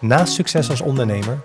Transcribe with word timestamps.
naast 0.00 0.32
succes 0.32 0.70
als 0.70 0.80
ondernemer 0.80 1.40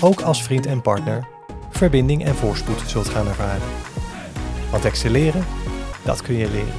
ook 0.00 0.20
als 0.20 0.42
vriend 0.42 0.66
en 0.66 0.82
partner 0.82 1.26
verbinding 1.70 2.24
en 2.24 2.34
voorspoed 2.34 2.82
zult 2.86 3.08
gaan 3.08 3.26
ervaren. 3.26 3.68
Want 4.70 4.84
excelleren, 4.84 5.44
dat 6.04 6.22
kun 6.22 6.34
je 6.34 6.50
leren. 6.50 6.72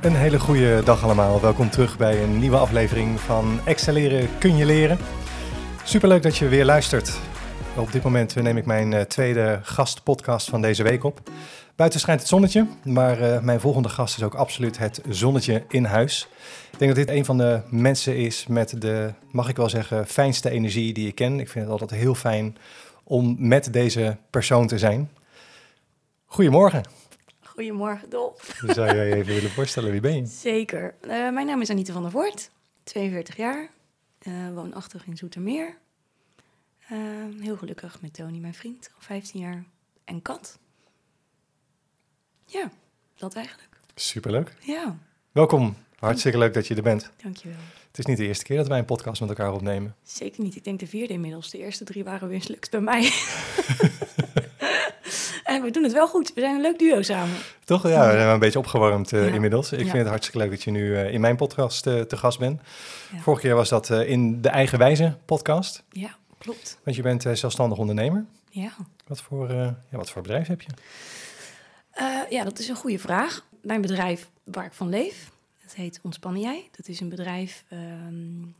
Een 0.00 0.16
hele 0.16 0.38
goede 0.38 0.82
dag 0.84 1.04
allemaal. 1.04 1.40
Welkom 1.40 1.70
terug 1.70 1.96
bij 1.96 2.22
een 2.22 2.38
nieuwe 2.38 2.56
aflevering 2.56 3.20
van 3.20 3.60
Excelleren 3.64 4.28
kun 4.38 4.56
je 4.56 4.66
leren. 4.66 4.98
Superleuk 5.84 6.22
dat 6.22 6.36
je 6.36 6.48
weer 6.48 6.64
luistert. 6.64 7.18
Op 7.76 7.92
dit 7.92 8.02
moment 8.02 8.34
neem 8.34 8.56
ik 8.56 8.66
mijn 8.66 8.92
uh, 8.92 9.00
tweede 9.00 9.60
gastpodcast 9.62 10.50
van 10.50 10.62
deze 10.62 10.82
week 10.82 11.04
op. 11.04 11.20
Buiten 11.76 12.00
schijnt 12.00 12.20
het 12.20 12.28
zonnetje, 12.28 12.66
maar 12.84 13.20
uh, 13.20 13.40
mijn 13.40 13.60
volgende 13.60 13.88
gast 13.88 14.16
is 14.16 14.22
ook 14.22 14.34
absoluut 14.34 14.78
het 14.78 15.00
zonnetje 15.08 15.64
in 15.68 15.84
huis. 15.84 16.28
Ik 16.72 16.78
denk 16.78 16.96
dat 16.96 17.06
dit 17.06 17.16
een 17.16 17.24
van 17.24 17.38
de 17.38 17.60
mensen 17.70 18.16
is 18.16 18.46
met 18.46 18.80
de, 18.80 19.12
mag 19.30 19.48
ik 19.48 19.56
wel 19.56 19.68
zeggen, 19.68 20.06
fijnste 20.06 20.50
energie 20.50 20.92
die 20.92 21.06
ik 21.06 21.14
ken. 21.14 21.40
Ik 21.40 21.48
vind 21.48 21.64
het 21.64 21.72
altijd 21.72 22.00
heel 22.00 22.14
fijn 22.14 22.56
om 23.04 23.36
met 23.38 23.72
deze 23.72 24.16
persoon 24.30 24.66
te 24.66 24.78
zijn. 24.78 25.10
Goedemorgen. 26.26 26.82
Goedemorgen, 27.40 28.10
Dol. 28.10 28.34
Zou 28.66 28.94
jij 28.94 29.08
je 29.08 29.14
even 29.14 29.34
willen 29.34 29.50
voorstellen, 29.50 29.90
wie 29.90 30.00
ben 30.00 30.16
je? 30.16 30.26
Zeker. 30.26 30.94
Uh, 31.02 31.08
mijn 31.08 31.46
naam 31.46 31.60
is 31.60 31.70
Anita 31.70 31.92
van 31.92 32.02
der 32.02 32.10
Voort, 32.10 32.50
42 32.84 33.36
jaar, 33.36 33.70
uh, 34.22 34.34
woonachtig 34.54 35.06
in 35.06 35.16
Zoetermeer. 35.16 35.76
Heel 37.40 37.56
gelukkig 37.56 38.00
met 38.00 38.14
Tony, 38.14 38.38
mijn 38.38 38.54
vriend, 38.54 38.90
al 38.94 39.00
15 39.00 39.40
jaar, 39.40 39.64
en 40.04 40.22
kat. 40.22 40.58
Ja, 42.52 42.70
dat 43.16 43.34
eigenlijk. 43.34 43.68
Superleuk. 43.94 44.54
Ja. 44.60 44.96
Welkom. 45.30 45.76
Hartstikke 45.98 46.38
leuk 46.38 46.54
dat 46.54 46.66
je 46.66 46.74
er 46.74 46.82
bent. 46.82 47.10
Dankjewel. 47.22 47.56
Het 47.88 47.98
is 47.98 48.04
niet 48.04 48.16
de 48.16 48.26
eerste 48.26 48.44
keer 48.44 48.56
dat 48.56 48.68
wij 48.68 48.78
een 48.78 48.84
podcast 48.84 49.20
met 49.20 49.28
elkaar 49.28 49.52
opnemen. 49.52 49.94
Zeker 50.02 50.42
niet. 50.42 50.56
Ik 50.56 50.64
denk 50.64 50.80
de 50.80 50.86
vierde 50.86 51.12
inmiddels. 51.12 51.50
De 51.50 51.58
eerste 51.58 51.84
drie 51.84 52.04
waren 52.04 52.28
weer 52.28 52.58
bij 52.70 52.80
mij. 52.80 53.02
en 55.44 55.62
we 55.62 55.70
doen 55.70 55.82
het 55.82 55.92
wel 55.92 56.08
goed. 56.08 56.34
We 56.34 56.40
zijn 56.40 56.54
een 56.54 56.60
leuk 56.60 56.78
duo 56.78 57.02
samen. 57.02 57.36
Toch? 57.64 57.88
Ja, 57.88 58.06
we 58.06 58.12
zijn 58.12 58.28
een 58.28 58.38
beetje 58.38 58.58
opgewarmd 58.58 59.12
uh, 59.12 59.26
ja. 59.26 59.34
inmiddels. 59.34 59.72
Ik 59.72 59.78
ja. 59.78 59.84
vind 59.84 59.98
het 59.98 60.08
hartstikke 60.08 60.38
leuk 60.38 60.50
dat 60.50 60.62
je 60.62 60.70
nu 60.70 60.86
uh, 60.86 61.12
in 61.12 61.20
mijn 61.20 61.36
podcast 61.36 61.86
uh, 61.86 62.00
te 62.00 62.16
gast 62.16 62.38
bent. 62.38 62.60
Ja. 63.12 63.18
Vorige 63.18 63.42
keer 63.42 63.54
was 63.54 63.68
dat 63.68 63.90
in 63.90 64.42
de 64.42 64.48
Eigen 64.48 64.78
Wijze 64.78 65.16
podcast. 65.24 65.82
Ja, 65.90 66.16
klopt. 66.38 66.78
Want 66.84 66.96
je 66.96 67.02
bent 67.02 67.22
zelfstandig 67.32 67.78
ondernemer. 67.78 68.24
Ja. 68.50 68.72
Wat 69.06 69.20
voor, 69.20 69.52
ja, 69.52 69.76
wat 69.90 70.10
voor 70.10 70.22
bedrijf 70.22 70.46
heb 70.46 70.60
je? 70.60 70.68
Ja, 72.30 72.44
dat 72.44 72.58
is 72.58 72.68
een 72.68 72.76
goede 72.76 72.98
vraag. 72.98 73.46
Mijn 73.62 73.80
bedrijf 73.80 74.30
waar 74.44 74.64
ik 74.64 74.72
van 74.72 74.88
leef, 74.88 75.30
dat 75.62 75.74
heet 75.74 76.00
Ontspannen 76.02 76.40
Jij. 76.40 76.68
Dat 76.76 76.88
is 76.88 77.00
een 77.00 77.08
bedrijf 77.08 77.64
um, 77.72 78.54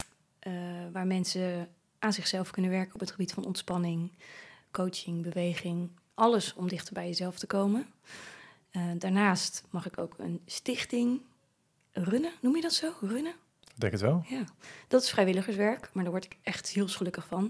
uh, 0.47 0.53
waar 0.93 1.07
mensen 1.07 1.69
aan 1.99 2.13
zichzelf 2.13 2.51
kunnen 2.51 2.71
werken 2.71 2.95
op 2.95 3.01
het 3.01 3.11
gebied 3.11 3.33
van 3.33 3.45
ontspanning, 3.45 4.11
coaching, 4.71 5.23
beweging. 5.23 5.91
Alles 6.15 6.55
om 6.55 6.69
dichter 6.69 6.95
bij 6.95 7.07
jezelf 7.07 7.39
te 7.39 7.47
komen. 7.47 7.87
Uh, 8.73 8.83
daarnaast 8.99 9.65
mag 9.71 9.87
ik 9.87 9.99
ook 9.99 10.15
een 10.19 10.41
stichting 10.47 11.21
runnen. 11.93 12.33
Noem 12.41 12.57
je 12.57 12.63
dat 12.63 12.73
zo? 12.73 12.93
Runnen? 13.01 13.35
Ik 13.75 13.81
denk 13.81 13.93
het 13.93 14.01
wel. 14.01 14.25
Ja, 14.29 14.45
dat 14.89 15.03
is 15.03 15.11
vrijwilligerswerk, 15.11 15.91
maar 15.93 16.03
daar 16.03 16.13
word 16.13 16.25
ik 16.25 16.37
echt 16.43 16.69
heel 16.69 16.89
gelukkig 16.89 17.27
van. 17.27 17.45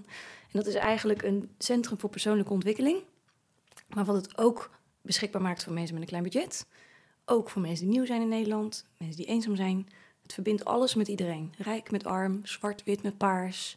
En 0.52 0.58
dat 0.58 0.66
is 0.66 0.74
eigenlijk 0.74 1.22
een 1.22 1.50
centrum 1.58 1.98
voor 1.98 2.10
persoonlijke 2.10 2.52
ontwikkeling. 2.52 2.98
Maar 3.86 4.04
wat 4.04 4.16
het 4.16 4.38
ook 4.38 4.70
beschikbaar 5.02 5.42
maakt 5.42 5.64
voor 5.64 5.72
mensen 5.72 5.94
met 5.94 6.02
een 6.02 6.08
klein 6.08 6.22
budget. 6.22 6.66
Ook 7.24 7.50
voor 7.50 7.62
mensen 7.62 7.86
die 7.86 7.94
nieuw 7.94 8.06
zijn 8.06 8.22
in 8.22 8.28
Nederland, 8.28 8.86
mensen 8.98 9.16
die 9.16 9.26
eenzaam 9.26 9.56
zijn. 9.56 9.88
Het 10.22 10.32
verbindt 10.32 10.64
alles 10.64 10.94
met 10.94 11.08
iedereen. 11.08 11.54
Rijk 11.58 11.90
met 11.90 12.04
arm, 12.04 12.40
zwart-wit 12.42 13.02
met 13.02 13.16
paars, 13.16 13.76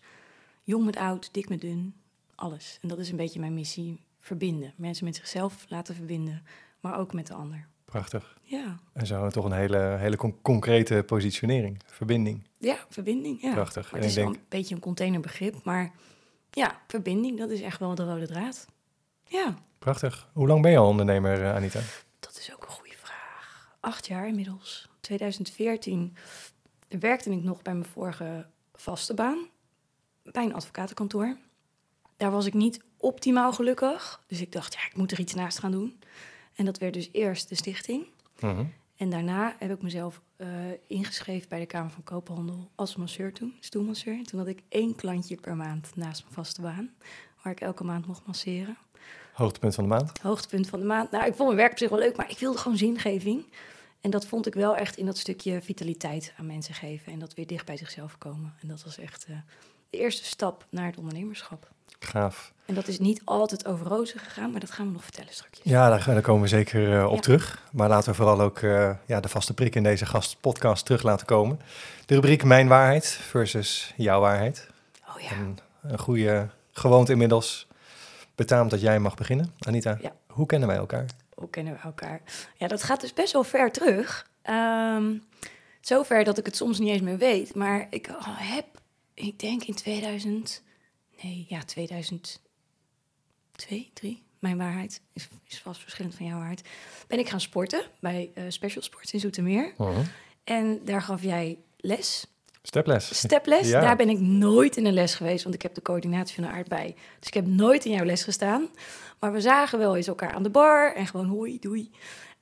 jong 0.63 0.85
met 0.85 0.95
oud, 0.95 1.33
dik 1.33 1.49
met 1.49 1.61
dun. 1.61 1.95
Alles. 2.35 2.77
En 2.81 2.87
dat 2.87 2.97
is 2.97 3.09
een 3.09 3.17
beetje 3.17 3.39
mijn 3.39 3.53
missie. 3.53 4.03
Verbinden. 4.19 4.73
Mensen 4.75 5.05
met 5.05 5.15
zichzelf 5.15 5.65
laten 5.67 5.95
verbinden, 5.95 6.43
maar 6.79 6.97
ook 6.97 7.13
met 7.13 7.27
de 7.27 7.33
ander. 7.33 7.67
Prachtig. 7.85 8.37
Ja. 8.41 8.79
En 8.93 9.07
zo 9.07 9.29
toch 9.29 9.45
een 9.45 9.51
hele, 9.51 9.95
hele 9.99 10.15
con 10.15 10.41
concrete 10.41 11.03
positionering. 11.05 11.81
Verbinding. 11.85 12.47
Ja, 12.57 12.77
verbinding. 12.89 13.41
Ja. 13.41 13.53
Prachtig. 13.53 13.91
Maar 13.91 13.99
het 13.99 14.09
is 14.09 14.15
denk... 14.15 14.35
een 14.35 14.41
beetje 14.49 14.75
een 14.75 14.81
containerbegrip, 14.81 15.63
maar 15.63 15.91
ja, 16.51 16.81
verbinding, 16.87 17.37
dat 17.37 17.49
is 17.49 17.61
echt 17.61 17.79
wel 17.79 17.95
de 17.95 18.03
rode 18.03 18.27
draad. 18.27 18.65
Ja. 19.27 19.55
Prachtig. 19.79 20.29
Hoe 20.33 20.47
lang 20.47 20.61
ben 20.61 20.71
je 20.71 20.77
al 20.77 20.87
ondernemer, 20.87 21.53
Anita? 21.53 21.79
Dat 22.19 22.37
is 22.39 22.53
ook 22.53 22.63
een 22.63 22.69
goede 22.69 22.97
vraag. 22.97 23.75
Acht 23.79 24.07
jaar 24.07 24.27
inmiddels. 24.27 24.89
2014 24.99 26.15
werkte 26.87 27.31
ik 27.31 27.43
nog 27.43 27.61
bij 27.61 27.73
mijn 27.73 27.85
vorige 27.85 28.47
vaste 28.73 29.13
baan. 29.13 29.47
Bij 30.23 30.43
een 30.43 30.53
advocatenkantoor. 30.53 31.37
Daar 32.17 32.31
was 32.31 32.45
ik 32.45 32.53
niet 32.53 32.83
optimaal 32.97 33.53
gelukkig. 33.53 34.23
Dus 34.27 34.41
ik 34.41 34.51
dacht, 34.51 34.73
ja, 34.73 34.85
ik 34.85 34.95
moet 34.95 35.11
er 35.11 35.19
iets 35.19 35.33
naast 35.33 35.59
gaan 35.59 35.71
doen. 35.71 35.99
En 36.55 36.65
dat 36.65 36.77
werd 36.77 36.93
dus 36.93 37.09
eerst 37.11 37.49
de 37.49 37.55
stichting. 37.55 38.07
-huh. 38.39 38.59
En 38.95 39.09
daarna 39.09 39.55
heb 39.59 39.71
ik 39.71 39.81
mezelf 39.81 40.21
uh, 40.37 40.47
ingeschreven 40.87 41.49
bij 41.49 41.59
de 41.59 41.65
Kamer 41.65 41.91
van 41.91 42.03
Koophandel 42.03 42.71
als 42.75 42.95
masseur 42.95 43.33
toen, 43.33 43.55
stoelmasseur. 43.59 44.13
En 44.13 44.23
toen 44.23 44.39
had 44.39 44.47
ik 44.47 44.63
één 44.69 44.95
klantje 44.95 45.35
per 45.35 45.55
maand 45.55 45.95
naast 45.95 46.21
mijn 46.21 46.33
vaste 46.33 46.61
baan, 46.61 46.93
waar 47.43 47.53
ik 47.53 47.61
elke 47.61 47.83
maand 47.83 48.07
mocht 48.07 48.25
masseren. 48.25 48.77
Hoogtepunt 49.35 49.75
van 49.75 49.83
de 49.83 49.89
maand? 49.89 50.19
Hoogtepunt 50.21 50.67
van 50.69 50.79
de 50.79 50.85
maand. 50.85 51.11
Nou, 51.11 51.25
ik 51.25 51.33
vond 51.35 51.47
mijn 51.47 51.59
werk 51.59 51.71
op 51.71 51.77
zich 51.77 51.89
wel 51.89 51.99
leuk, 51.99 52.15
maar 52.15 52.29
ik 52.29 52.39
wilde 52.39 52.57
gewoon 52.57 52.77
zingeving. 52.77 53.45
En 54.01 54.09
dat 54.09 54.25
vond 54.25 54.47
ik 54.47 54.53
wel 54.53 54.75
echt 54.75 54.97
in 54.97 55.05
dat 55.05 55.17
stukje 55.17 55.61
vitaliteit 55.61 56.33
aan 56.37 56.45
mensen 56.45 56.73
geven. 56.73 57.11
En 57.11 57.19
dat 57.19 57.33
weer 57.33 57.47
dicht 57.47 57.65
bij 57.65 57.77
zichzelf 57.77 58.17
komen. 58.17 58.53
En 58.61 58.67
dat 58.67 58.83
was 58.83 58.97
echt 58.97 59.25
uh, 59.29 59.35
de 59.89 59.97
eerste 59.97 60.25
stap 60.25 60.65
naar 60.69 60.85
het 60.85 60.97
ondernemerschap. 60.97 61.67
Gaaf. 61.99 62.53
En 62.65 62.75
dat 62.75 62.87
is 62.87 62.99
niet 62.99 63.21
altijd 63.23 63.65
over 63.67 63.87
rozen 63.87 64.19
gegaan, 64.19 64.51
maar 64.51 64.59
dat 64.59 64.71
gaan 64.71 64.85
we 64.85 64.91
nog 64.91 65.03
vertellen 65.03 65.33
straks. 65.33 65.59
Ja, 65.63 65.89
daar, 65.89 66.05
daar 66.05 66.21
komen 66.21 66.41
we 66.41 66.47
zeker 66.47 66.93
uh, 66.93 67.05
op 67.05 67.15
ja. 67.15 67.21
terug. 67.21 67.63
Maar 67.71 67.89
laten 67.89 68.09
we 68.09 68.15
vooral 68.15 68.41
ook 68.41 68.59
uh, 68.59 68.91
ja, 69.05 69.19
de 69.19 69.29
vaste 69.29 69.53
prik 69.53 69.75
in 69.75 69.83
deze 69.83 70.05
gastpodcast 70.05 70.85
terug 70.85 71.03
laten 71.03 71.25
komen. 71.25 71.59
De 72.05 72.13
rubriek 72.13 72.43
Mijn 72.43 72.67
Waarheid 72.67 73.07
versus 73.07 73.93
Jouw 73.97 74.19
Waarheid. 74.19 74.67
Oh 75.15 75.21
ja. 75.21 75.29
En 75.29 75.57
een 75.81 75.99
goede 75.99 76.49
gewoonte 76.71 77.11
inmiddels 77.11 77.67
betaamt 78.35 78.71
dat 78.71 78.81
jij 78.81 78.99
mag 78.99 79.15
beginnen. 79.15 79.53
Anita, 79.59 79.97
ja. 80.01 80.15
hoe 80.27 80.45
kennen 80.45 80.67
wij 80.67 80.77
elkaar? 80.77 81.05
Hoe 81.33 81.49
kennen 81.49 81.73
we 81.73 81.79
elkaar? 81.79 82.21
Ja, 82.57 82.67
dat 82.67 82.83
gaat 82.83 83.01
dus 83.01 83.13
best 83.13 83.33
wel 83.33 83.43
ver 83.43 83.71
terug. 83.71 84.29
Um, 84.49 85.23
zover 85.81 86.23
dat 86.23 86.37
ik 86.37 86.45
het 86.45 86.55
soms 86.55 86.79
niet 86.79 86.89
eens 86.89 87.01
meer 87.01 87.17
weet. 87.17 87.55
Maar 87.55 87.87
ik 87.89 88.09
heb, 88.25 88.65
ik 89.13 89.39
denk 89.39 89.63
in 89.63 89.75
2000... 89.75 90.63
Nee, 91.21 91.45
ja, 91.49 91.63
2002, 91.63 92.39
3, 93.93 94.23
mijn 94.39 94.57
waarheid 94.57 95.01
is, 95.13 95.27
is 95.47 95.59
vast 95.59 95.81
verschillend 95.81 96.15
van 96.15 96.25
jouw 96.25 96.37
waarheid. 96.37 96.61
Ben 97.07 97.19
ik 97.19 97.29
gaan 97.29 97.41
sporten 97.41 97.83
bij 97.99 98.31
uh, 98.35 98.43
Special 98.47 98.83
Sports 98.83 99.13
in 99.13 99.19
Zoetermeer. 99.19 99.65
Uh 99.65 99.87
-huh. 99.87 99.97
En 100.43 100.85
daar 100.85 101.01
gaf 101.01 101.21
jij 101.21 101.57
les. 101.77 102.27
Steples. 102.67 103.17
Steples, 103.17 103.69
ja. 103.69 103.81
daar 103.81 103.95
ben 103.95 104.09
ik 104.09 104.19
nooit 104.19 104.77
in 104.77 104.85
een 104.85 104.93
les 104.93 105.15
geweest, 105.15 105.43
want 105.43 105.55
ik 105.55 105.61
heb 105.61 105.73
de 105.73 105.81
coördinatie 105.81 106.35
van 106.35 106.43
de 106.43 106.49
aardbei. 106.49 106.95
Dus 107.19 107.27
ik 107.27 107.33
heb 107.33 107.45
nooit 107.45 107.85
in 107.85 107.91
jouw 107.91 108.05
les 108.05 108.23
gestaan. 108.23 108.67
Maar 109.19 109.31
we 109.31 109.41
zagen 109.41 109.79
wel 109.79 109.95
eens 109.95 110.07
elkaar 110.07 110.33
aan 110.33 110.43
de 110.43 110.49
bar 110.49 110.95
en 110.95 111.07
gewoon 111.07 111.25
hoi, 111.25 111.59
doei. 111.59 111.91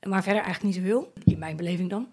Maar 0.07 0.23
verder 0.23 0.43
eigenlijk 0.43 0.75
niet 0.75 0.83
zoveel, 0.83 1.13
in 1.23 1.39
mijn 1.39 1.55
beleving 1.55 1.89
dan. 1.89 2.07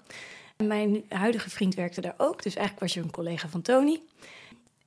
En 0.56 0.66
mijn 0.66 1.04
huidige 1.08 1.50
vriend 1.50 1.74
werkte 1.74 2.00
daar 2.00 2.14
ook, 2.16 2.42
dus 2.42 2.54
eigenlijk 2.54 2.86
was 2.86 2.94
je 2.94 3.00
een 3.00 3.10
collega 3.10 3.48
van 3.48 3.62
Tony. 3.62 4.00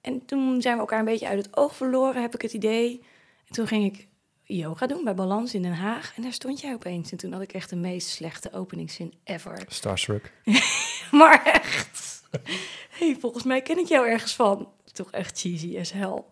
En 0.02 0.26
toen 0.26 0.62
zijn 0.62 0.74
we 0.74 0.80
elkaar 0.80 1.00
een 1.00 1.06
beetje 1.06 1.28
uit 1.28 1.46
het 1.46 1.58
oog 1.58 1.76
verloren, 1.76 2.22
heb 2.22 2.36
ik 2.36 2.42
het 2.42 2.54
idee. 2.54 3.04
En 3.48 3.54
toen 3.54 3.68
ging 3.68 3.86
ik 3.86 4.08
yoga 4.44 4.88
doen 4.88 5.04
bij 5.04 5.16
Balans 5.16 5.54
in 5.54 5.62
Den 5.62 5.74
Haag. 5.74 6.14
En 6.16 6.22
daar 6.22 6.34
stond 6.34 6.62
jij 6.62 6.74
opeens. 6.74 7.12
En 7.12 7.18
toen 7.18 7.32
had 7.32 7.42
ik 7.42 7.54
echt 7.54 7.70
de 7.70 7.76
meest 7.76 8.08
slechte 8.08 8.54
openingszin 8.54 9.14
ever. 9.24 9.64
Starstruck. 9.68 10.32
maar 11.12 11.46
echt. 11.46 12.13
hey, 12.98 13.18
volgens 13.20 13.44
mij 13.44 13.62
ken 13.62 13.78
ik 13.78 13.88
jou 13.88 14.08
ergens 14.08 14.36
van. 14.36 14.72
Toch 14.92 15.12
echt 15.12 15.40
cheesy 15.40 15.78
as 15.80 15.92
hell. 15.92 16.24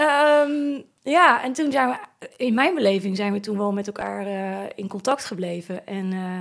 Um, 0.00 0.84
ja, 1.02 1.42
en 1.42 1.52
toen 1.52 1.72
zijn 1.72 1.88
we, 1.88 2.28
in 2.36 2.54
mijn 2.54 2.74
beleving 2.74 3.16
zijn 3.16 3.32
we 3.32 3.40
toen 3.40 3.58
wel 3.58 3.72
met 3.72 3.86
elkaar 3.86 4.26
uh, 4.26 4.68
in 4.74 4.88
contact 4.88 5.24
gebleven. 5.24 5.86
En 5.86 6.12
uh, 6.12 6.40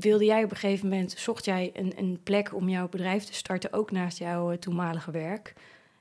wilde 0.00 0.24
jij 0.24 0.44
op 0.44 0.50
een 0.50 0.56
gegeven 0.56 0.88
moment, 0.88 1.14
zocht 1.16 1.44
jij 1.44 1.70
een, 1.74 1.92
een 1.96 2.20
plek 2.22 2.54
om 2.54 2.68
jouw 2.68 2.88
bedrijf 2.88 3.24
te 3.24 3.34
starten, 3.34 3.72
ook 3.72 3.90
naast 3.90 4.18
jouw 4.18 4.50
eh, 4.50 4.58
toenmalige 4.58 5.10
werk. 5.10 5.52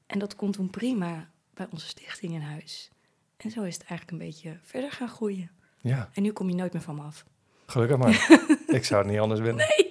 En 0.08 0.20
dat 0.20 0.36
kon 0.36 0.52
toen 0.52 0.70
prima 0.70 1.30
bij 1.54 1.68
onze 1.72 1.88
stichting 1.88 2.34
in 2.34 2.42
huis. 2.42 2.90
En 3.38 3.52
zo 3.52 3.64
is 3.64 3.74
het 3.74 3.86
eigenlijk 3.88 4.12
een 4.12 4.28
beetje 4.28 4.58
verder 4.64 4.92
gaan 4.92 5.10
groeien. 5.10 5.52
Ja, 5.78 6.10
En 6.14 6.24
nu 6.24 6.32
kom 6.32 6.50
je 6.50 6.56
nooit 6.56 6.74
meer 6.74 6.82
van 6.82 6.96
me 6.96 7.02
af. 7.02 7.26
gelukkig 7.66 7.98
maar. 7.98 8.28
ik 8.78 8.86
zou 8.86 9.02
het 9.02 9.12
niet 9.12 9.20
anders 9.20 9.40
willen. 9.40 9.58
Ja, 9.58 9.83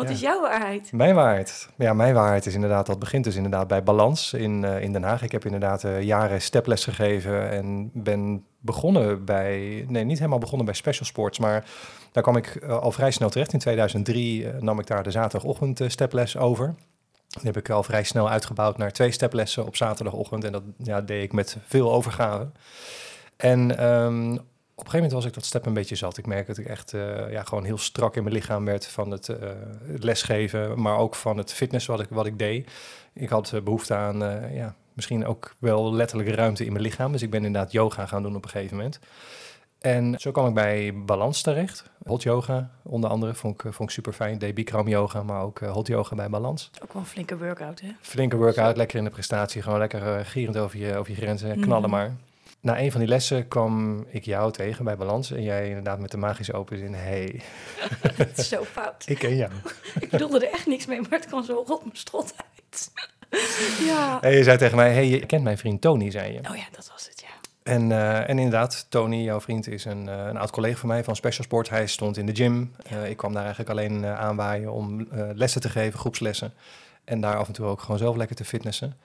wat 0.00 0.08
Ja. 0.08 0.14
is 0.14 0.20
jouw 0.20 0.40
waarheid? 0.40 0.92
Mijn 0.92 1.14
waarheid. 1.14 1.68
Ja, 1.76 1.92
mijn 1.92 2.14
waarheid 2.14 2.46
is 2.46 2.54
inderdaad, 2.54 2.86
dat 2.86 2.98
begint 2.98 3.24
dus 3.24 3.36
inderdaad 3.36 3.68
bij 3.68 3.82
Balans 3.82 4.32
in, 4.32 4.64
eh, 4.64 4.82
in 4.82 4.92
Den 4.92 5.02
Haag. 5.02 5.22
Ik 5.22 5.32
heb 5.32 5.44
inderdaad 5.44 5.84
eh, 5.84 6.02
jaren 6.02 6.42
steples 6.42 6.84
gegeven 6.84 7.50
en 7.50 7.90
ben 7.94 8.44
begonnen 8.60 9.24
bij, 9.24 9.84
nee, 9.88 10.04
niet 10.04 10.18
helemaal 10.18 10.38
begonnen 10.38 10.66
bij 10.66 10.74
Special 10.74 11.06
Sports, 11.06 11.38
maar 11.38 11.64
daar 12.12 12.22
kwam 12.22 12.36
ik 12.36 12.46
eh, 12.46 12.78
al 12.78 12.92
vrij 12.92 13.10
snel 13.10 13.30
terecht. 13.30 13.52
In 13.52 13.58
2003 13.58 14.48
eh, 14.50 14.60
nam 14.60 14.78
ik 14.78 14.86
daar 14.86 15.02
de 15.02 15.10
zaterdagochtend 15.10 15.82
steples 15.86 16.36
over. 16.36 16.74
Die 17.28 17.42
heb 17.42 17.56
ik 17.56 17.70
al 17.70 17.82
vrij 17.82 18.02
snel 18.04 18.30
uitgebouwd 18.30 18.76
naar 18.78 18.92
twee 18.92 19.10
steplessen 19.10 19.66
op 19.66 19.76
zaterdagochtend 19.76 20.44
en 20.44 20.52
dat 20.52 20.62
ja, 20.76 21.00
deed 21.00 21.22
ik 21.22 21.32
met 21.32 21.56
veel 21.66 21.92
overgave. 21.92 22.50
En 23.36 23.78
ehm, 23.78 24.36
op 24.80 24.86
een 24.86 24.90
gegeven 24.90 25.10
moment 25.10 25.12
was 25.12 25.24
ik 25.24 25.34
dat 25.34 25.44
step 25.44 25.66
een 25.66 25.74
beetje 25.74 25.96
zat. 25.96 26.16
Ik 26.18 26.26
merkte 26.26 26.46
dat 26.46 26.58
ik 26.64 26.66
echt 26.66 26.94
eh, 26.94 27.30
ja, 27.30 27.42
gewoon 27.42 27.64
heel 27.64 27.78
strak 27.78 28.16
in 28.16 28.22
mijn 28.22 28.34
lichaam 28.34 28.64
werd 28.64 28.86
van 28.86 29.10
het, 29.10 29.28
eh, 29.28 29.36
het 29.86 30.04
lesgeven, 30.04 30.80
maar 30.82 30.96
ook 30.96 31.14
van 31.14 31.36
het 31.36 31.52
fitness 31.52 31.86
wat 31.86 32.00
ik, 32.00 32.06
wat 32.10 32.26
ik 32.26 32.38
deed. 32.38 32.70
Ik 33.12 33.28
had 33.28 33.52
eh, 33.52 33.60
behoefte 33.60 33.94
aan 33.94 34.18
ja, 34.54 34.74
misschien 34.92 35.26
ook 35.26 35.54
wel 35.58 35.94
letterlijke 35.94 36.34
ruimte 36.34 36.64
in 36.64 36.72
mijn 36.72 36.84
lichaam. 36.84 37.12
Dus 37.12 37.22
ik 37.22 37.30
ben 37.30 37.44
inderdaad 37.44 37.72
yoga 37.72 38.06
gaan 38.06 38.22
doen 38.22 38.36
op 38.36 38.44
een 38.44 38.50
gegeven 38.50 38.76
moment. 38.76 38.98
En 39.78 40.14
zo 40.18 40.30
kwam 40.30 40.46
ik 40.46 40.54
bij 40.54 40.94
Balans 40.94 41.42
terecht. 41.42 41.84
Hot 42.04 42.22
yoga 42.22 42.70
onder 42.82 43.10
andere 43.10 43.34
vond 43.34 43.54
ik, 43.54 43.72
vond 43.72 43.88
ik 43.88 43.94
super 43.94 44.12
fijn. 44.12 44.38
Deed 44.38 44.54
Bikram 44.54 44.88
yoga, 44.88 45.22
maar 45.22 45.42
ook 45.42 45.58
hot 45.60 45.86
yoga 45.86 46.14
bij 46.14 46.30
Balans. 46.30 46.70
Ook 46.82 46.92
wel 46.92 47.02
een 47.02 47.08
flinke 47.08 47.38
workout, 47.38 47.80
hè? 47.80 47.88
Flinke 48.00 48.36
workout, 48.36 48.76
lekker 48.76 48.98
in 48.98 49.04
de 49.04 49.10
prestatie. 49.10 49.62
Gewoon 49.62 49.78
lekker 49.78 50.24
gierend 50.26 50.56
over 50.56 50.78
je, 50.78 50.96
over 50.96 51.12
je 51.12 51.16
grenzen, 51.20 51.60
knallen 51.60 51.90
Mhm. 51.90 51.98
maar. 51.98 52.16
Na 52.60 52.80
een 52.80 52.90
van 52.90 53.00
die 53.00 53.08
lessen 53.08 53.48
kwam 53.48 54.04
ik 54.08 54.24
jou 54.24 54.52
tegen 54.52 54.84
bij 54.84 54.96
Balans. 54.96 55.30
En 55.30 55.42
jij 55.42 55.68
inderdaad 55.68 55.98
met 55.98 56.10
de 56.10 56.16
magische 56.16 56.52
open 56.52 56.78
zin. 56.78 56.94
hey, 56.94 57.42
Het 58.16 58.38
is 58.38 58.48
zo 58.48 58.64
fout. 58.64 59.04
ik 59.06 59.18
ken 59.18 59.36
jou. 59.36 59.50
Ik 60.00 60.10
bedoelde 60.10 60.46
er 60.46 60.52
echt 60.52 60.66
niks 60.66 60.86
mee, 60.86 61.00
maar 61.00 61.10
het 61.10 61.26
kwam 61.26 61.44
zo 61.44 61.64
rot 61.66 61.84
mijn 61.84 61.96
strot 61.96 62.34
uit. 62.36 62.90
ja. 63.88 64.20
En 64.20 64.32
je 64.32 64.42
zei 64.42 64.58
tegen 64.58 64.76
mij, 64.76 64.92
hey, 64.92 65.08
je 65.08 65.26
kent 65.26 65.42
mijn 65.42 65.58
vriend 65.58 65.80
Tony, 65.80 66.10
zei 66.10 66.32
je. 66.32 66.38
Oh 66.38 66.56
ja, 66.56 66.64
dat 66.72 66.90
was 66.92 67.08
het, 67.08 67.20
ja. 67.20 67.48
En, 67.62 67.92
eh, 67.92 68.18
en 68.18 68.38
inderdaad, 68.38 68.86
Tony, 68.88 69.16
jouw 69.16 69.40
vriend, 69.40 69.68
is 69.68 69.84
een, 69.84 70.08
eh, 70.08 70.26
een 70.26 70.36
oud 70.36 70.50
collega 70.50 70.78
van 70.78 70.88
mij 70.88 71.04
van 71.04 71.16
Special 71.16 71.44
Sport. 71.44 71.68
Hij 71.68 71.86
stond 71.86 72.16
in 72.16 72.26
de 72.26 72.34
gym. 72.34 72.74
Eh, 72.82 73.08
ik 73.10 73.16
kwam 73.16 73.32
daar 73.32 73.44
eigenlijk 73.44 73.70
alleen 73.70 74.06
aanwaaien 74.06 74.72
om 74.72 75.08
lessen 75.34 75.60
te 75.60 75.68
geven, 75.68 75.98
groepslessen. 75.98 76.52
En 77.04 77.20
daar 77.20 77.36
af 77.36 77.46
en 77.46 77.52
toe 77.52 77.66
ook 77.66 77.80
gewoon 77.80 77.98
zelf 77.98 78.16
lekker 78.16 78.36
te 78.36 78.44
fitnessen. 78.44 78.96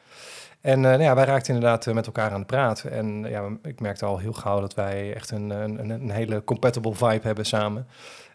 En 0.66 0.76
eh, 0.86 0.92
nou 0.92 1.02
ja, 1.02 1.16
wij 1.16 1.26
raakten 1.26 1.54
inderdaad 1.54 1.88
eh, 1.88 1.94
met 1.94 2.06
elkaar 2.06 2.32
aan 2.32 2.40
de 2.40 2.46
praat. 2.46 2.84
En 2.84 3.24
ja, 3.30 3.50
ik 3.64 3.80
merkte 3.80 4.06
al 4.06 4.18
heel 4.18 4.34
gauw 4.34 4.60
dat 4.60 4.74
wij 4.74 5.14
echt 5.14 5.32
een, 5.32 5.50
een, 5.50 5.80
een- 5.80 5.90
een 5.90 6.10
hele 6.10 6.44
compatible 6.44 6.94
vibe 6.94 7.20
hebben 7.28 7.46
samen. 7.46 7.88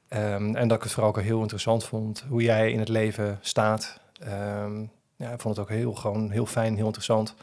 Ehm, 0.09 0.55
en 0.56 0.69
dat 0.69 0.77
ik 0.77 0.82
het 0.82 0.93
vooral 0.93 1.11
ook 1.11 1.21
heel 1.21 1.41
interessant 1.41 1.85
vond 1.85 2.25
hoe 2.29 2.43
jij 2.43 2.73
in 2.73 2.79
het 2.79 2.88
leven 2.88 3.38
staat. 3.41 4.00
Ehm, 4.23 4.81
ja, 5.17 5.31
ik 5.32 5.41
vond 5.41 5.56
het 5.56 5.65
ook 5.65 5.71
heel, 5.73 5.93
gewoon 5.94 6.31
heel 6.31 6.47
fijn, 6.47 6.75
heel 6.77 6.85
interessant 6.85 7.35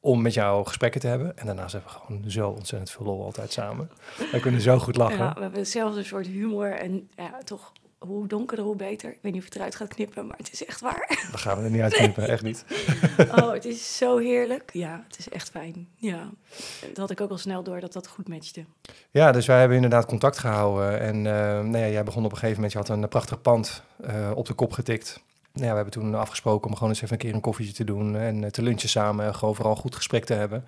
om 0.00 0.22
met 0.22 0.34
jou 0.34 0.66
gesprekken 0.66 1.00
te 1.00 1.06
hebben. 1.06 1.38
En 1.38 1.46
daarnaast 1.46 1.72
hebben 1.72 1.90
we 1.92 1.98
gewoon 1.98 2.30
zo 2.30 2.48
ontzettend 2.48 2.90
veel 2.90 3.04
lol 3.06 3.24
altijd 3.24 3.52
samen. 3.52 3.90
Wij 4.30 4.40
kunnen 4.40 4.60
zo 4.60 4.78
goed 4.78 4.96
lachen. 4.96 5.18
Ja, 5.18 5.34
we 5.34 5.40
hebben 5.40 5.58
hetzelfde 5.60 6.02
soort 6.02 6.26
humor 6.26 6.72
en 6.72 7.08
ja, 7.16 7.38
toch 7.44 7.72
hoe 8.06 8.26
donkerder, 8.26 8.64
hoe 8.64 8.76
beter. 8.76 9.10
Ik 9.10 9.18
weet 9.20 9.32
niet 9.32 9.42
of 9.42 9.48
je 9.48 9.52
het 9.52 9.54
eruit 9.54 9.74
gaat 9.74 9.94
knippen, 9.94 10.26
maar 10.26 10.36
het 10.36 10.52
is 10.52 10.64
echt 10.64 10.80
waar. 10.80 11.26
Dan 11.30 11.38
gaan 11.38 11.58
we 11.58 11.64
er 11.64 11.70
niet 11.70 11.80
uitknippen, 11.80 12.28
echt 12.28 12.42
niet. 12.42 12.64
Oh, 13.40 13.52
het 13.52 13.64
is 13.64 13.96
zo 13.96 14.18
heerlijk. 14.18 14.70
Ja, 14.72 15.04
het 15.08 15.18
is 15.18 15.28
echt 15.28 15.50
fijn. 15.50 15.88
Ja, 15.96 16.30
dat 16.86 16.96
had 16.96 17.10
ik 17.10 17.20
ook 17.20 17.30
al 17.30 17.38
snel 17.38 17.62
door 17.62 17.80
dat 17.80 17.92
dat 17.92 18.06
goed 18.06 18.28
matchte. 18.28 18.64
Ja, 19.10 19.32
dus 19.32 19.46
wij 19.46 19.58
hebben 19.58 19.76
inderdaad 19.76 20.06
contact 20.06 20.38
gehouden. 20.38 21.00
En 21.00 21.16
uh, 21.16 21.22
nou 21.22 21.78
ja, 21.78 21.88
jij 21.88 22.02
begon 22.04 22.24
op 22.24 22.30
een 22.30 22.38
gegeven 22.38 22.54
moment, 22.54 22.72
je 22.72 22.78
had 22.78 22.88
een 22.88 23.08
prachtig 23.08 23.42
pand 23.42 23.82
uh, 24.06 24.30
op 24.34 24.46
de 24.46 24.54
kop 24.54 24.72
getikt. 24.72 25.20
Nou 25.52 25.64
ja, 25.64 25.70
we 25.70 25.76
hebben 25.76 25.92
toen 25.92 26.14
afgesproken 26.14 26.68
om 26.68 26.74
gewoon 26.74 26.88
eens 26.88 27.02
even 27.02 27.12
een 27.12 27.18
keer 27.18 27.34
een 27.34 27.40
koffietje 27.40 27.72
te 27.72 27.84
doen 27.84 28.16
en 28.16 28.52
te 28.52 28.62
lunchen 28.62 28.88
samen, 28.88 29.34
gewoon 29.34 29.54
vooral 29.54 29.76
goed 29.76 29.94
gesprek 29.94 30.24
te 30.24 30.34
hebben. 30.34 30.64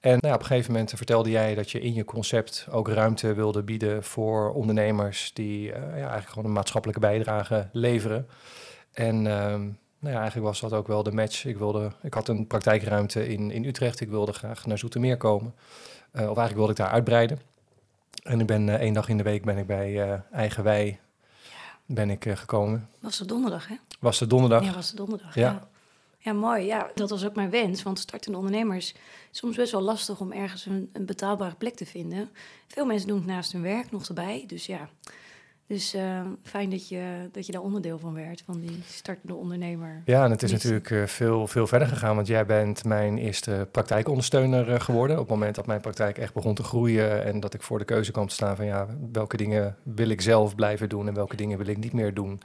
En 0.00 0.10
nou 0.10 0.26
ja, 0.26 0.34
op 0.34 0.40
een 0.40 0.46
gegeven 0.46 0.72
moment 0.72 0.92
vertelde 0.96 1.30
jij 1.30 1.54
dat 1.54 1.70
je 1.70 1.80
in 1.80 1.94
je 1.94 2.04
concept 2.04 2.66
ook 2.70 2.88
ruimte 2.88 3.34
wilde 3.34 3.62
bieden 3.62 4.04
voor 4.04 4.52
ondernemers 4.52 5.30
die 5.34 5.68
uh, 5.68 5.74
ja, 5.74 5.92
eigenlijk 5.92 6.28
gewoon 6.28 6.44
een 6.44 6.52
maatschappelijke 6.52 7.00
bijdrage 7.00 7.68
leveren. 7.72 8.26
En 8.92 9.26
nou 10.00 10.14
ja, 10.14 10.20
eigenlijk 10.20 10.46
was 10.46 10.60
dat 10.60 10.72
ook 10.72 10.86
wel 10.86 11.02
de 11.02 11.12
match. 11.12 11.44
Ik, 11.44 11.58
wilde, 11.58 11.92
ik 12.02 12.14
had 12.14 12.28
een 12.28 12.46
praktijkruimte 12.46 13.28
in, 13.28 13.50
in 13.50 13.64
Utrecht, 13.64 14.00
ik 14.00 14.08
wilde 14.08 14.32
graag 14.32 14.66
naar 14.66 14.78
Zoetermeer 14.78 15.16
komen. 15.16 15.54
Uh, 16.12 16.20
of 16.20 16.20
eigenlijk 16.20 16.56
wilde 16.56 16.70
ik 16.70 16.78
daar 16.78 16.88
uitbreiden. 16.88 17.40
En 18.22 18.40
ik 18.40 18.46
ben 18.46 18.68
uh, 18.68 18.74
één 18.74 18.94
dag 18.94 19.08
in 19.08 19.16
de 19.16 19.22
week 19.22 19.44
ben 19.44 19.58
ik 19.58 19.66
bij 19.66 20.22
Eigen 20.32 20.64
Wij 20.64 21.00
ben 21.86 22.10
ik 22.10 22.24
gekomen. 22.34 22.88
Was 23.00 23.18
het 23.18 23.28
donderdag, 23.28 23.68
hè? 23.68 23.74
Was 24.00 24.20
het 24.20 24.30
donderdag? 24.30 24.64
Ja, 24.64 24.72
was 24.72 24.88
het 24.88 24.96
donderdag, 24.96 25.34
ja. 25.34 25.50
ja. 25.50 25.68
Ja, 26.22 26.32
mooi. 26.32 26.64
Ja, 26.64 26.90
dat 26.94 27.10
was 27.10 27.24
ook 27.24 27.34
mijn 27.34 27.50
wens. 27.50 27.82
Want 27.82 27.98
startende 27.98 28.38
ondernemers 28.38 28.94
soms 29.30 29.56
best 29.56 29.72
wel 29.72 29.80
lastig 29.80 30.20
om 30.20 30.32
ergens 30.32 30.66
een, 30.66 30.90
een, 30.92 31.06
betaalbare 31.06 31.54
plek 31.54 31.74
te 31.74 31.86
vinden. 31.86 32.30
Veel 32.66 32.86
mensen 32.86 33.08
doen 33.08 33.16
het 33.16 33.26
naast 33.26 33.52
hun 33.52 33.62
werk 33.62 33.90
nog 33.90 34.08
erbij. 34.08 34.44
Dus 34.46 34.66
ja, 34.66 34.88
dus 35.70 35.94
uh, 35.94 36.20
fijn 36.42 36.70
dat 36.70 36.88
je, 36.88 37.28
dat 37.32 37.46
je 37.46 37.52
daar 37.52 37.62
onderdeel 37.62 37.98
van 37.98 38.14
werd, 38.14 38.42
van 38.46 38.60
die 38.60 38.82
startende 38.86 39.34
ondernemer. 39.34 40.02
Ja, 40.04 40.24
en 40.24 40.30
het 40.30 40.42
is 40.42 40.52
natuurlijk 40.52 40.90
uh, 40.90 41.06
veel, 41.06 41.46
veel 41.46 41.66
verder 41.66 41.88
gegaan. 41.88 42.14
Want 42.14 42.26
jij 42.26 42.46
bent 42.46 42.84
mijn 42.84 43.18
eerste 43.18 43.68
praktijkondersteuner 43.70 44.68
uh, 44.68 44.80
geworden. 44.80 45.16
Op 45.16 45.22
het 45.22 45.30
moment 45.30 45.54
dat 45.54 45.66
mijn 45.66 45.80
praktijk 45.80 46.18
echt 46.18 46.34
begon 46.34 46.54
te 46.54 46.62
groeien. 46.62 47.24
En 47.24 47.40
dat 47.40 47.54
ik 47.54 47.62
voor 47.62 47.78
de 47.78 47.84
keuze 47.84 48.12
kwam 48.12 48.26
te 48.26 48.34
staan 48.34 48.56
van 48.56 48.64
ja, 48.64 48.86
welke 49.12 49.36
dingen 49.36 49.76
wil 49.82 50.08
ik 50.08 50.20
zelf 50.20 50.54
blijven 50.54 50.88
doen 50.88 51.08
en 51.08 51.14
welke 51.14 51.36
dingen 51.36 51.58
wil 51.58 51.66
ik 51.66 51.78
niet 51.78 51.92
meer 51.92 52.14
doen. 52.14 52.40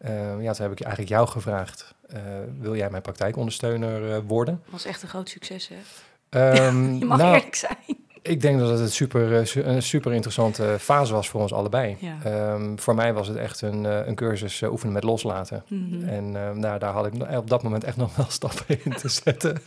Ja, 0.00 0.38
ja 0.40 0.52
toen 0.52 0.62
heb 0.66 0.72
ik 0.72 0.80
eigenlijk 0.80 1.08
jou 1.08 1.28
gevraagd. 1.28 1.94
eh, 2.06 2.20
wil 2.58 2.76
jij 2.76 2.90
mijn 2.90 3.02
praktijkondersteuner 3.02 4.22
worden? 4.22 4.60
Dat 4.62 4.72
was 4.72 4.84
echt 4.84 5.02
een 5.02 5.08
groot 5.08 5.28
succes, 5.28 5.68
hè? 5.68 6.66
Um, 6.66 6.94
je 6.98 7.04
mag 7.04 7.18
nou, 7.18 7.34
eerlijk 7.34 7.54
zijn. 7.54 8.04
Ik 8.26 8.40
denk 8.40 8.58
dat 8.58 8.68
het 8.70 8.80
een 8.80 8.90
super, 8.90 9.32
een 9.66 9.82
super 9.82 10.12
interessante 10.12 10.76
fase 10.80 11.12
was 11.12 11.28
voor 11.28 11.40
ons 11.40 11.52
allebei. 11.52 11.96
Ja. 12.00 12.52
Um, 12.52 12.78
voor 12.78 12.94
mij 12.94 13.12
was 13.12 13.28
het 13.28 13.36
echt 13.36 13.60
een, 13.62 13.84
uh, 13.84 14.06
een 14.06 14.14
cursus 14.14 14.60
uh, 14.60 14.70
oefenen 14.70 14.92
met 14.94 15.02
loslaten. 15.04 15.64
Mhm. 15.68 15.80
Mm 15.82 15.90
-hmm. 16.00 16.08
En 16.08 16.30
nou, 16.60 16.78
daar 16.78 16.92
had 16.92 17.06
ik 17.06 17.12
op 17.36 17.48
dat 17.50 17.62
moment 17.62 17.84
echt 17.84 17.96
nog 17.96 18.16
wel 18.16 18.26
stappen 18.38 18.64
in 18.84 18.92
te 18.96 19.08
zetten. 19.08 19.58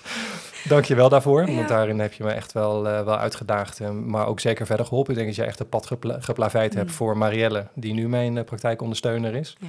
Dank 0.68 0.86
je 0.86 0.96
wel 0.96 1.10
daarvoor, 1.10 1.48
Ja. 1.50 1.56
want 1.56 1.68
daarin 1.68 2.00
heb 2.00 2.14
je 2.14 2.24
me 2.24 2.32
echt 2.32 2.52
wel, 2.52 2.86
uh, 2.88 3.04
wel 3.04 3.18
uitgedaagd. 3.18 3.80
maar 3.92 4.28
ook 4.28 4.40
zeker 4.40 4.66
verder 4.66 4.86
geholpen. 4.86 5.12
Ik 5.12 5.18
denk 5.18 5.28
dat 5.36 5.38
je 5.38 5.50
echt 5.52 5.60
een 5.60 5.70
pad 5.70 5.86
gepla 5.86 6.18
geplaveid 6.20 6.70
Mhm. 6.72 6.80
hebt 6.80 6.92
voor 6.92 7.18
Marielle, 7.18 7.66
die 7.74 7.94
nu 7.94 8.10
mijn 8.10 8.36
uh, 8.36 8.44
praktijkondersteuner 8.44 9.36
is. 9.36 9.58
Ja. 9.60 9.68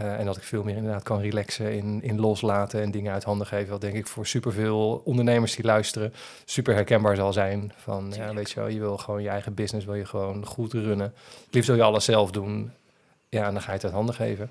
Uh, 0.00 0.18
en 0.18 0.24
dat 0.24 0.36
ik 0.36 0.42
veel 0.42 0.62
meer 0.62 0.76
inderdaad 0.76 1.02
kan 1.02 1.20
relaxen 1.20 1.72
in, 1.72 2.02
in 2.02 2.20
loslaten 2.20 2.82
en 2.82 2.90
dingen 2.90 3.12
uit 3.12 3.24
handen 3.24 3.46
geven. 3.46 3.70
Wat 3.70 3.80
denk 3.80 3.94
ik 3.94 4.06
voor 4.06 4.26
superveel 4.26 5.02
ondernemers 5.04 5.54
die 5.54 5.64
luisteren 5.64 6.12
super 6.44 6.74
herkenbaar 6.74 7.16
zal 7.16 7.32
zijn. 7.32 7.72
Van 7.76 8.12
ja, 8.16 8.34
weet 8.34 8.50
je 8.50 8.60
wel, 8.60 8.68
je 8.68 8.78
wil 8.78 8.96
gewoon 8.96 9.22
je 9.22 9.28
eigen 9.28 9.54
business, 9.54 9.86
wil 9.86 9.94
je 9.94 10.06
gewoon 10.06 10.46
goed 10.46 10.72
runnen. 10.72 11.14
Het 11.44 11.54
liefst 11.54 11.68
wil 11.68 11.78
je 11.78 11.82
alles 11.82 12.04
zelf 12.04 12.30
doen. 12.30 12.72
Ja, 13.28 13.46
en 13.46 13.52
dan 13.52 13.62
ga 13.62 13.68
je 13.68 13.74
het 13.74 13.84
uit 13.84 13.92
handen 13.92 14.14
geven. 14.14 14.50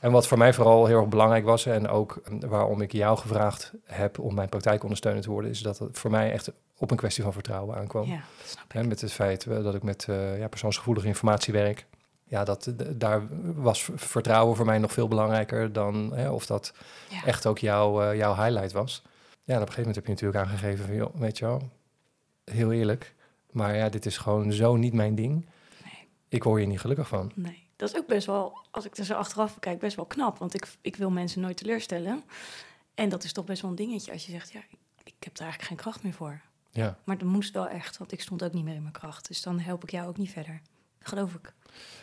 En 0.00 0.12
wat 0.12 0.26
voor 0.26 0.38
mij 0.38 0.52
vooral 0.52 0.86
heel 0.86 0.98
erg 0.98 1.08
belangrijk 1.08 1.44
was, 1.44 1.66
en 1.66 1.88
ook 1.88 2.22
waarom 2.40 2.80
ik 2.80 2.92
jou 2.92 3.18
gevraagd 3.18 3.72
heb 3.84 4.18
om 4.18 4.34
mijn 4.34 4.48
praktijkondersteuner 4.48 5.22
te 5.22 5.30
worden, 5.30 5.50
is 5.50 5.60
dat 5.60 5.78
het 5.78 5.98
voor 5.98 6.10
mij 6.10 6.32
echt 6.32 6.52
op 6.78 6.90
een 6.90 6.96
kwestie 6.96 7.22
van 7.22 7.32
vertrouwen 7.32 7.76
aankwam. 7.76 8.06
Ja, 8.06 8.20
snap 8.44 8.64
ik. 8.64 8.74
En 8.74 8.88
met 8.88 9.00
het 9.00 9.12
feit 9.12 9.44
dat 9.44 9.74
ik 9.74 9.82
met 9.82 10.06
uh, 10.10 10.38
ja, 10.38 10.48
persoonsgevoelige 10.48 11.06
informatie 11.06 11.52
werk 11.52 11.86
ja, 12.28 12.44
dat, 12.44 12.72
daar 12.94 13.22
was 13.54 13.88
vertrouwen 13.94 14.56
voor 14.56 14.66
mij 14.66 14.78
nog 14.78 14.92
veel 14.92 15.08
belangrijker 15.08 15.72
dan 15.72 16.12
hè, 16.14 16.30
of 16.30 16.46
dat 16.46 16.72
Ja. 17.10 17.24
echt 17.24 17.46
ook 17.46 17.58
jouw, 17.58 18.02
uh, 18.02 18.16
jouw 18.16 18.34
highlight 18.34 18.72
was. 18.72 19.02
Ja, 19.44 19.54
en 19.54 19.60
op 19.62 19.68
een 19.68 19.74
gegeven 19.74 19.76
moment 19.78 19.94
heb 19.94 20.04
je 20.06 20.10
natuurlijk 20.10 20.44
aangegeven 20.44 20.86
van, 20.86 20.94
joh, 20.94 21.14
weet 21.14 21.38
je 21.38 21.44
wel, 21.44 21.70
heel 22.44 22.72
eerlijk, 22.72 23.14
maar 23.50 23.76
ja, 23.76 23.88
dit 23.88 24.06
is 24.06 24.18
gewoon 24.18 24.52
zo 24.52 24.76
niet 24.76 24.92
mijn 24.92 25.14
ding. 25.14 25.46
Nee. 25.84 26.08
Ik 26.28 26.42
hoor 26.42 26.60
je 26.60 26.66
niet 26.66 26.80
gelukkig 26.80 27.08
van. 27.08 27.32
Nee, 27.34 27.68
dat 27.76 27.88
is 27.88 27.96
ook 27.96 28.06
best 28.06 28.26
wel, 28.26 28.58
als 28.70 28.84
ik 28.84 28.96
er 28.96 29.04
zo 29.04 29.14
achteraf 29.14 29.54
bekijk, 29.54 29.78
best 29.78 29.96
wel 29.96 30.04
knap. 30.04 30.38
Want 30.38 30.54
ik, 30.54 30.68
ik 30.80 30.96
wil 30.96 31.10
mensen 31.10 31.40
nooit 31.40 31.56
teleurstellen. 31.56 32.24
En 32.94 33.08
dat 33.08 33.24
is 33.24 33.32
toch 33.32 33.44
best 33.44 33.62
wel 33.62 33.70
een 33.70 33.76
dingetje 33.76 34.12
als 34.12 34.26
je 34.26 34.32
zegt, 34.32 34.52
ja, 34.52 34.60
ik, 34.68 34.78
ik 35.04 35.14
heb 35.20 35.34
er 35.36 35.40
eigenlijk 35.42 35.68
geen 35.70 35.76
kracht 35.80 36.02
meer 36.02 36.12
voor. 36.12 36.40
Ja. 36.70 36.98
Maar 37.04 37.18
dat 37.18 37.28
moest 37.28 37.52
wel 37.54 37.68
echt, 37.68 37.98
want 37.98 38.12
ik 38.12 38.20
stond 38.20 38.44
ook 38.44 38.52
niet 38.52 38.64
meer 38.64 38.74
in 38.74 38.80
mijn 38.82 38.92
kracht. 38.92 39.28
Dus 39.28 39.42
dan 39.42 39.58
help 39.58 39.82
ik 39.82 39.90
jou 39.90 40.08
ook 40.08 40.16
niet 40.16 40.30
verder. 40.30 40.60
Geloof 41.00 41.34
ik. 41.34 41.52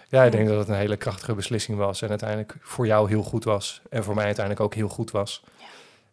Ja, 0.10 0.24
ik 0.24 0.32
denk 0.32 0.48
dat 0.48 0.58
het 0.58 0.68
een 0.68 0.76
hele 0.76 0.98
krachtige 0.98 1.34
beslissing 1.36 1.78
was. 1.78 2.02
En 2.02 2.10
uiteindelijk 2.10 2.56
voor 2.62 2.86
jou 2.86 3.10
heel 3.10 3.24
goed 3.24 3.44
was. 3.44 3.82
En 3.90 4.04
voor 4.04 4.16
mij 4.16 4.26
uiteindelijk 4.26 4.66
ook 4.66 4.74
heel 4.76 4.88
goed 4.88 5.12
was. 5.12 5.44
Ja. 5.60 5.66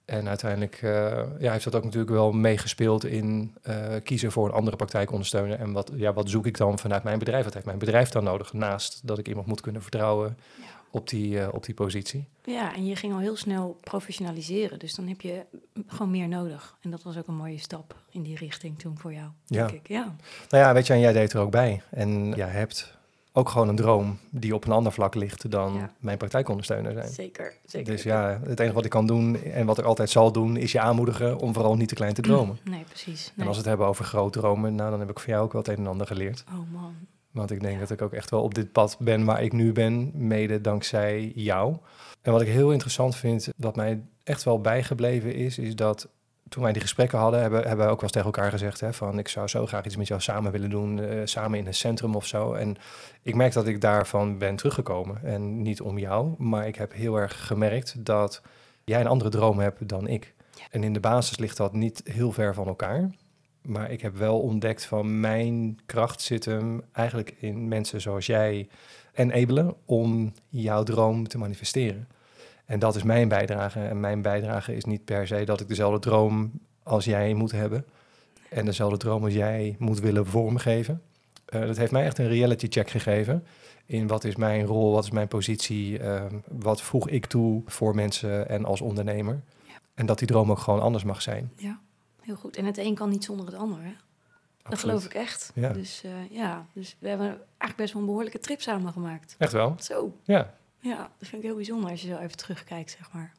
En 0.04 0.28
uiteindelijk 0.28 0.74
eh, 0.82 1.22
ja, 1.38 1.52
heeft 1.52 1.64
dat 1.64 1.74
ook 1.74 1.84
natuurlijk 1.84 2.10
wel 2.12 2.32
meegespeeld 2.32 3.04
in 3.04 3.54
eh, 3.62 3.76
kiezen 4.04 4.32
voor 4.32 4.46
een 4.46 4.54
andere 4.54 4.76
praktijkondersteuner. 4.76 5.58
En 5.58 5.72
wat, 5.72 5.90
ja, 5.94 6.12
wat 6.12 6.30
zoek 6.30 6.46
ik 6.46 6.56
dan 6.56 6.78
vanuit 6.78 7.02
mijn 7.02 7.18
bedrijf? 7.18 7.44
Wat 7.44 7.54
heeft 7.54 7.66
mijn 7.66 7.78
bedrijf 7.78 8.08
dan 8.08 8.24
nodig? 8.24 8.52
Naast 8.52 9.00
dat 9.06 9.18
ik 9.18 9.28
iemand 9.28 9.46
moet 9.46 9.60
kunnen 9.60 9.82
vertrouwen 9.82 10.36
Ja. 10.60 10.64
op, 10.90 11.08
die, 11.08 11.40
eh, 11.40 11.48
op 11.54 11.64
die 11.64 11.74
positie. 11.74 12.28
Ja, 12.44 12.74
en 12.74 12.86
je 12.86 12.96
ging 12.96 13.12
al 13.12 13.18
heel 13.18 13.36
snel 13.36 13.78
professionaliseren. 13.80 14.78
Dus 14.78 14.94
dan 14.94 15.06
heb 15.08 15.20
je 15.20 15.44
gewoon 15.86 16.10
meer 16.10 16.28
nodig. 16.28 16.76
En 16.80 16.90
dat 16.90 17.02
was 17.02 17.16
ook 17.18 17.26
een 17.26 17.34
mooie 17.36 17.58
stap 17.58 17.94
in 18.10 18.22
die 18.22 18.36
richting 18.36 18.78
toen 18.78 18.98
voor 18.98 19.12
jou, 19.12 19.28
Ja. 19.46 19.66
denk 19.66 19.80
ik. 19.80 19.88
Ja, 19.88 20.14
Nou 20.48 20.64
ja, 20.64 20.72
weet 20.72 20.86
je, 20.86 20.92
en 20.92 21.00
jij 21.00 21.12
deed 21.12 21.32
er 21.32 21.40
ook 21.40 21.50
bij. 21.50 21.82
En 21.90 22.32
jij 22.36 22.48
hebt 22.48 22.98
ook 23.32 23.48
gewoon 23.48 23.68
een 23.68 23.76
droom 23.76 24.18
die 24.30 24.54
op 24.54 24.64
een 24.64 24.72
ander 24.72 24.92
vlak 24.92 25.14
ligt 25.14 25.50
dan 25.50 25.74
Ja. 25.74 25.90
mijn 25.98 26.18
praktijkondersteuner 26.18 26.92
zijn. 26.92 27.08
zeker. 27.08 27.54
zeker. 27.66 27.92
Dus 27.92 28.02
ja, 28.02 28.40
het 28.44 28.60
enige 28.60 28.74
wat 28.74 28.84
ik 28.84 28.90
kan 28.90 29.06
doen 29.06 29.42
en 29.42 29.66
wat 29.66 29.78
ik 29.78 29.84
altijd 29.84 30.10
zal 30.10 30.32
doen, 30.32 30.56
is 30.56 30.72
je 30.72 30.80
aanmoedigen 30.80 31.38
om 31.38 31.52
vooral 31.54 31.76
niet 31.76 31.88
te 31.88 31.94
klein 31.94 32.14
te 32.14 32.22
dromen. 32.22 32.58
Nee, 32.64 32.84
precies. 32.88 33.32
En 33.36 33.42
als 33.42 33.50
we 33.50 33.56
het 33.60 33.68
hebben 33.68 33.86
over 33.86 34.04
groot 34.04 34.32
dromen, 34.32 34.74
nou, 34.74 34.90
dan 34.90 35.00
heb 35.00 35.10
ik 35.10 35.18
van 35.20 35.32
jou 35.32 35.44
ook 35.44 35.52
wel 35.52 35.62
het 35.62 35.70
een 35.70 35.76
en 35.78 35.86
ander 35.86 36.06
geleerd. 36.06 36.44
Oh 36.48 36.72
man. 36.72 36.94
Want 37.30 37.50
ik 37.50 37.60
denk 37.60 37.74
Ja. 37.74 37.80
dat 37.80 37.90
ik 37.90 38.02
ook 38.02 38.12
echt 38.12 38.30
wel 38.30 38.42
op 38.42 38.54
dit 38.54 38.72
pad 38.72 38.96
ben 39.00 39.24
waar 39.24 39.42
ik 39.42 39.52
nu 39.52 39.72
ben, 39.72 40.10
mede 40.14 40.60
dankzij 40.60 41.32
jou. 41.34 41.76
En 42.22 42.32
wat 42.32 42.40
ik 42.40 42.48
heel 42.48 42.72
interessant 42.72 43.16
vind, 43.16 43.48
wat 43.56 43.76
mij 43.76 44.02
echt 44.24 44.42
wel 44.42 44.60
bijgebleven 44.60 45.34
is, 45.34 45.58
is 45.58 45.76
dat 45.76 46.08
toen 46.50 46.62
wij 46.62 46.72
die 46.72 46.82
gesprekken 46.82 47.18
hadden, 47.18 47.40
hebben, 47.40 47.58
hebben 47.58 47.78
wij 47.78 47.88
ook 47.88 48.00
wel 48.00 48.02
eens 48.02 48.12
tegen 48.12 48.26
elkaar 48.26 48.50
gezegd 48.50 48.80
hè, 48.80 48.92
van 48.92 49.18
ik 49.18 49.28
zou 49.28 49.48
zo 49.48 49.66
graag 49.66 49.84
iets 49.84 49.96
met 49.96 50.08
jou 50.08 50.20
samen 50.20 50.52
willen 50.52 50.70
doen, 50.70 51.00
eh, 51.00 51.20
samen 51.24 51.58
in 51.58 51.66
een 51.66 51.74
centrum 51.74 52.14
of 52.14 52.26
zo. 52.26 52.52
En 52.52 52.76
ik 53.22 53.34
merk 53.34 53.52
dat 53.52 53.66
ik 53.66 53.80
daarvan 53.80 54.38
ben 54.38 54.56
teruggekomen. 54.56 55.24
En 55.24 55.62
niet 55.62 55.80
om 55.80 55.98
jou, 55.98 56.34
maar 56.38 56.66
ik 56.66 56.76
heb 56.76 56.92
heel 56.92 57.16
erg 57.16 57.46
gemerkt 57.46 58.04
dat 58.04 58.42
jij 58.84 59.00
een 59.00 59.06
andere 59.06 59.30
droom 59.30 59.58
hebt 59.58 59.88
dan 59.88 60.06
ik. 60.06 60.34
Ja. 60.54 60.64
En 60.70 60.84
in 60.84 60.92
de 60.92 61.00
basis 61.00 61.38
ligt 61.38 61.56
dat 61.56 61.72
niet 61.72 62.00
heel 62.04 62.32
ver 62.32 62.54
van 62.54 62.66
elkaar. 62.66 63.10
Maar 63.62 63.90
ik 63.90 64.00
heb 64.00 64.16
wel 64.16 64.40
ontdekt 64.40 64.84
van 64.84 65.20
mijn 65.20 65.78
kracht 65.86 66.20
zit 66.20 66.44
hem 66.44 66.82
eigenlijk 66.92 67.34
in 67.38 67.68
mensen 67.68 68.00
zoals 68.00 68.26
jij 68.26 68.68
enabelen 69.12 69.74
om 69.84 70.32
jouw 70.48 70.82
droom 70.82 71.28
te 71.28 71.38
manifesteren. 71.38 72.08
En 72.70 72.78
dat 72.78 72.96
is 72.96 73.02
mijn 73.02 73.28
bijdrage. 73.28 73.80
En 73.80 74.00
mijn 74.00 74.22
bijdrage 74.22 74.76
is 74.76 74.84
niet 74.84 75.04
per 75.04 75.26
se 75.26 75.44
dat 75.44 75.60
ik 75.60 75.68
dezelfde 75.68 75.98
droom 75.98 76.52
als 76.82 77.04
jij 77.04 77.34
moet 77.34 77.52
hebben. 77.52 77.84
En 78.50 78.64
dezelfde 78.64 78.96
droom 78.96 79.24
als 79.24 79.32
jij 79.32 79.76
moet 79.78 80.00
willen 80.00 80.26
vormgeven. 80.26 81.02
Eh, 81.44 81.60
dat 81.60 81.76
heeft 81.76 81.92
mij 81.92 82.04
echt 82.04 82.18
een 82.18 82.28
reality 82.28 82.66
check 82.70 82.90
gegeven. 82.90 83.46
In 83.86 84.06
wat 84.06 84.24
is 84.24 84.36
mijn 84.36 84.64
rol, 84.66 84.92
wat 84.92 85.04
is 85.04 85.10
mijn 85.10 85.28
positie, 85.28 85.98
eh, 85.98 86.24
wat 86.48 86.82
voeg 86.82 87.08
ik 87.08 87.26
toe 87.26 87.62
voor 87.66 87.94
mensen 87.94 88.48
en 88.48 88.64
als 88.64 88.80
ondernemer. 88.80 89.42
Ja. 89.66 89.74
En 89.94 90.06
dat 90.06 90.18
die 90.18 90.28
droom 90.28 90.50
ook 90.50 90.58
gewoon 90.58 90.80
anders 90.80 91.04
mag 91.04 91.22
zijn. 91.22 91.52
Ja, 91.56 91.80
heel 92.20 92.36
goed. 92.36 92.56
En 92.56 92.64
het 92.64 92.78
een 92.78 92.94
kan 92.94 93.08
niet 93.08 93.24
zonder 93.24 93.46
het 93.46 93.54
ander, 93.54 93.82
hè? 93.82 93.92
Dat 94.62 94.78
geloof 94.78 95.04
ik 95.04 95.14
echt. 95.14 95.50
Ja. 95.54 95.72
Dus 95.72 96.02
eh, 96.04 96.10
ja, 96.30 96.66
dus 96.72 96.96
we 96.98 97.08
hebben 97.08 97.26
eigenlijk 97.26 97.76
best 97.76 97.92
wel 97.92 98.02
een 98.02 98.08
behoorlijke 98.08 98.38
trip 98.38 98.60
samen 98.60 98.92
gemaakt. 98.92 99.34
Echt 99.38 99.52
wel? 99.52 99.74
Zo, 99.78 100.16
Ja. 100.24 100.58
Ja, 100.80 100.96
dat 100.96 101.28
vind 101.28 101.42
ik 101.42 101.48
heel 101.48 101.54
bijzonder 101.56 101.90
als 101.90 102.02
je 102.02 102.08
zo 102.08 102.16
even 102.16 102.36
terugkijkt, 102.36 102.90
zeg 102.98 103.12
maar. 103.12 103.32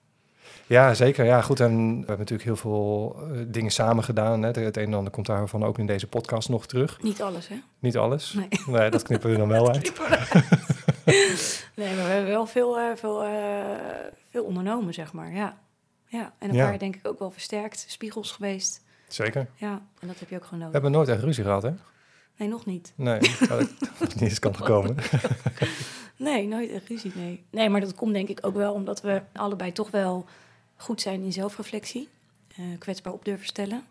Ja, 0.67 0.93
zeker. 0.93 1.25
Ja, 1.25 1.41
goed. 1.41 1.59
En 1.59 1.89
we 1.89 1.97
hebben 1.97 2.17
natuurlijk 2.17 2.43
heel 2.43 2.55
veel 2.55 3.15
eh, 3.33 3.39
dingen 3.47 3.71
samen 3.71 4.03
gedaan. 4.03 4.41
Hè. 4.41 4.47
Het 4.51 4.77
een 4.77 4.83
en 4.85 4.93
ander 4.93 5.11
komt 5.11 5.25
daarvan 5.25 5.63
ook 5.63 5.77
in 5.79 5.85
deze 5.85 6.07
podcast 6.07 6.49
nog 6.49 6.65
terug. 6.67 7.01
Niet 7.01 7.21
alles, 7.21 7.47
hè? 7.47 7.55
Niet 7.79 7.97
alles. 7.97 8.33
Nee. 8.33 8.47
Nee, 8.77 8.89
dat 8.89 9.03
knippen 9.03 9.29
we 9.31 9.37
dan 9.37 9.47
wel 9.47 9.67
uit. 9.73 9.81
nee, 11.75 11.95
maar 11.95 12.05
we 12.05 12.11
hebben 12.11 12.29
wel 12.31 12.45
veel, 12.45 12.77
eh, 12.79 12.95
veel, 12.95 13.23
eh, 13.23 13.31
veel 14.29 14.43
ondernomen, 14.43 14.93
zeg 14.93 15.13
maar. 15.13 15.33
Ja. 15.33 15.57
ja. 16.07 16.33
En 16.39 16.53
Ja. 16.53 16.63
elkaar 16.63 16.79
denk 16.79 16.95
ik 16.95 17.07
ook 17.07 17.19
wel 17.19 17.31
versterkt. 17.31 17.85
Spiegels 17.87 18.31
geweest. 18.31 18.83
Zeker. 19.07 19.47
Ja, 19.55 19.81
en 19.99 20.07
dat 20.07 20.19
heb 20.19 20.29
je 20.29 20.35
ook 20.35 20.43
gewoon 20.43 20.59
We 20.59 20.65
nodig. 20.65 20.73
hebben 20.81 20.91
nooit 20.91 21.07
echt 21.09 21.23
ruzie 21.23 21.43
gehad, 21.43 21.63
hè? 21.63 21.71
Nee, 22.37 22.47
nog 22.47 22.65
niet. 22.65 22.93
Nee, 22.95 23.19
dat 23.99 24.13
niet 24.13 24.21
eens 24.21 24.39
kan 24.39 24.55
gekomen. 24.55 24.95
Nee, 26.21 26.47
nooit 26.47 26.71
echt 26.71 26.87
ruzie, 26.87 27.11
nee. 27.15 27.43
Nee, 27.49 27.69
maar 27.69 27.81
dat 27.81 27.95
komt 27.95 28.13
denk 28.13 28.29
ik 28.29 28.39
ook 28.45 28.55
wel 28.55 28.73
omdat 28.73 29.01
we 29.01 29.21
allebei 29.33 29.71
toch 29.71 29.91
wel 29.91 30.25
goed 30.75 31.01
zijn 31.01 31.21
in 31.23 31.33
zelfreflectie. 31.33 32.09
eh, 32.55 32.63
kwetsbaar 32.79 33.13
op 33.13 33.25
durven 33.25 33.45
stellen. 33.45 33.83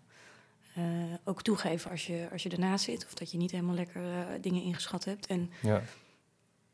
Eh, 0.75 0.83
ook 1.25 1.43
toegeven 1.43 1.91
als 1.91 2.07
je, 2.07 2.29
als 2.33 2.43
je 2.43 2.49
ernaast 2.49 2.85
zit 2.85 3.05
of 3.07 3.15
dat 3.15 3.31
je 3.31 3.39
niet 3.39 3.51
helemaal 3.51 3.75
lekker 3.75 4.03
eh, 4.03 4.25
dingen 4.41 4.63
ingeschat 4.63 5.05
hebt. 5.05 5.27
En 5.27 5.51
Ja. 5.63 5.83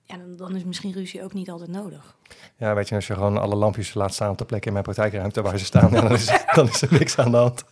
ja, 0.03 0.17
dan, 0.17 0.37
dan 0.37 0.57
is 0.57 0.65
misschien 0.65 0.93
ruzie 0.93 1.23
ook 1.23 1.33
niet 1.33 1.51
altijd 1.51 1.71
nodig. 1.71 2.17
ja, 2.57 2.75
weet 2.75 2.89
je, 2.89 2.95
als 2.95 3.07
je 3.07 3.15
gewoon 3.15 3.39
alle 3.39 3.55
lampjes 3.57 3.95
laat 3.95 4.15
staan 4.15 4.31
op 4.31 4.39
de 4.39 4.45
plek 4.45 4.67
in 4.67 4.73
mijn 4.73 4.85
praktijkruimte 4.85 5.43
waar 5.43 5.59
ze 5.59 5.65
staan, 5.65 5.91
ja, 5.93 6.01
dan, 6.09 6.13
is, 6.13 6.31
dan 6.55 6.69
is 6.69 6.83
er 6.83 6.93
niks 6.93 7.19
aan 7.19 7.31
de 7.31 7.37
hand. 7.37 7.65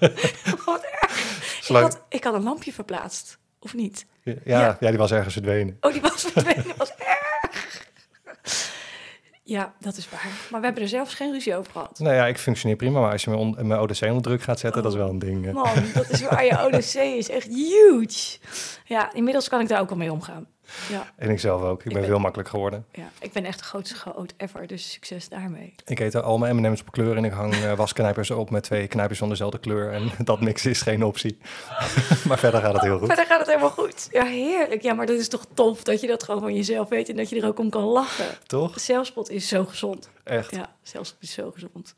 Wat 0.66 0.82
erg. 0.82 1.56
Ik 1.58 1.62
Zolang- 1.62 1.84
had, 1.84 2.02
ik 2.08 2.24
had 2.24 2.34
een 2.34 2.42
lampje 2.42 2.72
verplaatst, 2.72 3.38
of 3.58 3.74
niet? 3.74 4.06
Ja, 4.22 4.34
Ja. 4.44 4.76
ja. 4.80 4.88
die 4.88 4.98
was 4.98 5.10
ergens 5.12 5.32
verdwenen. 5.34 5.76
Oh, 5.80 5.92
die 5.92 6.00
was 6.00 6.22
verdwenen. 6.24 6.76
Ja, 9.44 9.74
dat 9.80 9.96
is 9.96 10.08
waar. 10.10 10.28
Maar 10.50 10.60
we 10.60 10.66
hebben 10.66 10.82
er 10.82 10.88
zelfs 10.88 11.14
geen 11.14 11.32
ruzie 11.32 11.56
over 11.56 11.72
gehad. 11.72 11.98
Nou 11.98 12.14
ja, 12.14 12.26
ik 12.26 12.38
functioneer 12.38 12.76
prima, 12.76 13.00
maar 13.00 13.12
als 13.12 13.24
je 13.24 13.30
mijn, 13.30 13.66
mijn 13.66 13.80
ODC 13.80 14.02
onder 14.02 14.22
druk 14.22 14.42
gaat 14.42 14.58
zetten, 14.58 14.78
Oh. 14.80 14.84
dat 14.86 14.92
is 14.96 14.98
wel 15.02 15.08
een 15.10 15.18
ding. 15.18 15.52
Man, 15.52 15.64
dat 15.94 16.08
is 16.10 16.22
waar 16.22 16.44
je 16.44 16.64
ODC 16.64 16.94
is 16.94 17.28
echt 17.28 17.46
huge. 17.46 18.38
Ja, 18.84 19.12
inmiddels 19.12 19.48
kan 19.48 19.60
ik 19.60 19.68
daar 19.68 19.80
ook 19.80 19.88
wel 19.88 19.98
mee 19.98 20.12
omgaan. 20.12 20.46
Ja, 20.90 21.12
En 21.16 21.30
ik 21.30 21.40
zelf 21.40 21.62
ook. 21.62 21.78
Ik 21.78 21.84
ben 21.84 21.94
ben- 22.00 22.04
veel 22.04 22.18
makkelijk 22.18 22.48
geworden. 22.48 22.86
ja. 22.92 23.10
ik 23.20 23.32
ben 23.32 23.44
echt 23.44 23.58
de 23.58 23.64
grootste 23.64 23.94
chaot 23.96 24.34
ever, 24.36 24.66
dus 24.66 24.92
succes 24.92 25.28
daarmee. 25.28 25.74
Ik 25.84 26.00
eet 26.00 26.22
al 26.22 26.38
mijn 26.38 26.56
M&M's 26.56 26.80
op 26.80 26.90
kleur 26.92 27.16
en 27.16 27.24
ik 27.24 27.32
hang 27.32 27.54
eh, 27.54 27.72
wasknijpers 27.72 28.30
op 28.30 28.50
met 28.50 28.62
twee 28.62 28.86
knijpers 28.86 29.18
van 29.18 29.28
dezelfde 29.28 29.58
kleur. 29.58 29.92
En 29.92 30.10
dat 30.24 30.40
mixen 30.40 30.70
is 30.70 30.82
geen 30.82 31.04
optie. 31.04 31.38
maar 32.28 32.38
verder 32.38 32.60
gaat 32.60 32.72
het 32.72 32.82
heel 32.82 32.98
goed. 32.98 33.06
Verder 33.06 33.26
gaat 33.26 33.38
het 33.38 33.48
helemaal 33.48 33.70
goed. 33.70 34.08
Ja, 34.10 34.24
heerlijk. 34.24 34.82
Ja, 34.82 34.94
maar 34.94 35.06
dat 35.06 35.18
is 35.18 35.28
toch 35.28 35.44
tof 35.54 35.82
dat 35.82 36.00
je 36.00 36.06
dat 36.06 36.22
gewoon 36.22 36.40
van 36.40 36.54
jezelf 36.54 36.88
weet 36.88 37.08
en 37.08 37.16
dat 37.16 37.28
je 37.30 37.40
er 37.40 37.46
ook 37.46 37.58
om 37.58 37.70
kan 37.70 37.82
lachen. 37.84 38.26
Toch? 38.46 38.80
Zelfspot 38.80 39.30
is 39.30 39.48
zo 39.48 39.64
gezond. 39.64 40.10
Echt. 40.24 40.54
Ja, 40.54 40.70
zelfspot 40.82 41.22
is 41.22 41.32
zo 41.32 41.50
gezond. 41.50 41.94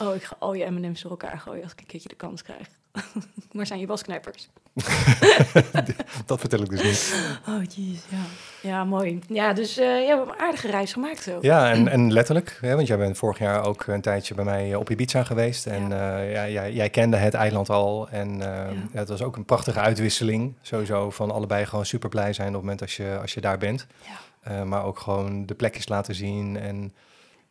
Oh, 0.00 0.14
ik 0.14 0.22
ga 0.22 0.36
al 0.38 0.54
je 0.54 0.70
M&M's 0.70 1.00
door 1.02 1.10
elkaar 1.10 1.38
gooien 1.38 1.62
als 1.62 1.72
ik 1.72 1.80
een 1.80 1.86
keertje 1.86 2.08
de 2.08 2.14
kans 2.14 2.42
krijg. 2.42 2.68
Waar 3.52 3.66
zijn 3.66 3.80
je 3.80 3.86
wasknijpers? 3.86 4.48
Dat 6.26 6.40
vertel 6.40 6.60
ik 6.60 6.68
dus 6.68 6.82
niet. 6.82 7.14
Oh, 7.48 7.62
jeez, 7.62 8.00
ja. 8.08 8.18
Ja, 8.60 8.84
mooi. 8.84 9.18
Ja, 9.28 9.52
dus 9.52 9.76
eh, 9.76 9.84
ja, 9.86 9.98
we 10.00 10.06
hebben 10.06 10.28
een 10.28 10.40
aardige 10.40 10.70
reis 10.70 10.92
gemaakt 10.92 11.22
zo. 11.22 11.38
Ja, 11.40 11.70
en, 11.70 11.88
en 11.88 12.12
letterlijk, 12.12 12.58
hè, 12.60 12.74
want 12.74 12.86
jij 12.86 12.98
bent 12.98 13.18
vorig 13.18 13.38
jaar 13.38 13.64
ook 13.64 13.86
een 13.86 14.00
tijdje 14.00 14.34
bij 14.34 14.44
mij 14.44 14.74
op 14.74 14.90
Ibiza 14.90 15.24
geweest. 15.24 15.66
En 15.66 15.82
eh, 15.82 16.32
ja, 16.32 16.48
jij, 16.48 16.72
jij 16.72 16.90
kende 16.90 17.16
het 17.16 17.34
eiland 17.34 17.70
al. 17.70 18.08
En 18.08 18.30
eh, 18.30 18.38
Ja. 18.46 18.72
ja, 18.92 18.98
het 18.98 19.08
was 19.08 19.22
ook 19.22 19.36
een 19.36 19.44
prachtige 19.44 19.80
uitwisseling. 19.80 20.54
Sowieso 20.62 21.10
van 21.10 21.30
allebei 21.30 21.66
gewoon 21.66 21.86
super 21.86 22.08
blij 22.08 22.32
zijn 22.32 22.48
op 22.48 22.54
het 22.54 22.62
moment 22.62 22.80
als 22.82 22.96
je, 22.96 23.18
als 23.20 23.34
je 23.34 23.40
daar 23.40 23.58
bent. 23.58 23.86
Ja. 24.06 24.18
Eh, 24.40 24.62
maar 24.62 24.84
ook 24.84 24.98
gewoon 24.98 25.46
de 25.46 25.54
plekjes 25.54 25.88
laten 25.88 26.14
zien 26.14 26.56
en 26.56 26.92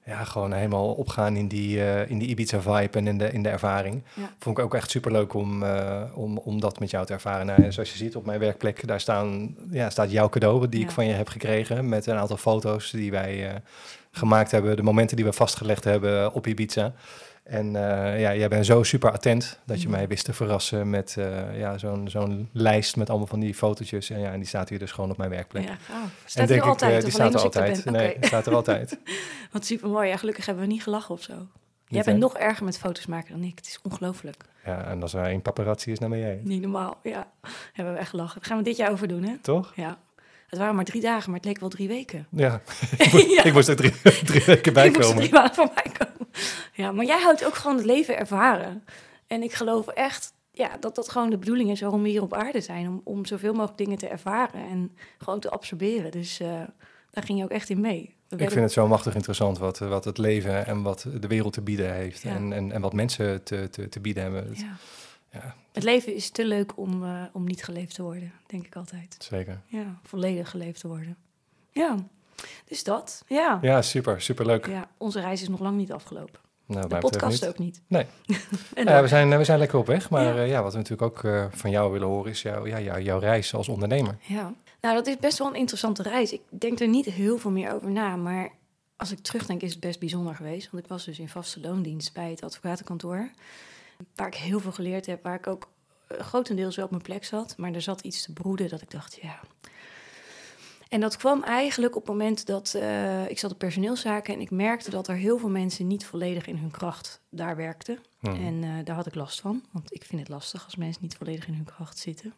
ja, 0.08 0.24
gewoon 0.24 0.54
helemaal 0.54 0.94
opgaan 0.94 1.36
in 1.36 1.48
die, 1.48 1.84
eh, 1.84 2.10
in 2.10 2.18
die 2.18 2.28
Ibiza-vibe 2.28 2.98
en 2.98 3.08
in 3.08 3.18
de, 3.18 3.32
in 3.32 3.44
de 3.44 3.50
ervaring. 3.50 4.04
Ja. 4.14 4.30
Vond 4.40 4.58
ik 4.58 4.64
ook 4.64 4.76
echt 4.76 4.90
super 4.90 5.12
leuk 5.12 5.34
om, 5.34 5.64
eh, 5.64 6.02
om, 6.14 6.38
om 6.38 6.60
dat 6.60 6.80
met 6.80 6.90
jou 6.90 7.06
te 7.06 7.14
ervaren. 7.14 7.46
Nou, 7.46 7.72
zoals 7.72 7.92
je 7.92 7.98
ziet 7.98 8.16
op 8.16 8.26
mijn 8.26 8.40
werkplek, 8.40 8.88
daar 8.88 9.00
staan, 9.00 9.56
ja, 9.72 9.90
staat 9.90 10.12
jouw 10.12 10.30
cadeau 10.30 10.70
die 10.70 10.84
ik 10.84 10.92
van 10.92 11.06
je 11.06 11.14
heb 11.14 11.28
gekregen. 11.28 11.90
Met 11.90 12.06
een 12.06 12.16
aantal 12.16 12.38
foto's 12.38 12.92
die 12.92 13.12
wij 13.12 13.50
eh, 13.50 13.56
gemaakt 14.12 14.52
hebben, 14.52 14.76
de 14.76 14.84
momenten 14.84 15.16
die 15.16 15.26
we 15.26 15.34
vastgelegd 15.34 15.84
hebben 15.84 16.34
op 16.34 16.48
Ibiza. 16.48 16.94
En 17.48 17.75
eh, 17.75 18.20
ja, 18.20 18.36
jij 18.36 18.48
bent 18.48 18.66
zo 18.66 18.84
super 18.84 19.12
attent 19.12 19.60
dat 19.66 19.82
je 19.82 19.88
Mm. 19.88 19.94
mij 19.94 20.08
wist 20.08 20.25
te 20.25 20.34
verrassen 20.34 20.89
met 20.89 21.16
eh, 21.18 21.60
ja, 21.60 21.77
zo'n 21.77 22.10
zo'n 22.10 22.50
lijst 22.51 22.96
met 22.96 23.10
allemaal 23.10 23.27
van 23.27 23.39
die 23.39 23.54
fotootjes. 23.54 24.10
En 24.10 24.20
ja, 24.20 24.32
en 24.32 24.38
die 24.38 24.48
staat 24.48 24.70
hier 24.70 24.80
dus 24.80 24.92
gewoon 24.92 25.12
op 25.12 25.18
mijn 25.18 25.30
werkplek. 25.30 25.63
Ja, 25.63 25.75
gaaf. 25.75 26.04
en 26.04 26.12
Staat 26.25 26.48
denk 26.48 26.62
hier 26.62 26.70
altijd? 26.70 26.92
ik, 26.92 26.98
eh, 26.98 27.04
die 27.06 27.13
of 27.13 27.20
alleen 27.20 27.39
staat 27.39 27.56
er 27.56 27.66
ik 27.66 27.75
altijd. 27.75 27.86
Nee, 27.96 28.16
die 28.20 28.25
staat 28.27 28.46
er 28.46 28.56
altijd. 28.56 28.98
Wat 29.51 29.66
super 29.66 29.89
mooi. 29.89 30.10
Ja, 30.10 30.18
gelukkig 30.18 30.46
hebben 30.46 30.63
we 30.63 30.70
niet 30.72 30.84
gelachen 30.84 31.13
of 31.16 31.22
zo. 31.22 31.34
Jij 31.34 31.46
Niet, 31.98 32.06
bent 32.06 32.18
hè? 32.18 32.24
nog 32.24 32.38
erger 32.38 32.66
met 32.66 32.77
foto's 32.77 33.06
maken 33.06 33.32
dan 33.32 33.44
ik. 33.44 33.56
Het 33.56 33.68
is 33.68 33.80
ongelooflijk. 33.84 34.44
Ja, 34.66 34.84
en 34.84 35.01
als 35.01 35.13
er 35.13 35.24
één 35.25 35.42
paparazzi 35.42 35.92
is, 35.92 36.00
naar 36.00 36.10
ben 36.10 36.20
jij. 36.20 36.39
Niet 36.44 36.62
normaal. 36.62 36.98
Ja, 37.04 37.27
hebben 37.74 37.94
we 37.94 38.00
echt 38.00 38.10
gelachen. 38.10 38.39
Dat 38.39 38.48
gaan 38.48 38.58
we 38.58 38.63
dit 38.63 38.77
jaar 38.77 38.92
over 38.92 39.08
doen, 39.08 39.24
hè? 39.24 39.38
Toch? 39.42 39.74
Ja. 39.75 39.98
Het 40.48 40.60
waren 40.60 40.75
maar 40.75 40.86
drie 40.86 41.01
dagen, 41.01 41.30
maar 41.30 41.39
het 41.39 41.48
leek 41.48 41.60
wel 41.60 41.70
drie 41.70 41.88
weken. 41.88 42.27
Ja, 42.30 42.62
ja. 43.36 43.44
ik 43.44 43.54
moest 43.54 43.68
er 43.68 43.75
drie, 43.75 44.01
drie 44.24 44.44
weken 44.46 44.74
bij 44.74 44.86
moest 44.86 44.98
er 44.98 45.04
komen. 45.04 45.18
drie 45.18 45.34
maanden 45.34 45.56
van 45.56 45.72
mij 45.74 45.94
komen. 45.98 46.27
Ja, 46.74 46.92
maar 46.92 47.06
jij 47.06 47.22
houdt 47.22 47.46
ook 47.46 47.56
gewoon 47.56 47.77
het 47.77 47.86
leven 47.86 48.18
ervaren. 48.18 48.84
En 49.27 49.44
ik 49.44 49.54
geloof 49.54 49.88
echt 49.88 50.34
ja, 50.51 50.77
dat 50.80 50.96
dat 50.96 51.10
gewoon 51.10 51.30
de 51.30 51.38
bedoeling 51.38 51.72
is 51.72 51.82
waarom 51.82 52.04
we 52.04 52.10
hier 52.10 52.22
op 52.22 52.34
aarde 52.34 52.62
zijn. 52.62 52.88
Om, 52.88 53.01
om 53.04 53.25
zoveel 53.25 53.54
mogelijk 53.54 53.77
dingen 53.77 53.98
te 53.98 54.08
ervaren 54.08 54.68
en 54.70 54.96
gewoon 55.18 55.39
te 55.39 55.50
absorberen. 55.50 56.12
Dus 56.12 56.39
eh, 56.39 56.62
daar 57.12 57.24
ging 57.24 57.38
je 57.38 57.44
ook 57.44 57.51
echt 57.51 57.70
in 57.70 57.82
mee. 57.82 58.16
We 58.27 58.38
Ik 58.38 58.50
vind 58.50 58.62
het 58.62 58.72
zo 58.72 58.88
machtig 58.88 59.16
interessant 59.16 59.58
wat, 59.58 59.77
wat 59.77 60.06
het 60.06 60.18
leven 60.18 60.66
en 60.66 60.82
wat 60.82 61.06
de 61.20 61.27
wereld 61.27 61.54
te 61.54 61.62
bieden 61.62 61.94
heeft. 61.94 62.22
Ja. 62.22 62.36
En, 62.36 62.54
en, 62.54 62.72
en 62.72 62.82
wat 62.82 62.94
mensen 62.94 63.44
te, 63.44 63.70
te, 63.70 63.89
te 63.89 64.00
bieden 64.00 64.24
hebben. 64.24 64.50
Ja. 64.54 64.77
Ja, 65.32 65.56
Het 65.78 65.86
leven 65.86 66.14
is 66.16 66.30
te 66.30 66.46
leuk 66.46 66.78
om, 66.78 67.04
eh, 67.04 67.24
om 67.34 67.44
niet 67.44 67.64
geleefd 67.64 67.96
te 67.96 68.02
worden, 68.04 68.32
denk 68.48 68.66
ik 68.66 68.76
altijd. 68.76 69.16
zeker. 69.20 69.62
Ja, 69.68 70.00
volledig 70.04 70.50
geleefd 70.50 70.80
te 70.80 70.88
worden. 70.88 71.18
Ja, 71.72 71.96
dus 72.66 72.84
dat. 72.84 73.24
Ja. 73.28 73.60
Ja, 73.62 73.82
super, 73.82 74.22
super 74.22 74.46
leuk. 74.46 74.68
ja, 74.68 74.90
onze 74.98 75.20
reis 75.20 75.42
is 75.42 75.48
nog 75.50 75.60
lang 75.60 75.78
niet 75.78 75.92
afgelopen. 75.92 76.40
Nou, 76.66 76.88
De 76.88 76.98
podcast 76.98 77.42
niet. 77.42 77.50
ook 77.50 77.58
niet. 77.58 77.82
Nee. 77.88 78.06
en 78.76 78.86
Ja, 78.86 79.02
we, 79.02 79.08
zijn, 79.08 79.38
we 79.38 79.44
zijn 79.44 79.60
lekker 79.60 79.80
op 79.80 79.86
weg. 79.86 80.10
Maar 80.10 80.24
Ja. 80.24 80.34
ja. 80.34 80.42
ja, 80.42 80.64
wat 80.64 80.72
we 80.72 80.78
natuurlijk 80.78 81.12
ook 81.12 81.24
eh, 81.24 81.46
van 81.52 81.70
jou 81.70 81.92
willen 81.92 82.08
horen 82.08 82.32
is 82.32 82.42
jouw, 82.42 82.68
ja, 82.68 82.80
jouw, 82.80 83.00
jouw 83.00 83.20
reis 83.20 83.54
als 83.54 83.68
ondernemer. 83.68 84.18
Ja, 84.22 84.54
nou 84.82 84.96
dat 84.96 85.08
is 85.08 85.18
best 85.18 85.38
wel 85.38 85.48
een 85.48 85.56
interessante 85.56 86.04
reis. 86.04 86.32
Ik 86.34 86.42
denk 86.50 86.80
er 86.80 86.88
niet 86.88 87.06
heel 87.06 87.38
veel 87.38 87.52
meer 87.52 87.74
over 87.74 87.92
na, 87.92 88.16
maar 88.16 88.52
als 88.96 89.12
ik 89.12 89.20
terugdenk 89.20 89.62
is 89.62 89.72
het 89.72 89.80
best 89.80 90.00
bijzonder 90.00 90.36
geweest. 90.36 90.72
Want 90.72 90.84
ik 90.84 90.90
was 90.90 91.06
dus 91.06 91.20
in 91.20 91.30
vaste 91.30 91.60
loondienst 91.60 92.14
bij 92.14 92.30
het 92.30 92.44
advocatenkantoor, 92.44 93.30
waar 94.16 94.27
ik 94.27 94.36
heel 94.36 94.60
veel 94.60 94.72
geleerd 94.72 95.06
heb, 95.06 95.24
waar 95.24 95.36
ik 95.36 95.48
ook 95.48 95.70
eh, 96.08 96.20
grotendeels 96.20 96.75
wel 96.75 96.86
op 96.86 96.92
mijn 96.92 97.04
plek 97.04 97.25
zat. 97.25 97.58
Maar 97.58 97.74
er 97.74 97.82
zat 97.82 98.01
iets 98.01 98.22
te 98.22 98.34
broeden 98.34 98.70
dat 98.70 98.82
ik 98.82 98.92
dacht, 98.92 99.20
ja... 99.22 99.39
En 100.89 101.00
dat 101.00 101.18
kwam 101.18 101.44
eigenlijk 101.44 101.96
op 101.96 102.01
het 102.01 102.12
moment 102.12 102.46
dat 102.46 102.74
eh, 102.74 103.30
ik 103.30 103.39
zat 103.39 103.51
op 103.51 103.58
personeelszaken 103.58 104.34
en 104.34 104.39
ik 104.39 104.51
merkte 104.51 104.89
dat 104.89 105.08
er 105.08 105.16
heel 105.16 105.38
veel 105.38 105.50
mensen 105.50 105.88
niet 105.88 106.06
volledig 106.06 106.48
in 106.48 106.58
hun 106.58 106.72
kracht 106.72 107.22
daar 107.30 107.56
werkten. 107.56 108.00
Hmm. 108.20 108.46
En 108.46 108.63
eh, 108.63 108.86
daar 108.86 108.96
had 108.96 109.06
ik 109.06 109.16
last 109.16 109.42
van, 109.42 109.63
want 109.72 109.94
ik 109.94 110.04
vind 110.04 110.22
het 110.22 110.30
lastig 110.30 110.66
als 110.66 110.75
mensen 110.75 111.04
niet 111.04 111.16
volledig 111.16 111.48
in 111.48 111.54
hun 111.54 111.63
kracht 111.63 111.98
zitten. 111.98 112.34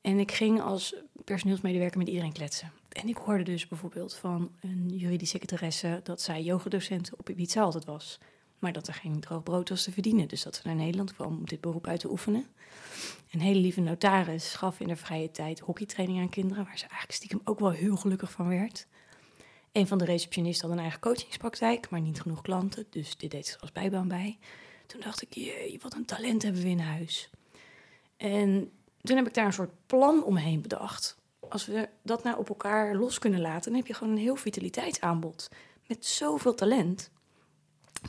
En 0.00 0.18
ik 0.18 0.32
ging 0.32 0.60
als 0.60 0.94
personeelsmedewerker 1.24 1.98
met 1.98 2.08
iedereen 2.08 2.32
kletsen. 2.32 2.72
En 2.88 3.08
ik 3.08 3.16
hoorde 3.16 3.42
dus 3.42 3.68
bijvoorbeeld 3.68 4.14
van 4.14 4.50
een 4.60 4.88
juridische 4.88 5.36
secretaresse 5.36 6.00
dat 6.02 6.20
zij 6.20 6.42
yogadocent 6.42 7.10
op 7.16 7.30
Ibiza 7.30 7.62
altijd 7.62 7.84
was. 7.84 8.18
Maar 8.60 8.72
dat 8.72 8.88
er 8.88 8.94
geen 8.94 9.20
droog 9.20 9.42
brood 9.42 9.68
was 9.68 9.82
te 9.82 9.92
verdienen. 9.92 10.28
Dus 10.28 10.42
dat 10.42 10.54
ze 10.56 10.62
naar 10.64 10.74
Nederland 10.74 11.14
kwam 11.14 11.38
om 11.38 11.46
dit 11.46 11.60
beroep 11.60 11.86
uit 11.86 12.00
te 12.00 12.10
oefenen. 12.10 12.46
Een 13.30 13.40
hele 13.40 13.60
lieve 13.60 13.80
notaris 13.80 14.54
gaf 14.54 14.80
in 14.80 14.88
de 14.88 14.96
vrije 14.96 15.30
tijd 15.30 15.60
hockeytraining 15.60 16.20
aan 16.20 16.28
kinderen, 16.28 16.64
waar 16.64 16.78
ze 16.78 16.84
eigenlijk 16.84 17.12
stiekem 17.12 17.40
ook 17.44 17.58
wel 17.58 17.70
heel 17.70 17.96
gelukkig 17.96 18.30
van 18.30 18.48
werd. 18.48 18.86
Een 19.72 19.86
van 19.86 19.98
de 19.98 20.04
receptionisten 20.04 20.68
had 20.68 20.76
een 20.76 20.82
eigen 20.82 21.00
coachingspraktijk, 21.00 21.90
maar 21.90 22.00
niet 22.00 22.20
genoeg 22.20 22.42
klanten, 22.42 22.86
dus 22.90 23.16
dit 23.16 23.30
deed 23.30 23.46
ze 23.46 23.58
als 23.58 23.72
bijbaan 23.72 24.08
bij. 24.08 24.38
Toen 24.86 25.00
dacht 25.00 25.22
ik, 25.22 25.34
jee, 25.34 25.78
wat 25.82 25.94
een 25.94 26.04
talent 26.04 26.42
hebben 26.42 26.62
we 26.62 26.68
in 26.68 26.78
huis. 26.78 27.30
En 28.16 28.72
toen 29.02 29.16
heb 29.16 29.26
ik 29.26 29.34
daar 29.34 29.46
een 29.46 29.52
soort 29.52 29.86
plan 29.86 30.24
omheen 30.24 30.62
bedacht. 30.62 31.16
Als 31.48 31.66
we 31.66 31.88
dat 32.02 32.22
nou 32.22 32.38
op 32.38 32.48
elkaar 32.48 32.94
los 32.94 33.18
kunnen 33.18 33.40
laten, 33.40 33.70
dan 33.70 33.80
heb 33.80 33.86
je 33.88 33.94
gewoon 33.94 34.12
een 34.12 34.18
heel 34.18 34.36
vitaliteitsaanbod. 34.36 35.48
Met 35.86 36.06
zoveel 36.06 36.54
talent. 36.54 37.10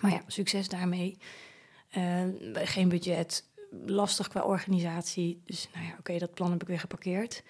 Maar 0.02 0.12
ja, 0.12 0.22
succes 0.28 0.70
daarmee. 0.70 1.18
Eh, 1.90 2.24
geen 2.54 2.90
budget, 2.90 3.46
lastig 3.86 4.28
qua 4.28 4.42
organisatie. 4.42 5.42
Dus 5.46 5.70
nou 5.74 5.86
ja, 5.86 5.96
oké, 6.00 6.18
dat 6.18 6.34
plan 6.34 6.52
heb 6.52 6.62
ik 6.62 6.68
weer 6.68 6.80
geparkeerd. 6.80 7.44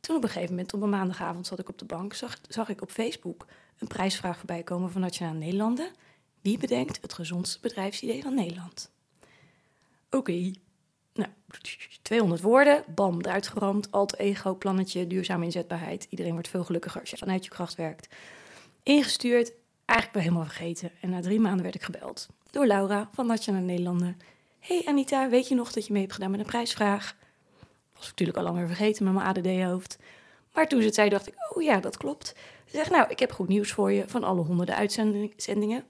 Toen 0.00 0.16
op 0.16 0.22
een 0.22 0.28
gegeven 0.28 0.54
moment, 0.54 0.74
op 0.74 0.82
een 0.82 0.88
maandagavond, 0.88 1.46
zat 1.46 1.58
ik 1.58 1.68
op 1.68 1.78
de 1.78 1.84
bank, 1.84 2.14
zag, 2.14 2.38
zag 2.48 2.68
ik 2.68 2.82
op 2.82 2.90
Facebook 2.90 3.46
een 3.78 3.86
prijsvraag 3.86 4.36
voorbij 4.36 4.62
komen 4.62 4.90
van 4.90 5.00
Nationale 5.00 5.38
Nederlanden. 5.38 5.90
Wie 6.40 6.58
bedenkt 6.58 6.98
het 7.02 7.12
gezondste 7.12 7.58
bedrijfsidee 7.60 8.22
van 8.22 8.34
Nederland? 8.34 8.90
Oké, 10.10 10.52
nou, 11.14 11.28
200 12.02 12.40
woorden, 12.40 12.84
bam, 12.94 13.20
eruit 13.20 13.48
geramd. 13.48 13.90
Alt 13.90 14.18
ego, 14.18 14.54
plannetje, 14.54 15.06
duurzame 15.06 15.44
inzetbaarheid. 15.44 16.06
Iedereen 16.10 16.32
wordt 16.32 16.48
veel 16.48 16.64
gelukkiger 16.64 17.00
als 17.00 17.10
je 17.10 17.16
vanuit 17.16 17.44
je 17.44 17.50
kracht 17.50 17.74
werkt. 17.74 18.14
Ingestuurd, 18.82 19.52
eigenlijk 19.84 20.12
wel 20.12 20.22
helemaal 20.22 20.54
vergeten. 20.54 20.90
En 21.00 21.10
na 21.10 21.20
drie 21.20 21.40
maanden 21.40 21.62
werd 21.62 21.74
ik 21.74 21.82
gebeld 21.82 22.28
door 22.50 22.66
Laura 22.66 23.08
van 23.12 23.26
Nationale 23.26 23.64
Nederlanden. 23.64 24.16
Hey 24.60 24.82
Anita, 24.86 25.28
weet 25.28 25.48
je 25.48 25.54
nog 25.54 25.72
dat 25.72 25.86
je 25.86 25.92
mee 25.92 26.02
hebt 26.02 26.14
gedaan 26.14 26.30
met 26.30 26.40
een 26.40 26.46
prijsvraag? 26.46 27.16
Was 27.94 28.02
ik 28.02 28.10
natuurlijk 28.10 28.38
al 28.38 28.44
lang 28.44 28.56
weer 28.56 28.66
vergeten 28.66 29.04
met 29.04 29.14
mijn 29.14 29.26
ADD-hoofd. 29.26 29.98
Maar 30.52 30.68
toen 30.68 30.80
ze 30.80 30.86
het 30.86 30.94
zei, 30.94 31.08
dacht 31.08 31.26
ik, 31.26 31.34
oh 31.54 31.62
ja, 31.62 31.80
dat 31.80 31.96
klopt. 31.96 32.34
Ze 32.64 32.76
zegt, 32.76 32.90
nou, 32.90 33.10
ik 33.10 33.18
heb 33.18 33.32
goed 33.32 33.48
nieuws 33.48 33.72
voor 33.72 33.92
je. 33.92 34.04
Van 34.08 34.24
alle 34.24 34.40
honderden 34.40 34.74
uitzendingen 34.74 35.84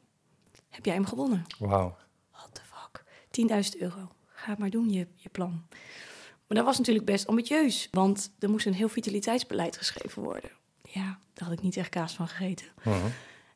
heb 0.68 0.84
jij 0.84 0.94
hem 0.94 1.06
gewonnen. 1.06 1.44
Wauw. 1.58 1.96
What 2.30 2.48
the 2.52 2.60
fuck? 2.64 3.04
10.000 3.74 3.80
euro. 3.80 4.08
Ga 4.26 4.50
het 4.50 4.58
maar 4.58 4.70
doen, 4.70 4.90
je, 4.90 5.06
je 5.14 5.28
plan. 5.28 5.66
Maar 6.46 6.56
dat 6.56 6.64
was 6.64 6.78
natuurlijk 6.78 7.06
best 7.06 7.26
ambitieus, 7.26 7.88
want 7.90 8.30
er 8.38 8.50
moest 8.50 8.66
een 8.66 8.74
heel 8.74 8.88
vitaliteitsbeleid 8.88 9.76
geschreven 9.76 10.22
worden. 10.22 10.50
Ja, 10.82 11.18
daar 11.32 11.48
had 11.48 11.52
ik 11.52 11.62
niet 11.62 11.76
echt 11.76 11.88
kaas 11.88 12.14
van 12.14 12.28
gegeten. 12.28 12.66
Mhm. 12.84 13.06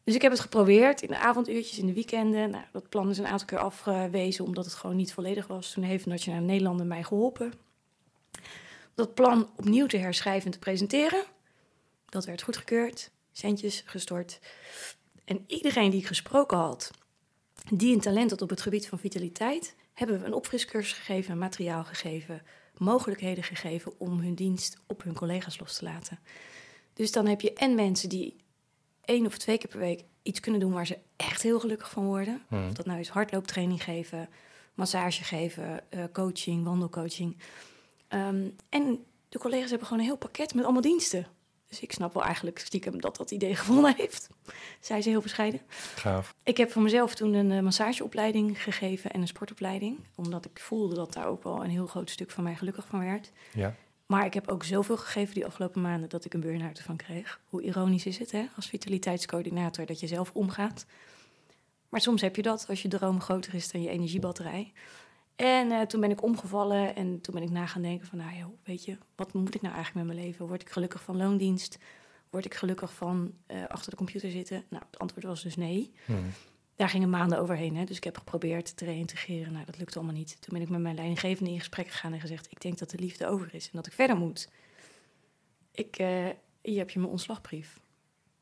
Dus 0.08 0.16
ik 0.16 0.22
heb 0.22 0.32
het 0.32 0.40
geprobeerd 0.40 1.02
in 1.02 1.08
de 1.08 1.18
avonduurtjes, 1.18 1.78
in 1.78 1.86
de 1.86 1.92
weekenden. 1.92 2.50
Nou, 2.50 2.64
dat 2.72 2.88
plan 2.88 3.10
is 3.10 3.18
een 3.18 3.26
aantal 3.26 3.46
keer 3.46 3.58
afgewezen 3.58 4.44
omdat 4.44 4.64
het 4.64 4.74
gewoon 4.74 4.96
niet 4.96 5.12
volledig 5.12 5.46
was. 5.46 5.72
Toen 5.72 5.84
heeft 5.84 6.06
Nationale 6.06 6.44
Nederlanden 6.44 6.86
mij 6.86 7.02
geholpen. 7.02 7.52
Dat 8.94 9.14
plan 9.14 9.50
opnieuw 9.56 9.86
te 9.86 9.96
herschrijven 9.96 10.44
en 10.44 10.50
te 10.50 10.58
presenteren. 10.58 11.24
Dat 12.08 12.24
werd 12.24 12.42
goedgekeurd, 12.42 13.10
centjes 13.32 13.82
gestort. 13.86 14.40
En 15.24 15.44
iedereen 15.46 15.90
die 15.90 16.00
ik 16.00 16.06
gesproken 16.06 16.58
had, 16.58 16.90
die 17.72 17.94
een 17.94 18.00
talent 18.00 18.30
had 18.30 18.42
op 18.42 18.50
het 18.50 18.60
gebied 18.60 18.88
van 18.88 18.98
vitaliteit, 18.98 19.74
hebben 19.92 20.20
we 20.20 20.26
een 20.26 20.34
opfriscursus 20.34 20.98
gegeven, 20.98 21.38
materiaal 21.38 21.84
gegeven, 21.84 22.42
mogelijkheden 22.76 23.44
gegeven 23.44 23.92
om 23.98 24.20
hun 24.20 24.34
dienst 24.34 24.76
op 24.86 25.02
hun 25.02 25.14
collega's 25.14 25.58
los 25.58 25.76
te 25.76 25.84
laten. 25.84 26.18
Dus 26.92 27.12
dan 27.12 27.26
heb 27.26 27.40
je 27.40 27.52
en 27.52 27.74
mensen 27.74 28.08
die 28.08 28.46
één 29.08 29.26
of 29.26 29.38
twee 29.38 29.58
keer 29.58 29.68
per 29.68 29.78
week 29.78 30.04
iets 30.22 30.40
kunnen 30.40 30.60
doen 30.60 30.72
waar 30.72 30.86
ze 30.86 30.98
echt 31.16 31.42
heel 31.42 31.60
gelukkig 31.60 31.90
van 31.90 32.04
worden. 32.04 32.42
Mhm. 32.48 32.66
Of 32.66 32.72
dat 32.72 32.86
nou 32.86 33.00
is 33.00 33.08
hardlooptraining 33.08 33.82
geven, 33.82 34.28
massage 34.74 35.24
geven, 35.24 35.90
eh, 35.90 36.04
coaching, 36.12 36.64
wandelcoaching. 36.64 37.36
Ehm, 38.08 38.48
en 38.68 39.04
de 39.28 39.38
collega's 39.38 39.70
hebben 39.70 39.86
gewoon 39.86 40.02
een 40.02 40.08
heel 40.08 40.18
pakket 40.18 40.54
met 40.54 40.64
allemaal 40.64 40.82
diensten. 40.82 41.26
Dus 41.68 41.80
ik 41.80 41.92
snap 41.92 42.14
wel 42.14 42.22
eigenlijk 42.22 42.58
stiekem 42.58 43.00
dat 43.00 43.16
dat 43.16 43.30
idee 43.30 43.54
gewonnen 43.64 43.94
heeft. 43.96 44.28
Zei 44.80 45.02
ze 45.02 45.08
heel 45.08 45.20
bescheiden. 45.20 45.60
Gaaf. 45.94 46.34
Ik 46.42 46.56
heb 46.56 46.70
voor 46.70 46.82
mezelf 46.82 47.14
toen 47.14 47.34
een 47.34 47.52
eh, 47.52 47.60
massageopleiding 47.60 48.62
gegeven 48.62 49.10
en 49.10 49.20
een 49.20 49.26
sportopleiding. 49.26 49.98
Omdat 50.14 50.44
ik 50.44 50.60
voelde 50.60 50.94
dat 50.94 51.12
daar 51.12 51.26
ook 51.26 51.42
wel 51.42 51.64
een 51.64 51.70
heel 51.70 51.86
groot 51.86 52.10
stuk 52.10 52.30
van 52.30 52.44
mij 52.44 52.54
gelukkig 52.54 52.86
van 52.86 53.04
werd. 53.04 53.32
Ja. 53.52 53.74
Maar 54.08 54.24
ik 54.24 54.34
heb 54.34 54.48
ook 54.48 54.64
zoveel 54.64 54.96
gegeven 54.96 55.34
die 55.34 55.46
afgelopen 55.46 55.80
maanden 55.80 56.08
dat 56.08 56.24
ik 56.24 56.34
een 56.34 56.40
burn-out 56.40 56.78
ervan 56.78 56.96
kreeg. 56.96 57.40
Hoe 57.44 57.62
ironisch 57.62 58.06
is 58.06 58.18
het, 58.18 58.32
hè? 58.32 58.46
Als 58.56 58.66
vitaliteitscoördinator 58.66 59.86
dat 59.86 60.00
je 60.00 60.06
zelf 60.06 60.30
omgaat. 60.32 60.86
Maar 61.88 62.00
soms 62.00 62.20
heb 62.20 62.36
je 62.36 62.42
dat 62.42 62.66
als 62.68 62.82
je 62.82 62.88
droom 62.88 63.20
groter 63.20 63.54
is 63.54 63.70
dan 63.70 63.82
je 63.82 63.88
energiebatterij. 63.88 64.72
En 65.36 65.70
eh, 65.70 65.80
toen 65.80 66.00
ben 66.00 66.10
ik 66.10 66.22
omgevallen 66.22 66.96
en 66.96 67.20
toen 67.20 67.34
ben 67.34 67.42
ik 67.42 67.50
na 67.50 67.66
gaan 67.66 67.82
denken 67.82 68.06
van... 68.06 68.18
nou 68.18 68.36
joh, 68.36 68.48
weet 68.64 68.84
je, 68.84 68.98
wat 69.16 69.32
moet 69.32 69.54
ik 69.54 69.62
nou 69.62 69.74
eigenlijk 69.74 70.06
met 70.06 70.16
mijn 70.16 70.26
leven? 70.26 70.46
Word 70.46 70.62
ik 70.62 70.70
gelukkig 70.70 71.02
van 71.02 71.16
loondienst? 71.16 71.78
Word 72.30 72.44
ik 72.44 72.54
gelukkig 72.54 72.92
van 72.92 73.32
eh, 73.46 73.66
achter 73.66 73.90
de 73.90 73.96
computer 73.96 74.30
zitten? 74.30 74.64
Nou, 74.68 74.82
het 74.90 74.98
antwoord 74.98 75.24
was 75.24 75.42
dus 75.42 75.56
nee. 75.56 75.92
Mhm. 76.04 76.18
Daar 76.78 76.88
gingen 76.88 77.10
maanden 77.10 77.38
overheen. 77.38 77.76
Hè? 77.76 77.84
Dus 77.84 77.96
ik 77.96 78.04
heb 78.04 78.16
geprobeerd 78.16 78.76
te 78.76 78.84
reïntegreren. 78.84 79.52
Nou, 79.52 79.64
dat 79.64 79.78
lukte 79.78 79.98
allemaal 79.98 80.16
niet. 80.16 80.36
Toen 80.40 80.52
ben 80.52 80.62
ik 80.62 80.68
met 80.68 80.80
mijn 80.80 80.94
leidinggevende 80.94 81.50
in 81.50 81.58
gesprek 81.58 81.88
gegaan 81.88 82.12
en 82.12 82.20
gezegd... 82.20 82.50
ik 82.50 82.60
denk 82.60 82.78
dat 82.78 82.90
de 82.90 82.98
liefde 82.98 83.26
over 83.26 83.54
is 83.54 83.64
en 83.64 83.70
dat 83.72 83.86
ik 83.86 83.92
verder 83.92 84.16
moet. 84.16 84.48
Ik, 85.72 85.98
eh, 85.98 86.26
hier 86.62 86.78
heb 86.78 86.90
je 86.90 86.98
mijn 86.98 87.10
ontslagbrief. 87.10 87.80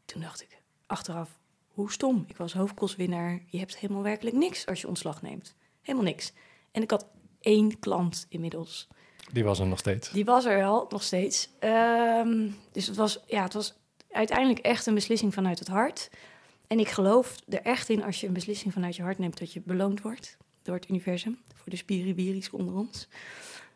Toen 0.04 0.20
dacht 0.20 0.42
ik, 0.42 0.58
achteraf, 0.86 1.38
hoe 1.66 1.92
stom. 1.92 2.24
Ik 2.28 2.36
was 2.36 2.52
hoofdkostwinnaar. 2.52 3.42
Je 3.46 3.58
hebt 3.58 3.78
helemaal 3.78 4.02
werkelijk 4.02 4.36
niks 4.36 4.66
als 4.66 4.80
je 4.80 4.88
ontslag 4.88 5.22
neemt. 5.22 5.54
Helemaal 5.82 6.06
niks. 6.06 6.32
En 6.72 6.82
ik 6.82 6.90
had 6.90 7.06
één 7.40 7.78
klant 7.78 8.26
inmiddels. 8.28 8.88
Die 9.32 9.44
was 9.44 9.58
er 9.58 9.66
nog 9.66 9.78
steeds. 9.78 10.10
Die 10.10 10.24
was 10.24 10.44
er 10.44 10.56
wel, 10.56 10.86
nog 10.88 11.02
steeds. 11.02 11.48
Ehm, 11.58 12.50
dus 12.72 12.86
het 12.86 12.96
was, 12.96 13.22
ja, 13.26 13.42
het 13.42 13.52
was 13.52 13.74
uiteindelijk 14.10 14.58
echt 14.58 14.86
een 14.86 14.94
beslissing 14.94 15.34
vanuit 15.34 15.58
het 15.58 15.68
hart. 15.68 16.10
En 16.66 16.78
ik 16.78 16.88
geloof 16.88 17.36
er 17.48 17.62
echt 17.62 17.88
in 17.88 18.04
als 18.04 18.20
je 18.20 18.26
een 18.26 18.32
beslissing 18.32 18.72
vanuit 18.72 18.96
je 18.96 19.02
hart 19.02 19.18
neemt... 19.18 19.38
dat 19.38 19.52
je 19.52 19.60
beloond 19.64 20.00
wordt 20.00 20.36
door 20.62 20.74
het 20.74 20.88
universum. 20.88 21.38
Voor 21.54 21.70
de 21.70 21.76
spiribiris 21.76 22.50
onder 22.50 22.74
ons. 22.74 23.08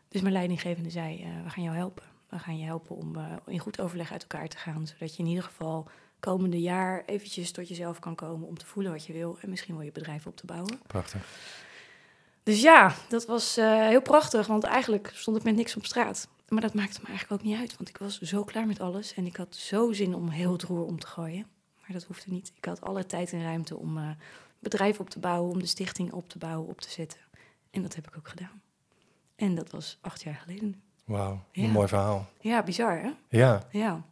Dus 0.09 0.20
mijn 0.20 0.33
leidinggevende 0.33 0.90
zei, 0.90 1.22
eh, 1.22 1.29
we 1.44 1.50
gaan 1.50 1.62
jou 1.62 1.76
helpen. 1.76 2.05
We 2.29 2.38
gaan 2.38 2.59
je 2.59 2.64
helpen 2.64 2.96
om 2.96 3.16
eh, 3.16 3.24
in 3.46 3.59
goed 3.59 3.81
overleg 3.81 4.12
uit 4.12 4.22
elkaar 4.22 4.48
te 4.48 4.57
gaan. 4.57 4.87
Zodat 4.87 5.16
je 5.16 5.22
in 5.22 5.29
ieder 5.29 5.44
geval 5.44 5.88
komende 6.20 6.61
jaar 6.61 7.03
eventjes 7.07 7.50
tot 7.50 7.68
jezelf 7.68 7.98
kan 7.98 8.14
komen... 8.14 8.48
om 8.48 8.59
te 8.59 8.66
voelen 8.66 8.92
wat 8.92 9.07
je 9.07 9.12
wil 9.12 9.38
en 9.40 9.50
misschien 9.50 9.74
wel 9.74 9.85
je 9.85 9.92
bedrijf 9.92 10.26
op 10.26 10.37
te 10.37 10.46
bouwen. 10.46 10.81
Prachtig. 10.87 11.26
Dus 12.42 12.61
ja, 12.61 12.94
dat 13.09 13.26
was 13.26 13.57
eh, 13.57 13.87
heel 13.87 14.03
prachtig, 14.03 14.46
want 14.46 14.64
eigenlijk 14.64 15.11
stond 15.14 15.37
ik 15.37 15.42
met 15.42 15.55
niks 15.57 15.76
op 15.76 15.85
straat. 15.85 16.29
Maar 16.48 16.61
dat 16.61 16.74
maakte 16.74 17.00
me 17.03 17.09
eigenlijk 17.09 17.40
ook 17.42 17.48
niet 17.48 17.59
uit, 17.59 17.76
want 17.76 17.88
ik 17.88 17.96
was 17.96 18.20
zo 18.20 18.44
klaar 18.44 18.66
met 18.66 18.81
alles. 18.81 19.14
En 19.14 19.26
ik 19.26 19.37
had 19.37 19.57
zo 19.57 19.92
zin 19.92 20.14
om 20.14 20.29
heel 20.29 20.53
het 20.53 20.62
roer 20.62 20.85
om 20.85 20.98
te 20.98 21.07
gooien. 21.07 21.46
Maar 21.90 21.98
dat 21.98 22.09
hoefde 22.09 22.31
niet. 22.33 22.53
Ik 22.57 22.64
had 22.64 22.81
alle 22.81 23.07
tijd 23.07 23.33
en 23.33 23.42
ruimte 23.42 23.76
om 23.76 23.98
uh, 23.98 24.09
bedrijf 24.59 25.00
op 25.00 25.11
te 25.11 25.18
bouwen, 25.18 25.50
om 25.53 25.59
de 25.59 25.66
stichting 25.66 26.12
op 26.12 26.29
te 26.29 26.38
bouwen, 26.38 26.68
op 26.68 26.81
te 26.81 26.90
zetten. 26.90 27.18
En 27.70 27.83
dat 27.83 27.94
heb 27.94 28.07
ik 28.07 28.16
ook 28.16 28.29
gedaan. 28.29 28.62
En 29.37 29.55
dat 29.55 29.70
was 29.70 29.98
acht 30.00 30.22
jaar 30.22 30.35
geleden. 30.46 30.83
Wauw, 31.05 31.44
Ja. 31.53 31.62
een 31.64 31.70
mooi 31.70 31.88
verhaal. 31.88 32.26
Ja, 32.40 32.62
bizar 32.62 33.00
hè? 33.00 33.11
Ja. 33.29 33.62
Ja. 33.70 34.03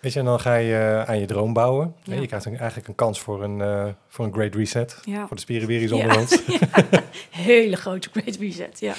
Weet 0.00 0.12
je, 0.12 0.18
en 0.18 0.24
dan 0.24 0.40
ga 0.40 0.54
je 0.54 0.74
eh, 0.76 1.02
aan 1.08 1.18
je 1.18 1.26
droom 1.26 1.52
bouwen. 1.52 1.94
Ja. 2.02 2.14
Je 2.14 2.26
krijgt 2.26 2.44
een- 2.46 2.56
eigenlijk 2.58 2.88
een 2.88 2.94
kans 2.94 3.20
voor 3.20 3.42
een, 3.42 3.60
eh, 3.60 3.88
voor 4.08 4.24
een 4.24 4.32
great 4.32 4.54
reset. 4.54 4.98
Ja. 5.04 5.26
Voor 5.26 5.36
de 5.36 5.42
spiribiris 5.42 5.90
Ja. 5.90 5.96
onder 5.96 6.18
ons. 6.18 6.42
Hele 7.30 7.76
grote 7.76 8.08
great 8.12 8.36
reset, 8.36 8.80
ja. 8.80 8.94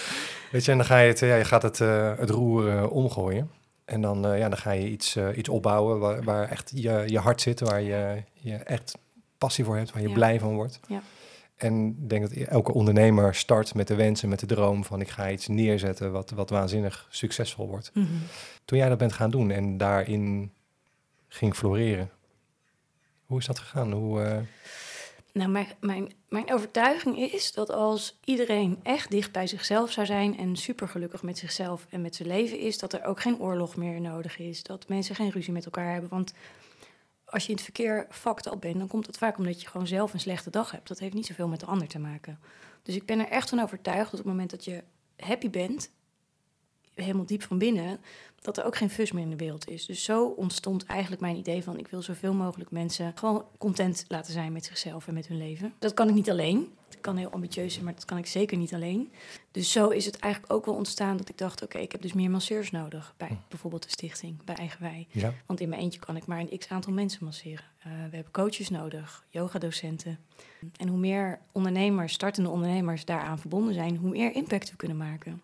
Weet 0.51 0.65
je, 0.65 0.71
en 0.71 0.77
dan, 0.77 0.86
ga 0.86 0.97
je 0.99 1.07
het, 1.07 1.19
ja, 1.19 1.36
je 1.36 1.45
gaat 1.45 1.62
het, 1.62 1.77
het 2.19 2.29
roer 2.29 2.89
omgooien. 2.89 3.51
En 3.88 4.02
dan, 4.02 4.26
eh, 4.26 4.38
ja, 4.39 4.50
dan 4.50 4.58
ga 4.58 4.71
je 4.71 4.89
iets, 4.89 5.15
eh, 5.15 5.38
iets 5.38 5.50
opbouwen 5.50 6.00
waar, 6.00 6.23
waar 6.23 6.50
echt 6.50 6.71
je, 6.76 7.04
je 7.06 7.19
hart 7.19 7.41
zit, 7.41 7.60
waar 7.60 7.82
je, 7.82 8.23
je 8.34 8.56
echt 8.56 8.97
passie 9.38 9.65
voor 9.65 9.78
hebt, 9.78 9.91
waar 9.91 10.02
je 10.02 10.08
Ja. 10.08 10.13
blij 10.13 10.39
van 10.39 10.56
wordt. 10.56 10.80
Ja. 10.88 11.02
En 11.56 11.88
ik 12.04 12.10
denk 12.10 12.21
dat 12.30 12.32
elke 12.47 12.73
ondernemer 12.73 13.36
start 13.36 13.73
met 13.73 13.88
de 13.88 13.95
wens 13.95 14.23
en 14.23 14.30
met 14.30 14.39
de 14.39 14.45
droom 14.45 14.84
van 14.84 15.02
ik 15.02 15.10
ga 15.10 15.30
iets 15.32 15.47
neerzetten 15.47 16.12
wat, 16.12 16.30
wat 16.30 16.50
waanzinnig 16.50 17.08
succesvol 17.10 17.67
wordt. 17.67 17.91
Mhm. 17.93 18.06
Toen 18.65 18.78
jij 18.78 18.89
dat 18.89 18.97
bent 18.97 19.13
gaan 19.13 19.30
doen 19.32 19.52
en 19.52 19.78
daarin 19.78 20.52
ging 21.28 21.56
floreren, 21.56 22.10
hoe 23.26 23.39
is 23.39 23.45
dat 23.45 23.60
gegaan? 23.60 23.91
Hoe, 23.91 24.21
eh, 24.23 24.38
Nou, 25.38 25.50
mijn, 25.50 25.67
mijn, 25.80 26.12
mijn 26.30 26.54
overtuiging 26.54 27.17
is 27.17 27.52
dat 27.52 27.71
als 27.71 28.19
iedereen 28.23 28.80
echt 28.84 29.12
dicht 29.12 29.32
bij 29.32 29.47
zichzelf 29.47 29.91
zou 29.91 30.06
zijn 30.06 30.38
en 30.38 30.56
super 30.56 30.88
gelukkig 30.88 31.23
met 31.23 31.38
zichzelf 31.38 31.86
en 31.89 32.02
met 32.02 32.15
zijn 32.15 32.28
leven 32.28 32.60
is, 32.60 32.78
dat 32.78 32.93
er 32.93 33.06
ook 33.06 33.21
geen 33.21 33.39
oorlog 33.39 33.76
meer 33.76 34.02
nodig 34.02 34.39
is. 34.39 34.63
Dat 34.63 34.88
mensen 34.88 35.15
geen 35.15 35.30
ruzie 35.30 35.54
met 35.54 35.65
elkaar 35.65 35.91
hebben. 35.91 36.10
Want 36.10 36.34
als 37.26 37.43
je 37.43 37.50
in 37.50 37.56
het 37.56 37.63
verkeer 37.63 38.08
fucked 38.10 38.47
al 38.47 38.58
bent, 38.58 38.78
dan 38.78 38.88
komt 38.88 39.06
het 39.06 39.17
vaak 39.17 39.38
omdat 39.38 39.62
je 39.62 39.67
gewoon 39.67 39.88
zelf 39.88 40.13
een 40.13 40.19
slechte 40.19 40.50
dag 40.50 40.71
hebt. 40.71 40.88
Dat 40.88 41.00
heeft 41.00 41.13
niet 41.13 41.26
zoveel 41.26 41.47
met 41.47 41.60
de 41.60 41.65
ander 41.65 41.88
te 41.88 42.00
maken. 42.00 42.39
Dus 42.84 42.95
ik 42.95 43.06
ben 43.06 43.19
er 43.19 43.28
echt 43.28 43.50
van 43.50 43.60
overtuigd 43.60 44.12
dat 44.12 44.19
op 44.19 44.26
het 44.26 44.34
moment 44.34 44.50
dat 44.50 44.65
je 44.65 44.84
happy 45.17 45.50
bent, 45.50 45.91
helemaal 47.03 47.25
diep 47.25 47.41
van 47.43 47.57
binnen, 47.57 47.99
dat 48.41 48.57
er 48.57 48.65
ook 48.65 48.75
geen 48.75 48.89
fus 48.89 49.12
meer 49.12 49.23
in 49.23 49.29
de 49.29 49.36
wereld 49.36 49.69
is. 49.69 49.86
Dus 49.86 50.03
zo 50.03 50.25
ontstond 50.25 50.86
eigenlijk 50.86 51.21
mijn 51.21 51.36
idee 51.36 51.63
van 51.63 51.77
ik 51.77 51.88
wil 51.88 52.01
zoveel 52.01 52.33
mogelijk 52.33 52.71
mensen 52.71 53.12
gewoon 53.15 53.45
content 53.57 54.05
laten 54.07 54.33
zijn 54.33 54.51
met 54.51 54.65
zichzelf 54.65 55.07
en 55.07 55.13
met 55.13 55.27
hun 55.27 55.38
leven. 55.38 55.73
Dat 55.79 55.93
kan 55.93 56.07
ik 56.07 56.13
niet 56.13 56.29
alleen. 56.29 56.71
Het 56.89 57.01
kan 57.01 57.17
heel 57.17 57.29
ambitieus 57.29 57.73
zijn, 57.73 57.86
maar 57.86 57.93
dat 57.93 58.05
kan 58.05 58.17
ik 58.17 58.25
zeker 58.25 58.57
niet 58.57 58.73
alleen. 58.73 59.12
Dus 59.51 59.71
zo 59.71 59.89
is 59.89 60.05
het 60.05 60.19
eigenlijk 60.19 60.53
ook 60.53 60.65
wel 60.65 60.75
ontstaan 60.75 61.17
dat 61.17 61.29
ik 61.29 61.38
dacht, 61.38 61.63
oké, 61.63 61.77
ik 61.77 61.91
heb 61.91 62.01
dus 62.01 62.13
meer 62.13 62.29
masseurs 62.29 62.71
nodig 62.71 63.13
bij 63.17 63.38
bijvoorbeeld 63.47 63.83
de 63.83 63.89
stichting, 63.89 64.43
bij 64.43 64.55
Eigenwij. 64.55 65.07
ja, 65.12 65.33
Want 65.45 65.60
in 65.60 65.69
mijn 65.69 65.81
eentje 65.81 65.99
kan 65.99 66.15
ik 66.15 66.25
maar 66.25 66.39
een 66.39 66.57
x 66.57 66.67
aantal 66.67 66.93
mensen 66.93 67.23
masseren. 67.23 67.65
Eh, 67.79 67.91
we 67.91 68.15
hebben 68.15 68.31
coaches 68.31 68.69
nodig, 68.69 69.25
yogadocenten. 69.29 70.19
En 70.77 70.88
hoe 70.88 70.97
meer 70.97 71.39
ondernemers, 71.51 72.13
startende 72.13 72.49
ondernemers 72.49 73.05
daaraan 73.05 73.39
verbonden 73.39 73.73
zijn, 73.73 73.95
hoe 73.95 74.10
meer 74.10 74.36
impact 74.36 74.69
we 74.69 74.75
kunnen 74.75 74.97
maken. 74.97 75.41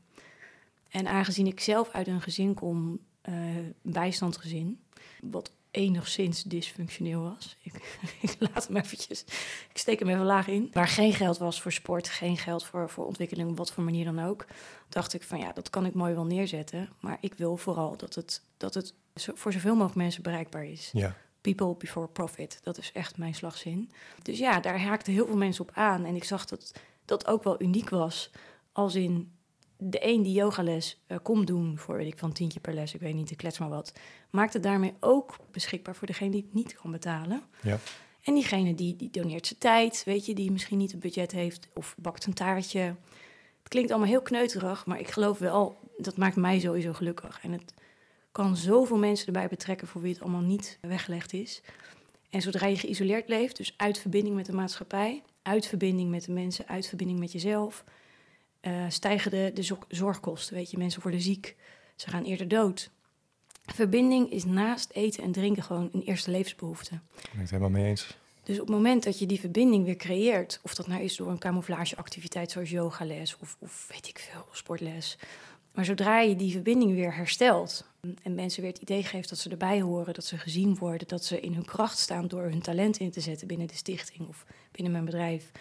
En 0.94 1.08
aangezien 1.08 1.48
ik 1.48 1.60
zelf 1.60 1.90
uit 1.90 2.08
een 2.08 2.22
gezin 2.22 2.54
kom, 2.54 3.00
een 3.22 3.76
bijstandsgezin, 3.82 4.84
wat 5.22 5.52
enigszins 5.72 6.44
dysfunctioneel 6.44 7.22
was. 7.22 7.58
Ik, 7.62 7.74
ik 8.22 8.36
laat 8.40 8.68
hem 8.68 8.78
eventjes, 8.78 9.22
ik 9.70 9.78
steek 9.78 10.00
hem 10.00 10.10
even 10.10 10.26
laag 10.26 10.48
in. 10.48 10.70
Waar 10.74 10.88
geen 10.88 11.14
geld 11.14 11.38
was 11.38 11.62
voor 11.62 11.72
sport, 11.72 12.10
geen 12.10 12.38
geld 12.38 12.66
voor, 12.66 12.90
voor 12.90 13.06
ontwikkeling, 13.06 13.50
op 13.50 13.58
wat 13.58 13.72
voor 13.72 13.84
manier 13.84 14.06
dan 14.06 14.20
ook. 14.20 14.46
Dacht 14.90 15.14
ik 15.14 15.24
van 15.24 15.40
ja, 15.40 15.52
dat 15.52 15.70
kan 15.70 15.86
ik 15.86 15.94
mooi 15.94 16.14
wel 16.14 16.26
neerzetten. 16.26 16.90
Maar 17.00 17.18
ik 17.22 17.34
wil 17.34 17.58
vooral 17.58 17.98
dat 17.98 18.16
het, 18.16 18.42
dat 18.58 18.74
het 18.74 18.94
voor 19.16 19.54
zoveel 19.54 19.74
mogelijk 19.74 19.96
mensen 19.96 20.24
bereikbaar 20.24 20.66
is. 20.66 20.90
ja, 20.94 21.16
People 21.42 21.76
before 21.76 22.08
profit. 22.08 22.60
Dat 22.64 22.78
is 22.78 22.92
echt 22.92 23.18
mijn 23.18 23.36
slagzin. 23.36 23.92
Dus 24.22 24.38
ja, 24.38 24.60
daar 24.60 24.80
haakten 24.80 25.14
heel 25.14 25.26
veel 25.26 25.38
mensen 25.38 25.64
op 25.64 25.72
aan. 25.74 26.06
En 26.06 26.16
ik 26.16 26.24
zag 26.24 26.46
dat 26.46 26.74
dat 27.06 27.28
ook 27.28 27.44
wel 27.44 27.62
uniek 27.62 27.90
was. 27.90 28.32
Als 28.72 28.96
in 28.96 29.33
de 29.86 30.08
een 30.08 30.22
die 30.22 30.34
yogales 30.34 31.02
eh 31.08 31.18
komt 31.24 31.48
doen 31.48 31.78
voor, 31.78 31.98
weet 31.98 32.08
ik, 32.08 32.20
van 32.20 32.32
tientje 32.32 32.60
per 32.60 32.74
les, 32.74 32.94
ik 32.94 33.00
weet 33.00 33.14
niet, 33.14 33.32
ik 33.32 33.38
klets 33.38 33.60
maar 33.60 33.70
wat. 33.70 33.94
Maakt 34.30 34.54
het 34.54 34.64
daarmee 34.64 34.94
ook 35.00 35.36
beschikbaar 35.52 35.96
voor 35.96 36.08
degene 36.08 36.32
die 36.32 36.42
het 36.42 36.54
niet 36.54 36.76
kan 36.76 36.92
betalen. 36.92 37.42
ja, 37.62 37.80
En 38.22 38.34
diegene 38.34 38.76
die, 38.76 38.96
die 38.96 39.10
doneert 39.10 39.48
zijn 39.48 39.60
tijd, 39.60 40.04
weet 40.06 40.26
je, 40.26 40.36
die 40.36 40.52
misschien 40.52 40.78
niet 40.78 40.92
het 40.92 41.00
budget 41.00 41.32
heeft 41.32 41.68
of 41.74 41.96
bakt 41.98 42.26
een 42.26 42.34
taartje. 42.34 42.80
Het 42.80 43.68
klinkt 43.68 43.92
allemaal 43.92 44.10
heel 44.10 44.22
kneuterig, 44.22 44.86
maar 44.86 45.00
ik 45.00 45.10
geloof 45.10 45.38
wel, 45.38 45.78
dat 45.98 46.18
maakt 46.18 46.36
mij 46.36 46.60
sowieso 46.60 46.94
gelukkig. 46.94 47.40
En 47.42 47.52
het 47.52 47.74
kan 48.32 48.58
zoveel 48.58 48.98
mensen 48.98 49.28
erbij 49.28 49.48
betrekken 49.48 49.88
voor 49.88 50.02
wie 50.02 50.14
het 50.14 50.22
allemaal 50.22 50.42
niet 50.42 50.78
weggelegd 50.82 51.34
is. 51.34 51.62
En 52.30 52.42
zodra 52.42 52.68
je 52.68 52.78
geïsoleerd 52.78 53.28
leeft, 53.30 53.58
dus 53.58 53.74
uit 53.78 53.98
verbinding 53.98 54.36
met 54.36 54.46
de 54.46 54.54
maatschappij, 54.54 55.24
uit 55.42 55.66
verbinding 55.66 56.10
met 56.10 56.26
de 56.26 56.32
mensen, 56.32 56.68
uit 56.68 56.88
verbinding 56.88 57.20
met 57.20 57.32
jezelf, 57.32 57.84
eh, 58.64 58.86
stijgen 58.90 59.32
de, 59.32 59.52
de 59.54 59.64
zo- 59.64 59.80
zorgkosten. 59.88 60.56
Weet 60.56 60.72
je, 60.72 60.78
mensen 60.78 61.02
worden 61.02 61.22
ziek, 61.22 61.56
ze 61.96 62.10
gaan 62.10 62.24
eerder 62.24 62.48
dood. 62.48 62.90
Verbinding 63.66 64.32
is 64.32 64.46
naast 64.46 64.92
eten 64.92 65.24
en 65.24 65.32
drinken 65.32 65.64
gewoon 65.64 65.90
een 65.94 66.02
eerste 66.02 66.32
levensbehoefte. 66.32 66.94
ik 66.94 67.30
ben 67.32 67.40
het 67.42 67.50
helemaal 67.50 67.72
mee 67.72 67.86
eens. 67.86 68.18
Dus 68.44 68.60
op 68.60 68.68
het 68.68 68.76
moment 68.76 69.04
dat 69.04 69.20
je 69.20 69.26
die 69.26 69.40
verbinding 69.40 69.86
weer 69.86 69.96
creëert, 69.96 70.60
of 70.64 70.76
dat 70.76 70.88
nou 70.88 71.02
is 71.02 71.16
door 71.16 71.30
een 71.30 71.38
camouflageactiviteit 71.40 72.52
zoals 72.52 72.70
yogales 72.70 73.38
of, 73.40 73.56
of 73.60 73.88
weet 73.92 74.08
ik 74.08 74.20
veel, 74.20 74.46
sportles. 74.52 75.18
Maar 75.72 75.86
zodra 75.86 76.20
je 76.20 76.36
die 76.36 76.52
verbinding 76.52 76.94
weer 76.94 77.16
herstelt 77.16 77.86
en 78.24 78.36
mensen 78.36 78.62
weer 78.62 78.72
het 78.72 78.82
idee 78.82 79.04
geeft 79.04 79.30
dat 79.30 79.38
ze 79.38 79.50
erbij 79.50 79.82
horen, 79.82 80.14
dat 80.14 80.26
ze 80.26 80.38
gezien 80.38 80.76
worden, 80.78 81.08
dat 81.08 81.26
ze 81.26 81.40
in 81.40 81.54
hun 81.54 81.66
kracht 81.66 81.98
staan 81.98 82.28
door 82.28 82.42
hun 82.44 82.62
talent 82.62 82.98
in 82.98 83.12
te 83.12 83.22
zetten 83.22 83.48
binnen 83.48 83.68
de 83.68 83.76
stichting 83.76 84.28
of 84.28 84.46
binnen 84.72 84.92
mijn 84.92 85.06
bedrijf. 85.06 85.52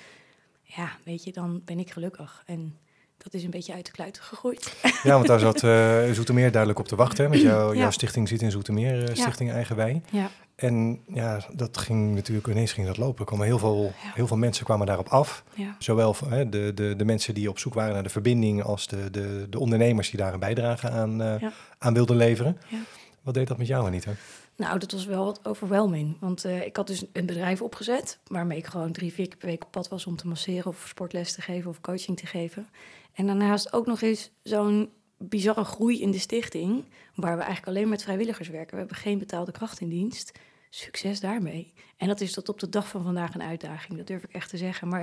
Ja, 0.62 0.96
weet 1.04 1.24
je, 1.24 1.32
dan 1.32 1.62
ben 1.64 1.78
ik 1.78 1.90
gelukkig. 1.90 2.42
En 2.46 2.78
dat 3.22 3.34
is 3.34 3.44
een 3.44 3.50
beetje 3.50 3.72
uit 3.72 3.86
de 3.86 3.92
kluiten 3.92 4.22
gegroeid. 4.22 4.76
Ja, 5.02 5.14
want 5.14 5.26
daar 5.26 5.38
zat 5.38 5.62
eh 5.62 6.10
Zoetermeer 6.12 6.50
duidelijk 6.50 6.80
op 6.80 6.88
te 6.88 6.96
wachten. 6.96 7.28
Want 7.28 7.40
jou, 7.40 7.74
Ja. 7.74 7.80
jouw 7.80 7.90
stichting 7.90 8.28
zit 8.28 8.42
in 8.42 8.50
Zoetermeer, 8.50 9.08
eh, 9.08 9.14
Stichting 9.14 9.50
Eigenwij. 9.52 10.02
Ja, 10.10 10.30
En 10.54 11.00
ja, 11.14 11.40
dat 11.52 11.78
ging 11.78 12.14
natuurlijk 12.14 12.46
ineens 12.46 12.72
ging 12.72 12.86
dat 12.86 12.96
lopen. 12.96 13.18
Er 13.20 13.24
kwamen 13.26 13.46
heel 13.46 13.58
veel, 13.58 13.82
Ja. 14.02 14.10
heel 14.14 14.26
veel 14.26 14.36
mensen 14.36 14.64
kwamen 14.64 14.86
daarop 14.86 15.08
af. 15.08 15.44
ja. 15.54 15.76
Zowel 15.78 16.16
hè, 16.28 16.48
de, 16.48 16.72
de, 16.74 16.94
de 16.96 17.04
mensen 17.04 17.34
die 17.34 17.48
op 17.48 17.58
zoek 17.58 17.74
waren 17.74 17.92
naar 17.94 18.02
de 18.02 18.08
verbinding 18.08 18.62
als 18.62 18.86
de, 18.86 19.10
de, 19.10 19.46
de 19.50 19.58
ondernemers 19.58 20.10
die 20.10 20.18
daar 20.18 20.32
een 20.32 20.38
bijdrage 20.40 20.90
aan, 20.90 21.22
eh, 21.22 21.40
Ja. 21.40 21.52
aan 21.78 21.94
wilden 21.94 22.16
leveren. 22.16 22.58
Ja. 22.68 22.78
Wat 23.22 23.34
deed 23.34 23.48
dat 23.48 23.58
met 23.58 23.66
jou, 23.66 23.86
Anita? 23.86 24.10
Nou, 24.56 24.78
dat 24.78 24.92
was 24.92 25.04
wel 25.04 25.24
wat 25.24 25.46
overwhelming. 25.46 26.16
Want 26.20 26.44
eh, 26.44 26.66
ik 26.66 26.76
had 26.76 26.86
dus 26.86 27.04
een 27.12 27.26
bedrijf 27.26 27.62
opgezet... 27.62 28.18
waarmee 28.26 28.58
ik 28.58 28.66
gewoon 28.66 28.92
drie, 28.92 29.12
vier 29.12 29.28
keer 29.28 29.36
per 29.36 29.48
week 29.48 29.64
op 29.64 29.70
pad 29.70 29.88
was... 29.88 30.06
om 30.06 30.16
te 30.16 30.26
masseren 30.26 30.66
of 30.66 30.84
sportles 30.88 31.32
te 31.32 31.42
geven 31.42 31.70
of 31.70 31.80
coaching 31.80 32.16
te 32.16 32.26
geven. 32.26 32.68
En 33.12 33.26
daarnaast 33.26 33.72
ook 33.72 33.86
nog 33.86 34.00
eens 34.00 34.30
zo'n 34.42 34.90
bizarre 35.18 35.64
groei 35.64 36.00
in 36.00 36.10
de 36.10 36.18
stichting... 36.18 36.84
waar 37.14 37.36
we 37.36 37.42
eigenlijk 37.42 37.76
alleen 37.76 37.88
met 37.88 38.02
vrijwilligers 38.02 38.48
werken. 38.48 38.72
We 38.72 38.78
hebben 38.78 38.96
geen 38.96 39.18
betaalde 39.18 39.52
kracht 39.52 39.80
in 39.80 39.88
dienst. 39.88 40.32
Succes 40.70 41.20
daarmee. 41.20 41.72
En 41.96 42.08
dat 42.08 42.20
is 42.20 42.32
tot 42.32 42.48
op 42.48 42.60
de 42.60 42.68
dag 42.68 42.88
van 42.88 43.02
vandaag 43.02 43.34
een 43.34 43.42
uitdaging. 43.42 43.98
Dat 43.98 44.06
durf 44.06 44.22
ik 44.22 44.32
echt 44.32 44.50
te 44.50 44.56
zeggen. 44.56 44.88
Maar 44.88 45.02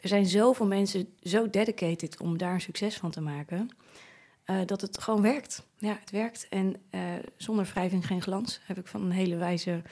er 0.00 0.08
zijn 0.08 0.26
zoveel 0.26 0.66
mensen 0.66 1.14
zo 1.22 1.50
dedicated 1.50 2.20
om 2.20 2.38
daar 2.38 2.54
een 2.54 2.60
succes 2.60 2.96
van 2.96 3.10
te 3.10 3.20
maken... 3.20 3.70
eh, 4.48 4.56
dat 4.66 4.80
het 4.80 4.98
gewoon 4.98 5.22
werkt. 5.22 5.62
Ja, 5.78 5.96
het 6.00 6.10
werkt. 6.10 6.46
En 6.48 6.76
eh, 6.90 7.00
zonder 7.36 7.64
wrijving 7.64 8.06
geen 8.06 8.22
glans. 8.22 8.60
Heb 8.64 8.78
ik 8.78 8.86
van 8.86 9.02
een 9.02 9.10
hele 9.10 9.36
wijze 9.36 9.82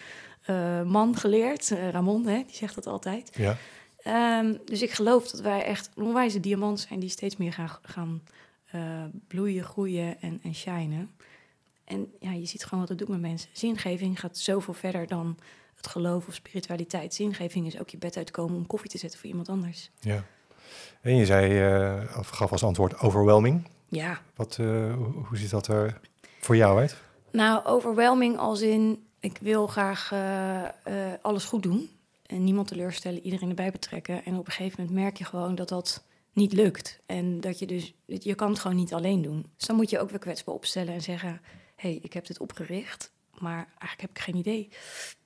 eh, 0.43 0.83
man 0.83 1.17
geleerd. 1.17 1.69
Ramon, 1.91 2.27
hè, 2.27 2.43
die 2.47 2.55
zegt 2.55 2.75
dat 2.75 2.87
altijd. 2.87 3.31
Ja, 3.35 3.57
Ehm, 3.97 4.55
dus 4.65 4.83
ik 4.83 4.91
geloof 4.91 5.31
dat 5.31 5.41
wij 5.41 5.65
echt 5.65 5.91
een 5.95 6.03
onwijze 6.03 6.41
diamant 6.41 6.81
zijn... 6.81 7.01
die 7.01 7.09
steeds 7.09 7.37
meer 7.37 7.53
gaan, 7.53 7.79
gaan 7.83 8.23
bloeien, 9.29 9.65
groeien 9.65 10.21
en, 10.21 10.41
en 10.43 10.55
shinen. 10.55 11.11
En 11.85 12.13
ja, 12.21 12.33
je 12.33 12.47
ziet 12.47 12.65
gewoon 12.65 12.81
wat 12.81 12.89
het 12.89 12.99
doet 12.99 13.09
met 13.09 13.21
mensen. 13.21 13.51
Zingeving 13.53 14.21
gaat 14.21 14.39
zoveel 14.39 14.75
verder 14.75 15.07
dan 15.07 15.39
het 15.77 15.87
geloof 15.87 16.27
of 16.27 16.35
spiritualiteit. 16.35 17.15
Zingeving 17.15 17.67
is 17.67 17.81
ook 17.81 17.89
je 17.89 17.99
bed 17.99 18.17
uitkomen 18.17 18.57
om 18.57 18.67
koffie 18.67 18.91
te 18.91 18.99
zetten 18.99 19.19
voor 19.19 19.29
iemand 19.29 19.49
anders. 19.49 19.91
ja. 20.01 20.25
En 21.01 21.17
je 21.17 21.27
zei, 21.27 22.09
of 22.19 22.29
gaf 22.29 22.53
als 22.53 22.63
antwoord 22.63 22.99
overwhelming. 22.99 23.67
Ja, 23.89 24.21
Wat, 24.35 24.59
eh, 24.59 24.95
hoe, 25.29 25.37
ziet 25.37 25.51
dat 25.51 25.69
er 25.69 26.01
voor 26.41 26.57
jou 26.57 26.79
uit? 26.79 26.97
Nou, 27.31 27.65
overwhelming 27.65 28.39
als 28.39 28.61
in, 28.61 29.07
ik 29.21 29.39
wil 29.41 29.67
graag 29.67 30.13
eh, 30.13 30.65
eh, 30.65 30.73
alles 31.23 31.45
goed 31.45 31.63
doen. 31.63 31.91
En 32.27 32.45
niemand 32.45 32.69
teleurstellen, 32.69 33.23
iedereen 33.23 33.49
erbij 33.49 33.71
betrekken. 33.71 34.25
En 34.25 34.37
op 34.37 34.47
een 34.47 34.53
gegeven 34.53 34.81
moment 34.81 34.99
merk 34.99 35.17
je 35.17 35.25
gewoon 35.25 35.55
dat 35.55 35.69
dat 35.69 36.05
niet 36.33 36.53
lukt. 36.53 37.01
En 37.07 37.41
dat 37.41 37.59
je 37.59 37.67
dus, 37.67 37.95
je 38.07 38.35
kan 38.35 38.51
het 38.51 38.59
gewoon 38.59 38.77
niet 38.77 38.95
alleen 38.95 39.23
doen. 39.23 39.47
Dus 39.57 39.67
dan 39.67 39.77
moet 39.77 39.91
je 39.91 40.01
ook 40.01 40.11
weer 40.11 40.19
kwetsbaar 40.19 40.55
opstellen 40.55 40.95
en 40.95 41.03
zeggen... 41.03 41.41
hé, 41.77 41.89
hey, 41.89 41.99
ik 42.03 42.13
heb 42.13 42.27
dit 42.27 42.41
opgericht, 42.41 43.13
maar 43.39 43.69
eigenlijk 43.79 44.01
heb 44.01 44.11
ik 44.11 44.19
geen 44.19 44.37
idee. 44.37 44.69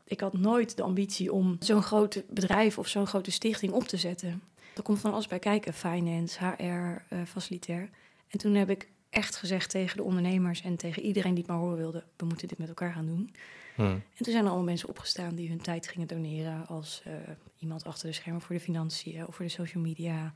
Ik 0.04 0.20
had 0.20 0.32
nooit 0.32 0.76
de 0.76 0.82
ambitie 0.82 1.32
om 1.32 1.56
zo'n 1.60 1.82
groot 1.82 2.22
bedrijf 2.28 2.78
of 2.78 2.88
zo'n 2.88 3.06
grote 3.06 3.30
stichting 3.30 3.72
op 3.72 3.88
te 3.88 3.96
zetten. 3.96 4.42
Er 4.76 4.82
komt 4.82 4.98
van 4.98 5.12
alles 5.12 5.26
bij 5.26 5.38
kijken, 5.38 5.74
finance, 5.74 6.38
HR, 6.44 7.14
facilitair. 7.26 7.90
En 8.30 8.38
toen 8.38 8.54
heb 8.54 8.70
ik 8.70 8.88
echt 9.10 9.36
gezegd 9.36 9.70
tegen 9.70 9.96
de 9.96 10.02
ondernemers 10.02 10.62
en 10.62 10.76
tegen 10.76 11.02
iedereen 11.02 11.34
die 11.34 11.42
het 11.42 11.52
maar 11.52 11.60
horen 11.60 11.76
wilde, 11.76 12.04
we 12.16 12.24
moeten 12.24 12.48
dit 12.48 12.58
met 12.58 12.68
elkaar 12.68 12.92
gaan 12.92 13.06
doen. 13.06 13.34
Hm. 13.74 13.82
En 13.82 14.02
toen 14.16 14.32
zijn 14.32 14.44
er 14.44 14.48
allemaal 14.48 14.64
mensen 14.64 14.88
opgestaan 14.88 15.34
die 15.34 15.48
hun 15.48 15.60
tijd 15.60 15.88
gingen 15.88 16.08
doneren 16.08 16.66
als 16.66 17.02
eh, 17.04 17.12
iemand 17.58 17.84
achter 17.84 18.08
de 18.08 18.14
schermen 18.14 18.40
voor 18.40 18.54
de 18.54 18.60
financiën 18.60 19.26
of 19.26 19.34
voor 19.34 19.44
de 19.44 19.50
social 19.50 19.82
media. 19.82 20.32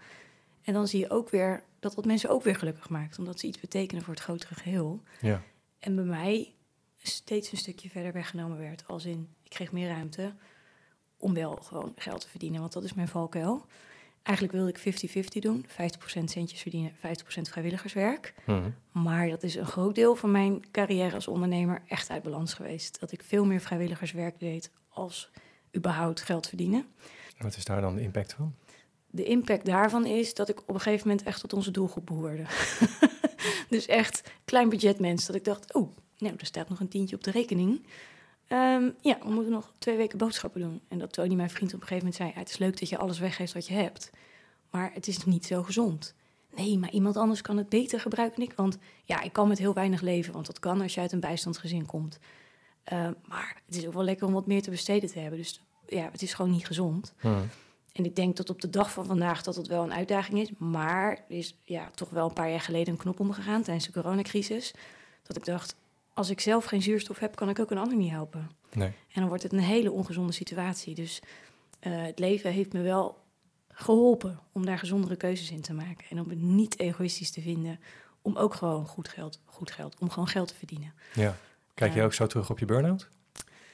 En 0.63 0.73
dan 0.73 0.89
zie 0.89 1.01
je 1.01 1.11
ook 1.11 1.31
weer 1.31 1.63
dat 1.81 1.95
dat 1.95 2.05
mensen 2.05 2.31
ook 2.31 2.43
weer 2.43 2.57
gelukkig 2.57 2.89
maakt, 2.89 3.19
omdat 3.19 3.41
ze 3.41 3.47
iets 3.47 3.61
betekenen 3.61 4.05
voor 4.05 4.15
het 4.15 4.23
grotere 4.23 4.55
geheel. 4.55 5.03
Ja, 5.21 5.43
En 5.79 5.95
bij 5.95 6.05
mij 6.05 6.55
steeds 7.03 7.53
een 7.53 7.59
stukje 7.59 7.91
verder 7.91 8.13
weggenomen 8.13 8.59
werd, 8.59 8.87
als 8.87 9.05
in 9.05 9.29
ik 9.43 9.51
kreeg 9.51 9.73
meer 9.73 9.89
ruimte 9.89 10.35
om 11.17 11.35
wel 11.35 11.57
gewoon 11.57 11.93
geld 11.97 12.21
te 12.21 12.29
verdienen, 12.29 12.61
want 12.61 12.73
dat 12.73 12.85
is 12.85 12.95
mijn 12.95 13.09
valkuil. 13.09 13.67
Eigenlijk 14.25 14.57
wilde 14.57 14.73
ik 14.73 15.37
50-50 15.37 15.39
doen, 15.39 15.67
50% 15.67 16.25
centjes 16.25 16.61
verdienen, 16.61 16.93
50% 16.93 16.97
vrijwilligerswerk. 17.41 18.35
Hm. 18.45 18.71
Maar 18.93 19.29
dat 19.29 19.43
is 19.43 19.55
een 19.55 19.67
groot 19.67 19.95
deel 19.95 20.17
van 20.17 20.31
mijn 20.31 20.71
carrière 20.71 21.15
als 21.15 21.29
ondernemer 21.29 21.83
echt 21.89 22.11
uit 22.11 22.23
balans 22.23 22.55
geweest. 22.55 23.01
Dat 23.01 23.13
ik 23.13 23.23
veel 23.23 23.45
meer 23.45 23.61
vrijwilligerswerk 23.61 24.39
deed 24.39 24.71
als 24.89 25.31
überhaupt 25.77 26.21
geld 26.21 26.49
verdienen. 26.49 26.87
Wat 27.39 27.57
is 27.57 27.65
daar 27.65 27.81
dan 27.81 27.95
de 27.95 28.03
impact 28.03 28.33
van? 28.33 28.55
de 29.15 29.25
impact 29.25 29.65
daarvan 29.65 30.07
is 30.07 30.35
dat 30.35 30.49
ik 30.49 30.61
op 30.61 30.75
een 30.75 30.81
gegeven 30.81 31.09
moment 31.09 31.27
echt 31.27 31.41
tot 31.41 31.53
onze 31.53 31.71
doelgroep 31.71 32.07
behoorde. 32.07 32.43
dus 33.69 33.87
echt 33.87 34.31
klein 34.45 34.69
budget 34.69 34.99
mens. 34.99 35.27
Dat 35.27 35.37
ik 35.37 35.45
dacht, 35.45 35.75
oh, 35.75 35.97
nou, 36.19 36.35
er 36.39 36.47
staat 36.47 36.69
nog 36.69 36.81
een 36.81 36.89
tientje 36.89 37.17
op 37.17 37.25
de 37.25 37.31
rekening. 37.31 37.87
Ehm, 38.49 38.91
ja, 39.01 39.19
we 39.23 39.31
moeten 39.31 39.53
nog 39.53 39.73
twee 39.79 39.97
weken 39.97 40.19
boodschappen 40.19 40.61
doen. 40.61 40.81
En 40.89 40.99
dat 40.99 41.13
Tony, 41.13 41.35
mijn 41.35 41.51
vriend, 41.51 41.75
op 41.75 41.81
een 41.81 41.87
gegeven 41.87 42.07
moment 42.07 42.15
zei... 42.15 42.33
Het 42.35 42.49
is 42.49 42.59
leuk 42.59 42.79
dat 42.81 42.89
je 42.89 42.99
alles 42.99 43.19
weggeeft 43.19 43.53
wat 43.53 43.67
je 43.67 43.75
hebt. 43.75 44.11
Maar 44.71 44.91
het 44.95 45.07
is 45.07 45.25
niet 45.25 45.47
zo 45.47 45.63
gezond. 45.63 46.15
Nee, 46.57 46.79
maar 46.79 46.91
iemand 46.91 47.17
anders 47.17 47.41
kan 47.41 47.57
het 47.57 47.69
beter 47.69 48.01
gebruiken 48.01 48.41
dan 48.41 48.49
ik. 48.49 48.57
Want 48.57 48.79
ja, 49.05 49.21
ik 49.21 49.33
kan 49.33 49.49
met 49.49 49.59
heel 49.59 49.75
weinig 49.75 50.01
leven. 50.01 50.33
Want 50.33 50.47
dat 50.47 50.59
kan 50.59 50.81
als 50.81 50.95
je 50.95 51.01
uit 51.01 51.13
een 51.13 51.21
bijstandsgezin 51.21 51.87
komt. 51.87 52.19
Ehm, 52.85 53.13
maar 53.27 53.63
het 53.67 53.77
is 53.77 53.87
ook 53.87 53.93
wel 53.93 54.05
lekker 54.05 54.27
om 54.27 54.33
wat 54.33 54.47
meer 54.47 54.63
te 54.63 54.71
besteden 54.71 55.11
te 55.11 55.19
hebben. 55.19 55.39
Dus 55.39 55.63
ja, 55.87 56.09
het 56.13 56.23
is 56.23 56.35
gewoon 56.35 56.51
niet 56.51 56.67
gezond. 56.67 57.15
Hmm. 57.21 57.49
En 57.93 58.05
ik 58.05 58.17
denk 58.17 58.37
dat 58.37 58.51
op 58.51 58.61
de 58.61 58.71
dag 58.71 58.93
van 58.93 59.07
vandaag 59.07 59.43
dat 59.43 59.57
het 59.57 59.67
wel 59.67 59.83
een 59.83 59.93
uitdaging 59.93 60.41
is. 60.41 60.51
Maar 60.59 61.11
er 61.11 61.37
is 61.37 61.59
ja, 61.65 61.91
toch 61.95 62.11
wel 62.11 62.29
een 62.29 62.35
paar 62.35 62.51
jaar 62.51 62.61
geleden 62.61 62.93
een 62.93 62.99
knop 63.01 63.21
omgegaan 63.21 63.63
tijdens 63.63 63.87
de 63.87 63.93
coronacrisis. 63.93 64.75
Dat 65.23 65.37
ik 65.37 65.45
dacht, 65.45 65.77
als 66.15 66.31
ik 66.31 66.41
zelf 66.41 66.65
geen 66.65 66.83
zuurstof 66.83 67.19
heb, 67.19 67.37
kan 67.37 67.49
ik 67.49 67.59
ook 67.59 67.71
een 67.71 67.79
ander 67.79 67.97
niet 67.97 68.11
helpen. 68.11 68.51
Nee. 68.73 68.89
En 68.89 69.21
dan 69.21 69.29
wordt 69.29 69.43
het 69.43 69.53
een 69.53 69.59
hele 69.59 69.91
ongezonde 69.91 70.33
situatie. 70.33 70.95
Dus 70.95 71.23
eh, 71.81 72.03
het 72.03 72.19
leven 72.19 72.53
heeft 72.53 72.73
me 72.73 72.83
wel 72.83 73.23
geholpen 73.69 74.39
om 74.53 74.67
daar 74.67 74.79
gezondere 74.79 75.17
keuzes 75.17 75.51
in 75.51 75.61
te 75.61 75.73
maken. 75.73 76.07
En 76.11 76.21
om 76.21 76.29
het 76.29 76.41
niet 76.41 76.79
egoïstisch 76.79 77.31
te 77.31 77.41
vinden. 77.41 77.81
Om 78.23 78.37
ook 78.37 78.55
gewoon 78.55 78.87
goed 78.87 79.09
geld, 79.09 79.41
goed 79.45 79.71
geld, 79.71 79.97
om 79.99 80.11
gewoon 80.11 80.29
geld 80.29 80.49
te 80.49 80.55
verdienen. 80.55 80.93
Ja. 81.15 81.37
Kijk 81.75 81.95
je 81.95 82.03
ook 82.03 82.13
zo 82.13 82.27
terug 82.27 82.51
op 82.51 82.59
je 82.59 82.65
burn-out? 82.65 83.09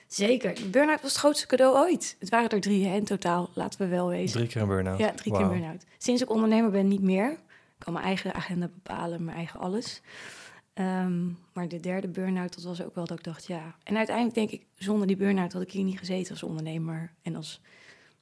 Zeker. 0.06 0.56
Burn-out 0.70 1.02
was 1.02 1.10
het 1.10 1.20
grootste 1.20 1.46
cadeau 1.46 1.76
ooit. 1.76 2.16
Het 2.18 2.28
waren 2.28 2.48
er 2.48 2.60
drie 2.60 2.86
hè, 2.86 2.96
in 2.96 3.04
totaal, 3.04 3.50
laten 3.54 3.80
we 3.80 3.86
wel 3.86 4.08
wezen. 4.08 4.36
Drie 4.36 4.48
keer 4.48 4.62
een 4.62 4.68
burn-out. 4.68 4.98
Ja, 4.98 5.12
drie 5.12 5.32
keer 5.32 5.40
Wauw. 5.40 5.52
burn-out. 5.52 5.84
Sinds 5.98 6.22
ik 6.22 6.30
ondernemer 6.30 6.70
ben, 6.70 6.88
niet 6.88 7.02
meer. 7.02 7.30
Ik 7.30 7.38
kan 7.78 7.92
mijn 7.92 8.04
eigen 8.04 8.34
agenda 8.34 8.68
bepalen, 8.68 9.24
mijn 9.24 9.36
eigen 9.36 9.60
alles. 9.60 10.00
Ehm, 10.74 11.26
maar 11.52 11.68
de 11.68 11.80
derde 11.80 12.08
burn-out, 12.08 12.54
dat 12.54 12.64
was 12.64 12.82
ook 12.82 12.94
wel 12.94 13.06
dat 13.06 13.18
ik 13.18 13.24
dacht, 13.24 13.46
ja. 13.46 13.74
En 13.82 13.96
uiteindelijk 13.96 14.36
denk 14.36 14.50
ik, 14.50 14.66
zonder 14.74 15.06
die 15.06 15.16
burn-out 15.16 15.52
had 15.52 15.62
ik 15.62 15.72
hier 15.72 15.84
niet 15.84 15.98
gezeten 15.98 16.30
als 16.30 16.42
ondernemer 16.42 17.12
en 17.22 17.36
als, 17.36 17.60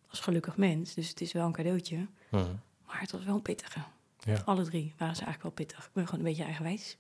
als 0.09 0.21
gelukkig 0.21 0.57
mens. 0.57 0.95
Dus 0.95 1.09
het 1.09 1.21
is 1.21 1.33
wel 1.33 1.47
een 1.47 1.53
cadeautje. 1.53 2.07
Hmm. 2.29 2.61
Maar 2.87 3.01
het 3.01 3.13
was 3.13 3.25
wel 3.25 3.35
een 3.35 3.43
pittige. 3.43 3.81
Ja. 4.19 4.43
Alle 4.45 4.65
drie 4.65 4.95
waren 4.99 5.17
ze 5.17 5.25
eigenlijk 5.25 5.43
wel 5.43 5.67
pittig. 5.67 5.87
Ik 5.87 5.93
ben 5.93 6.05
gewoon 6.05 6.21
een 6.21 6.27
beetje 6.27 6.45
eigenwijs. 6.45 6.97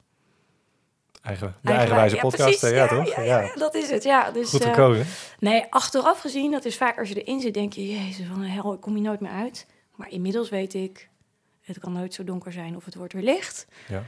Eigen, 1.22 1.54
de 1.60 1.72
eigenwijze 1.72 2.14
ja, 2.14 2.20
podcast, 2.20 2.64
eh, 2.64 2.74
ja, 2.74 2.86
toch? 2.86 3.24
Ja, 3.24 3.54
dat 3.54 3.74
is 3.74 3.90
het. 3.90 4.02
Ja, 4.02 4.30
dus, 4.30 4.50
Goed 4.50 4.60
eh. 4.60 5.00
Nee, 5.38 5.64
achteraf 5.70 6.20
gezien, 6.20 6.50
dat 6.50 6.64
is 6.64 6.76
vaak 6.76 6.98
als 6.98 7.08
je 7.08 7.22
erin 7.22 7.40
zit, 7.40 7.54
denk 7.54 7.72
je, 7.72 7.88
jezus, 7.88 8.26
van 8.26 8.42
een 8.42 8.50
hel, 8.50 8.72
ik 8.72 8.80
kom 8.80 8.94
hier 8.94 9.02
nooit 9.02 9.20
meer 9.20 9.30
uit. 9.30 9.66
Maar 9.94 10.10
inmiddels 10.10 10.48
weet 10.48 10.74
ik, 10.74 11.08
het 11.60 11.78
kan 11.78 11.92
nooit 11.92 12.14
zo 12.14 12.24
donker 12.24 12.52
zijn 12.52 12.76
of 12.76 12.84
het 12.84 12.94
wordt 12.94 13.12
weer 13.12 13.22
licht. 13.22 13.66
Ja. 13.88 14.04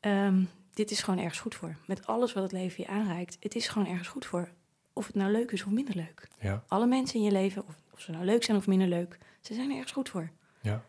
Ehm, 0.00 0.42
dit 0.74 0.90
is 0.90 1.02
gewoon 1.02 1.20
ergens 1.20 1.40
goed 1.40 1.54
voor. 1.54 1.76
Met 1.86 2.06
alles 2.06 2.32
wat 2.32 2.42
het 2.42 2.52
leven 2.52 2.84
je 2.86 2.90
aanreikt, 2.90 3.36
het 3.40 3.54
is 3.54 3.68
gewoon 3.68 3.88
ergens 3.88 4.08
goed 4.08 4.26
voor. 4.26 4.48
Of 4.92 5.06
het 5.06 5.14
nou 5.14 5.32
leuk 5.32 5.50
is 5.50 5.64
of 5.64 5.70
minder 5.70 5.96
leuk. 5.96 6.28
Ja. 6.40 6.62
Alle 6.68 6.86
mensen 6.86 7.18
in 7.18 7.24
je 7.24 7.32
leven, 7.32 7.62
of, 7.66 7.74
of 7.92 8.00
ze 8.00 8.10
nou 8.10 8.24
leuk 8.24 8.44
zijn 8.44 8.56
of 8.56 8.66
minder 8.66 8.88
leuk, 8.88 9.18
ze 9.40 9.54
zijn 9.54 9.68
er 9.68 9.74
ergens 9.74 9.92
goed 9.92 10.08
voor. 10.08 10.30
Ja. 10.60 10.82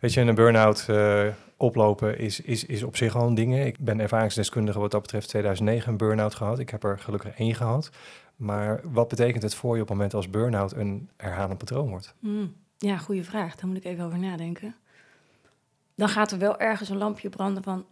Weet 0.00 0.12
je, 0.12 0.20
een 0.20 0.34
burn-out 0.34 0.88
eh, 0.88 1.28
oplopen 1.56 2.18
is, 2.18 2.40
is, 2.40 2.64
is 2.64 2.82
op 2.82 2.96
zich 2.96 3.16
al 3.16 3.26
een 3.26 3.34
ding. 3.34 3.64
Ik 3.64 3.78
ben 3.78 4.00
ervaringsdeskundige 4.00 4.78
wat 4.78 4.90
dat 4.90 5.02
betreft 5.02 5.28
2009 5.28 5.90
een 5.92 5.96
burn-out 5.98 6.34
gehad. 6.34 6.58
Ik 6.58 6.70
heb 6.70 6.84
er 6.84 6.98
gelukkig 6.98 7.34
één 7.38 7.54
gehad. 7.54 7.90
Maar 8.36 8.80
wat 8.84 9.08
betekent 9.08 9.42
het 9.42 9.54
voor 9.54 9.74
je 9.76 9.82
op 9.82 9.88
het 9.88 9.96
moment 9.96 10.14
als 10.14 10.30
burn-out 10.30 10.72
een 10.72 11.08
herhalend 11.16 11.58
patroon 11.58 11.88
wordt? 11.88 12.14
Hmm, 12.18 12.54
Ja, 12.78 12.96
goede 12.96 13.24
vraag. 13.24 13.54
Daar 13.56 13.66
moet 13.66 13.76
ik 13.76 13.84
even 13.84 14.04
over 14.04 14.18
nadenken. 14.18 14.74
Dan 15.94 16.08
gaat 16.08 16.32
er 16.32 16.38
wel 16.38 16.58
ergens 16.58 16.88
een 16.88 16.96
lampje 16.96 17.28
branden 17.28 17.62
van... 17.62 17.86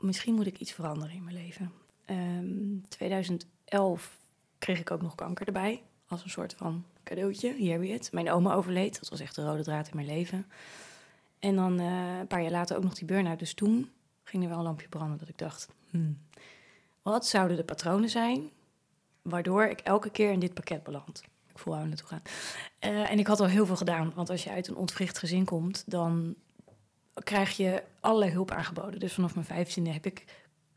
misschien 0.00 0.34
moet 0.34 0.46
ik 0.46 0.58
iets 0.58 0.72
veranderen 0.72 1.14
in 1.14 1.24
mijn 1.24 1.36
leven. 1.36 1.72
Ehm 2.04 2.80
2011 2.88 4.18
kreeg 4.58 4.80
ik 4.80 4.90
ook 4.90 5.02
nog 5.02 5.14
kanker 5.14 5.46
erbij. 5.46 5.82
Als 6.08 6.24
een 6.24 6.30
soort 6.30 6.54
van 6.54 6.84
cadeautje. 7.04 7.54
Hier 7.54 7.80
heb 7.80 7.90
het. 7.90 8.12
Mijn 8.12 8.30
oma 8.30 8.54
overleed. 8.54 9.00
Dat 9.00 9.08
was 9.08 9.20
echt 9.20 9.34
de 9.34 9.44
rode 9.44 9.62
draad 9.62 9.88
in 9.88 9.96
mijn 9.96 10.08
leven. 10.08 10.46
En 11.38 11.56
dan 11.56 11.80
eh, 11.80 12.18
een 12.18 12.26
paar 12.26 12.42
jaar 12.42 12.50
later 12.50 12.76
ook 12.76 12.82
nog 12.82 12.94
die 12.94 13.06
burn-out. 13.06 13.38
Dus 13.38 13.54
toen 13.54 13.90
ging 14.24 14.42
er 14.42 14.48
wel 14.48 14.58
een 14.58 14.64
lampje 14.64 14.88
branden 14.88 15.18
dat 15.18 15.28
ik 15.28 15.38
dacht... 15.38 15.68
hmm, 15.90 16.18
wat 17.02 17.26
zouden 17.26 17.56
de 17.56 17.64
patronen 17.64 18.08
zijn... 18.08 18.50
waardoor 19.22 19.64
ik 19.64 19.80
elke 19.80 20.10
keer 20.10 20.30
in 20.30 20.40
dit 20.40 20.54
pakket 20.54 20.82
beland? 20.82 21.22
Ik 21.48 21.58
voel 21.58 21.78
we 21.78 21.84
naartoe 21.84 22.06
gaan. 22.06 22.22
Eh, 22.78 23.10
en 23.10 23.18
ik 23.18 23.26
had 23.26 23.40
al 23.40 23.46
heel 23.46 23.66
veel 23.66 23.76
gedaan. 23.76 24.12
Want 24.14 24.30
als 24.30 24.44
je 24.44 24.50
uit 24.50 24.68
een 24.68 24.76
ontwricht 24.76 25.18
gezin 25.18 25.44
komt, 25.44 25.84
dan 25.86 26.34
krijg 27.14 27.56
je 27.56 27.82
allerlei 28.00 28.30
hulp 28.30 28.50
aangeboden. 28.50 29.00
Dus 29.00 29.12
vanaf 29.12 29.34
mijn 29.34 29.46
vijftiende 29.46 29.90
heb 29.90 30.06
ik 30.06 30.24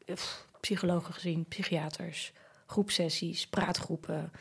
pff, 0.05 0.47
psychologen 0.59 1.13
gezien, 1.13 1.45
psychiaters, 1.45 2.33
groepsessies, 2.65 3.47
praatgroepen. 3.47 4.31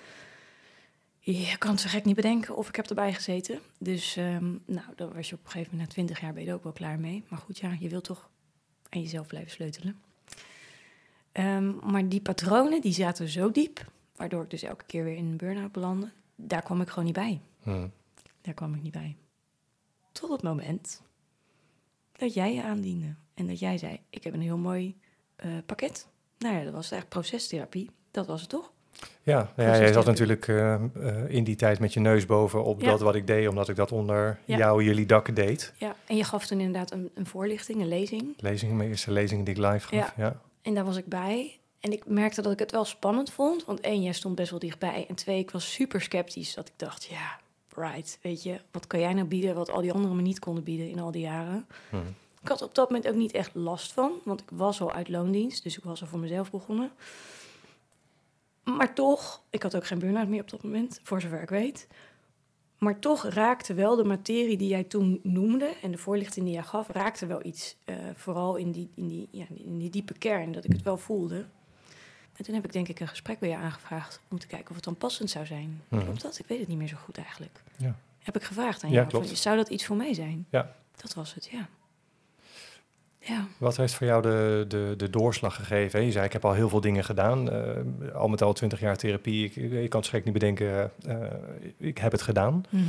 Je 1.18 1.58
kan 1.58 1.70
het 1.70 1.80
zo 1.80 1.88
gek 1.88 2.04
niet 2.04 2.16
bedenken 2.16 2.56
of 2.56 2.68
ik 2.68 2.76
heb 2.76 2.88
erbij 2.88 3.14
gezeten. 3.14 3.60
Dus 3.78 4.16
ehm, 4.16 4.50
nou, 4.64 4.86
dan 4.96 5.12
was 5.12 5.28
je 5.28 5.34
op 5.34 5.44
een 5.44 5.50
gegeven 5.50 5.70
moment 5.70 5.88
na 5.88 5.94
twintig 5.94 6.20
jaar 6.20 6.32
ben 6.32 6.42
je 6.42 6.48
er 6.48 6.54
ook 6.54 6.62
wel 6.62 6.72
klaar 6.72 6.98
mee. 6.98 7.24
Maar 7.28 7.38
goed, 7.38 7.58
ja, 7.58 7.76
je 7.78 7.88
wilt 7.88 8.04
toch 8.04 8.30
aan 8.88 9.00
jezelf 9.00 9.26
blijven 9.26 9.50
sleutelen. 9.50 10.00
Ehm, 11.32 11.90
maar 11.90 12.08
die 12.08 12.20
patronen, 12.20 12.80
die 12.80 12.92
zaten 12.92 13.28
zo 13.28 13.50
diep, 13.50 13.90
waardoor 14.16 14.42
ik 14.42 14.50
dus 14.50 14.62
elke 14.62 14.84
keer 14.84 15.04
weer 15.04 15.16
in 15.16 15.26
een 15.26 15.36
burn-out 15.36 15.72
belandde. 15.72 16.12
Daar 16.36 16.62
kwam 16.62 16.80
ik 16.80 16.88
gewoon 16.88 17.04
niet 17.04 17.14
bij. 17.14 17.40
Hmm. 17.62 17.92
Daar 18.40 18.54
kwam 18.54 18.74
ik 18.74 18.82
niet 18.82 18.92
bij. 18.92 19.16
Tot 20.12 20.30
het 20.30 20.42
moment 20.42 21.02
dat 22.12 22.34
jij 22.34 22.54
je 22.54 22.62
aandiende. 22.62 23.14
En 23.34 23.46
dat 23.46 23.58
jij 23.58 23.78
zei, 23.78 24.00
ik 24.10 24.24
heb 24.24 24.34
een 24.34 24.40
heel 24.40 24.56
mooi 24.56 24.96
eh, 25.36 25.50
pakket. 25.66 26.08
Nou 26.38 26.54
ja, 26.54 26.62
dat 26.64 26.72
was 26.72 26.90
eigenlijk 26.90 27.08
procestherapie. 27.08 27.90
Dat 28.10 28.26
was 28.26 28.40
het 28.40 28.50
toch? 28.50 28.72
Ja, 29.22 29.52
nou 29.56 29.68
ja, 29.70 29.78
jij 29.78 29.92
zat 29.92 30.04
natuurlijk 30.06 30.48
eh, 30.48 30.74
eh, 30.74 30.80
in 31.28 31.44
die 31.44 31.56
tijd 31.56 31.78
met 31.78 31.92
je 31.92 32.00
neus 32.00 32.26
boven 32.26 32.64
op 32.64 32.80
Ja. 32.80 32.90
dat 32.90 33.00
wat 33.00 33.14
ik 33.14 33.26
deed, 33.26 33.48
omdat 33.48 33.68
ik 33.68 33.76
dat 33.76 33.92
onder 33.92 34.38
Ja. 34.44 34.56
jou, 34.56 34.84
jullie 34.84 35.06
dak 35.06 35.36
deed. 35.36 35.72
Ja. 35.76 35.96
En 36.06 36.16
je 36.16 36.24
gaf 36.24 36.46
toen 36.46 36.60
inderdaad 36.60 36.92
een, 36.92 37.10
een 37.14 37.26
voorlichting, 37.26 37.80
een 37.80 37.88
lezing. 37.88 38.34
Lezingen, 38.36 38.76
mijn 38.76 38.88
eerste 38.88 39.12
lezingen 39.12 39.44
die 39.44 39.54
ik 39.54 39.60
live 39.60 39.86
gaf. 39.86 40.12
Ja. 40.16 40.24
Ja. 40.24 40.40
En 40.62 40.74
daar 40.74 40.84
was 40.84 40.96
ik 40.96 41.06
bij. 41.06 41.58
En 41.80 41.92
ik 41.92 42.06
merkte 42.06 42.42
dat 42.42 42.52
ik 42.52 42.58
het 42.58 42.70
wel 42.70 42.84
spannend 42.84 43.32
vond. 43.32 43.64
Want 43.64 43.80
één, 43.80 44.02
jij 44.02 44.12
stond 44.12 44.34
best 44.34 44.50
wel 44.50 44.58
dichtbij. 44.58 45.04
En 45.08 45.14
twee, 45.14 45.38
ik 45.38 45.50
was 45.50 45.72
super 45.72 46.00
sceptisch. 46.00 46.54
Dat 46.54 46.68
ik 46.68 46.74
dacht, 46.76 47.04
ja, 47.04 47.40
right, 47.76 48.18
weet 48.22 48.42
je. 48.42 48.60
Wat 48.70 48.86
kan 48.86 49.00
jij 49.00 49.14
nou 49.14 49.26
bieden 49.26 49.54
wat 49.54 49.70
al 49.70 49.80
die 49.80 49.92
anderen 49.92 50.16
me 50.16 50.22
niet 50.22 50.38
konden 50.38 50.64
bieden 50.64 50.90
in 50.90 50.98
al 50.98 51.10
die 51.10 51.22
jaren? 51.22 51.66
Hmm. 51.90 52.14
Ik 52.42 52.48
had 52.48 52.62
op 52.62 52.74
dat 52.74 52.88
moment 52.88 53.08
ook 53.08 53.14
niet 53.14 53.32
echt 53.32 53.54
last 53.54 53.92
van, 53.92 54.12
want 54.24 54.40
ik 54.40 54.50
was 54.50 54.80
al 54.80 54.92
uit 54.92 55.08
loondienst, 55.08 55.62
dus 55.62 55.76
ik 55.76 55.84
was 55.84 56.00
al 56.00 56.06
voor 56.06 56.18
mezelf 56.18 56.50
begonnen. 56.50 56.90
Maar 58.64 58.94
toch, 58.94 59.42
ik 59.50 59.62
had 59.62 59.76
ook 59.76 59.86
geen 59.86 59.98
burn-out 59.98 60.28
meer 60.28 60.40
op 60.40 60.50
dat 60.50 60.62
moment, 60.62 61.00
voor 61.02 61.20
zover 61.20 61.42
ik 61.42 61.48
weet. 61.48 61.88
Maar 62.78 62.98
toch 62.98 63.24
raakte 63.24 63.74
wel 63.74 63.96
de 63.96 64.04
materie 64.04 64.56
die 64.56 64.68
jij 64.68 64.84
toen 64.84 65.20
noemde 65.22 65.74
en 65.82 65.90
de 65.90 65.98
voorlichting 65.98 66.44
die 66.44 66.54
jij 66.54 66.62
gaf, 66.62 66.88
raakte 66.88 67.26
wel 67.26 67.44
iets. 67.44 67.76
eh, 67.84 67.94
vooral 68.14 68.56
in 68.56 68.70
die, 68.70 68.90
in, 68.94 69.08
die, 69.08 69.28
ja, 69.30 69.44
in 69.54 69.78
die 69.78 69.90
diepe 69.90 70.18
kern, 70.18 70.52
dat 70.52 70.64
ik 70.64 70.72
het 70.72 70.82
wel 70.82 70.96
voelde. 70.96 71.44
En 72.42 72.48
toen 72.48 72.56
heb 72.56 72.64
ik 72.64 72.72
denk 72.72 72.88
ik 72.88 73.00
een 73.00 73.08
gesprek 73.08 73.38
bij 73.38 73.48
je 73.48 73.56
aangevraagd 73.56 74.20
om 74.28 74.38
te 74.38 74.46
kijken 74.46 74.68
of 74.68 74.74
het 74.74 74.84
dan 74.84 74.96
passend 74.96 75.30
zou 75.30 75.46
zijn. 75.46 75.82
Klopt 75.88 76.22
dat? 76.22 76.38
Ik 76.38 76.46
weet 76.46 76.58
het 76.58 76.68
niet 76.68 76.78
meer 76.78 76.88
zo 76.88 76.96
goed 77.04 77.18
eigenlijk. 77.18 77.60
Ja. 77.76 77.94
Heb 78.18 78.36
ik 78.36 78.42
gevraagd 78.42 78.84
aan 78.84 78.90
Ja, 78.90 79.06
jou, 79.10 79.26
van, 79.26 79.36
zou 79.36 79.56
dat 79.56 79.68
iets 79.68 79.86
voor 79.86 79.96
mij 79.96 80.14
zijn? 80.14 80.46
Ja. 80.50 80.74
Dat 80.96 81.14
was 81.14 81.34
het, 81.34 81.48
ja. 81.52 81.68
Ja. 83.18 83.46
Wat 83.58 83.76
heeft 83.76 83.94
voor 83.94 84.06
jou 84.06 84.22
de, 84.22 84.64
de, 84.68 84.94
de 84.96 85.10
doorslag 85.10 85.54
gegeven? 85.54 86.04
Je 86.04 86.10
zei, 86.12 86.24
ik 86.24 86.32
heb 86.32 86.44
al 86.44 86.52
heel 86.52 86.68
veel 86.68 86.80
dingen 86.80 87.04
gedaan. 87.04 87.50
eh, 87.50 88.14
al 88.14 88.28
met 88.28 88.42
al 88.42 88.52
twintig 88.52 88.80
jaar 88.80 88.96
therapie. 88.96 89.44
Ik, 89.44 89.56
ik 89.72 89.90
kan 89.90 90.00
het 90.00 90.08
schrik 90.08 90.24
niet 90.24 90.32
bedenken, 90.32 90.90
eh, 91.06 91.16
ik 91.76 91.98
heb 91.98 92.12
het 92.12 92.22
gedaan. 92.22 92.64
Mhm. 92.68 92.82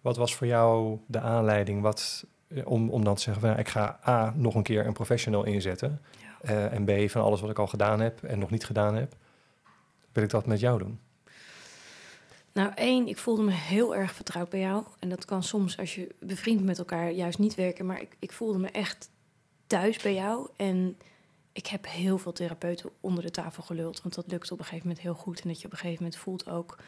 Wat 0.00 0.16
was 0.16 0.34
voor 0.34 0.46
jou 0.46 0.98
de 1.06 1.20
aanleiding 1.20 1.82
wat, 1.82 2.24
eh, 2.48 2.66
om, 2.66 2.90
om 2.90 3.04
dan 3.04 3.14
te 3.14 3.22
zeggen, 3.22 3.42
van, 3.48 3.58
ik 3.58 3.68
ga 3.68 3.98
A, 4.06 4.32
nog 4.36 4.54
een 4.54 4.62
keer 4.62 4.86
een 4.86 4.92
professional 4.92 5.44
inzetten. 5.44 6.00
Eh, 6.42 6.72
en 6.72 6.84
B, 6.84 7.10
van 7.10 7.22
alles 7.22 7.40
wat 7.40 7.50
ik 7.50 7.58
al 7.58 7.66
gedaan 7.66 8.00
heb 8.00 8.22
en 8.22 8.38
nog 8.38 8.50
niet 8.50 8.64
gedaan 8.64 8.94
heb, 8.94 9.14
wil 10.12 10.22
ik 10.22 10.30
dat 10.30 10.46
met 10.46 10.60
jou 10.60 10.78
doen? 10.78 11.00
Nou, 12.52 12.72
één, 12.74 13.08
ik 13.08 13.18
voelde 13.18 13.42
me 13.42 13.50
heel 13.50 13.94
erg 13.94 14.12
vertrouwd 14.12 14.48
bij 14.48 14.60
jou. 14.60 14.84
En 14.98 15.08
dat 15.08 15.24
kan 15.24 15.42
soms 15.42 15.78
als 15.78 15.94
je 15.94 16.14
bevriend 16.20 16.64
met 16.64 16.78
elkaar 16.78 17.10
juist 17.10 17.38
niet 17.38 17.54
werken. 17.54 17.86
Maar 17.86 18.00
ik, 18.00 18.16
ik 18.18 18.32
voelde 18.32 18.58
me 18.58 18.68
echt 18.68 19.10
thuis 19.66 20.02
bij 20.02 20.14
jou. 20.14 20.48
En 20.56 20.96
ik 21.52 21.66
heb 21.66 21.86
heel 21.86 22.18
veel 22.18 22.32
therapeuten 22.32 22.90
onder 23.00 23.22
de 23.22 23.30
tafel 23.30 23.62
geluld. 23.62 24.02
Want 24.02 24.14
dat 24.14 24.30
lukt 24.30 24.52
op 24.52 24.58
een 24.58 24.64
gegeven 24.64 24.86
moment 24.86 25.04
heel 25.04 25.14
goed. 25.14 25.40
En 25.40 25.48
dat 25.48 25.60
je 25.60 25.66
op 25.66 25.72
een 25.72 25.78
gegeven 25.78 26.02
moment 26.02 26.20
voelt 26.20 26.48
ook... 26.48 26.78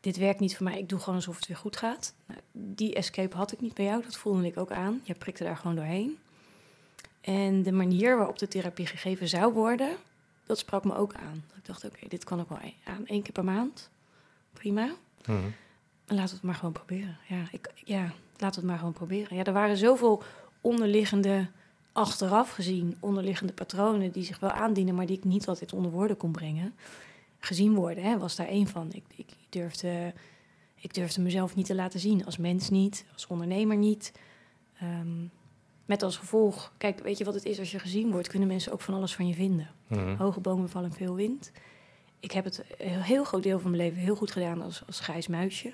dit 0.00 0.16
werkt 0.16 0.40
niet 0.40 0.56
voor 0.56 0.64
mij, 0.64 0.78
ik 0.78 0.88
doe 0.88 0.98
gewoon 0.98 1.14
alsof 1.14 1.36
het 1.36 1.46
weer 1.46 1.56
goed 1.56 1.76
gaat. 1.76 2.14
Nou, 2.26 2.40
die 2.52 2.94
escape 2.94 3.36
had 3.36 3.52
ik 3.52 3.60
niet 3.60 3.74
bij 3.74 3.84
jou, 3.84 4.02
dat 4.02 4.16
voelde 4.16 4.46
ik 4.46 4.56
ook 4.56 4.70
aan. 4.70 5.00
Je 5.02 5.14
prikte 5.14 5.44
daar 5.44 5.56
gewoon 5.56 5.76
doorheen. 5.76 6.18
En 7.22 7.62
de 7.62 7.72
manier 7.72 8.16
waarop 8.16 8.38
de 8.38 8.48
therapie 8.48 8.86
gegeven 8.86 9.28
zou 9.28 9.52
worden... 9.52 9.96
dat 10.46 10.58
sprak 10.58 10.84
me 10.84 10.94
ook 10.94 11.14
aan. 11.14 11.44
Ik 11.56 11.66
dacht, 11.66 11.84
oké, 11.84 12.08
dit 12.08 12.24
kan 12.24 12.40
ik 12.40 12.48
wel 12.48 12.58
aan 12.84 13.06
één 13.06 13.22
keer 13.22 13.32
per 13.32 13.44
maand. 13.44 13.90
Prima. 14.52 14.90
Mhm. 15.26 15.48
laten 16.06 16.28
we 16.28 16.34
het 16.34 16.42
maar 16.42 16.54
gewoon 16.54 16.72
proberen. 16.72 17.18
Ja, 17.28 17.44
ik, 17.50 17.72
ja, 17.84 18.02
laten 18.02 18.14
we 18.38 18.46
het 18.46 18.64
maar 18.64 18.78
gewoon 18.78 18.92
proberen. 18.92 19.36
Ja, 19.36 19.44
er 19.44 19.52
waren 19.52 19.76
zoveel 19.76 20.22
onderliggende, 20.60 21.46
achteraf 21.92 22.50
gezien, 22.50 22.96
onderliggende 23.00 23.52
patronen 23.52 24.12
die 24.12 24.24
zich 24.24 24.38
wel 24.38 24.50
aandienen, 24.50 24.94
maar 24.94 25.06
die 25.06 25.16
ik 25.16 25.24
niet 25.24 25.48
altijd 25.48 25.72
onder 25.72 25.90
woorden 25.90 26.16
kon 26.16 26.32
brengen. 26.32 26.74
Gezien 27.38 27.74
worden, 27.74 28.04
hè, 28.04 28.18
was 28.18 28.36
daar 28.36 28.46
één 28.46 28.66
van. 28.66 28.92
Ik, 28.92 29.04
ik, 29.16 29.28
durfde, 29.48 30.12
ik 30.74 30.94
durfde 30.94 31.20
mezelf 31.20 31.54
niet 31.54 31.66
te 31.66 31.74
laten 31.74 32.00
zien, 32.00 32.24
als 32.24 32.36
mens 32.36 32.70
niet, 32.70 33.04
als 33.12 33.26
ondernemer 33.26 33.76
niet. 33.76 34.12
Ehm, 34.78 35.26
met 35.84 36.02
als 36.02 36.16
gevolg, 36.16 36.72
kijk, 36.78 37.00
weet 37.00 37.18
je 37.18 37.24
wat 37.24 37.34
het 37.34 37.44
is 37.44 37.58
als 37.58 37.70
je 37.70 37.78
gezien 37.78 38.10
wordt, 38.10 38.28
kunnen 38.28 38.48
mensen 38.48 38.72
ook 38.72 38.80
van 38.80 38.94
alles 38.94 39.14
van 39.14 39.28
je 39.28 39.34
vinden. 39.34 39.70
Mhm. 39.86 40.16
Hoge 40.16 40.40
bomen 40.40 40.68
vallen 40.68 40.92
veel 40.92 41.14
wind. 41.14 41.52
Ik 42.20 42.32
heb 42.32 42.44
het 42.44 42.64
een 42.78 43.02
heel 43.02 43.24
groot 43.24 43.42
deel 43.42 43.60
van 43.60 43.70
mijn 43.70 43.82
leven 43.82 43.98
heel 43.98 44.16
goed 44.16 44.30
gedaan 44.30 44.62
als, 44.62 44.82
als 44.86 45.00
grijs 45.00 45.26
muisje. 45.26 45.72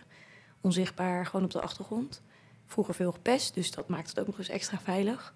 Onzichtbaar, 0.60 1.26
gewoon 1.26 1.44
op 1.44 1.50
de 1.50 1.60
achtergrond. 1.60 2.22
Vroeger 2.66 2.94
veel 2.94 3.12
gepest, 3.12 3.54
dus 3.54 3.70
dat 3.70 3.88
maakt 3.88 4.08
het 4.08 4.20
ook 4.20 4.26
nog 4.26 4.38
eens 4.38 4.48
extra 4.48 4.78
veilig. 4.78 5.34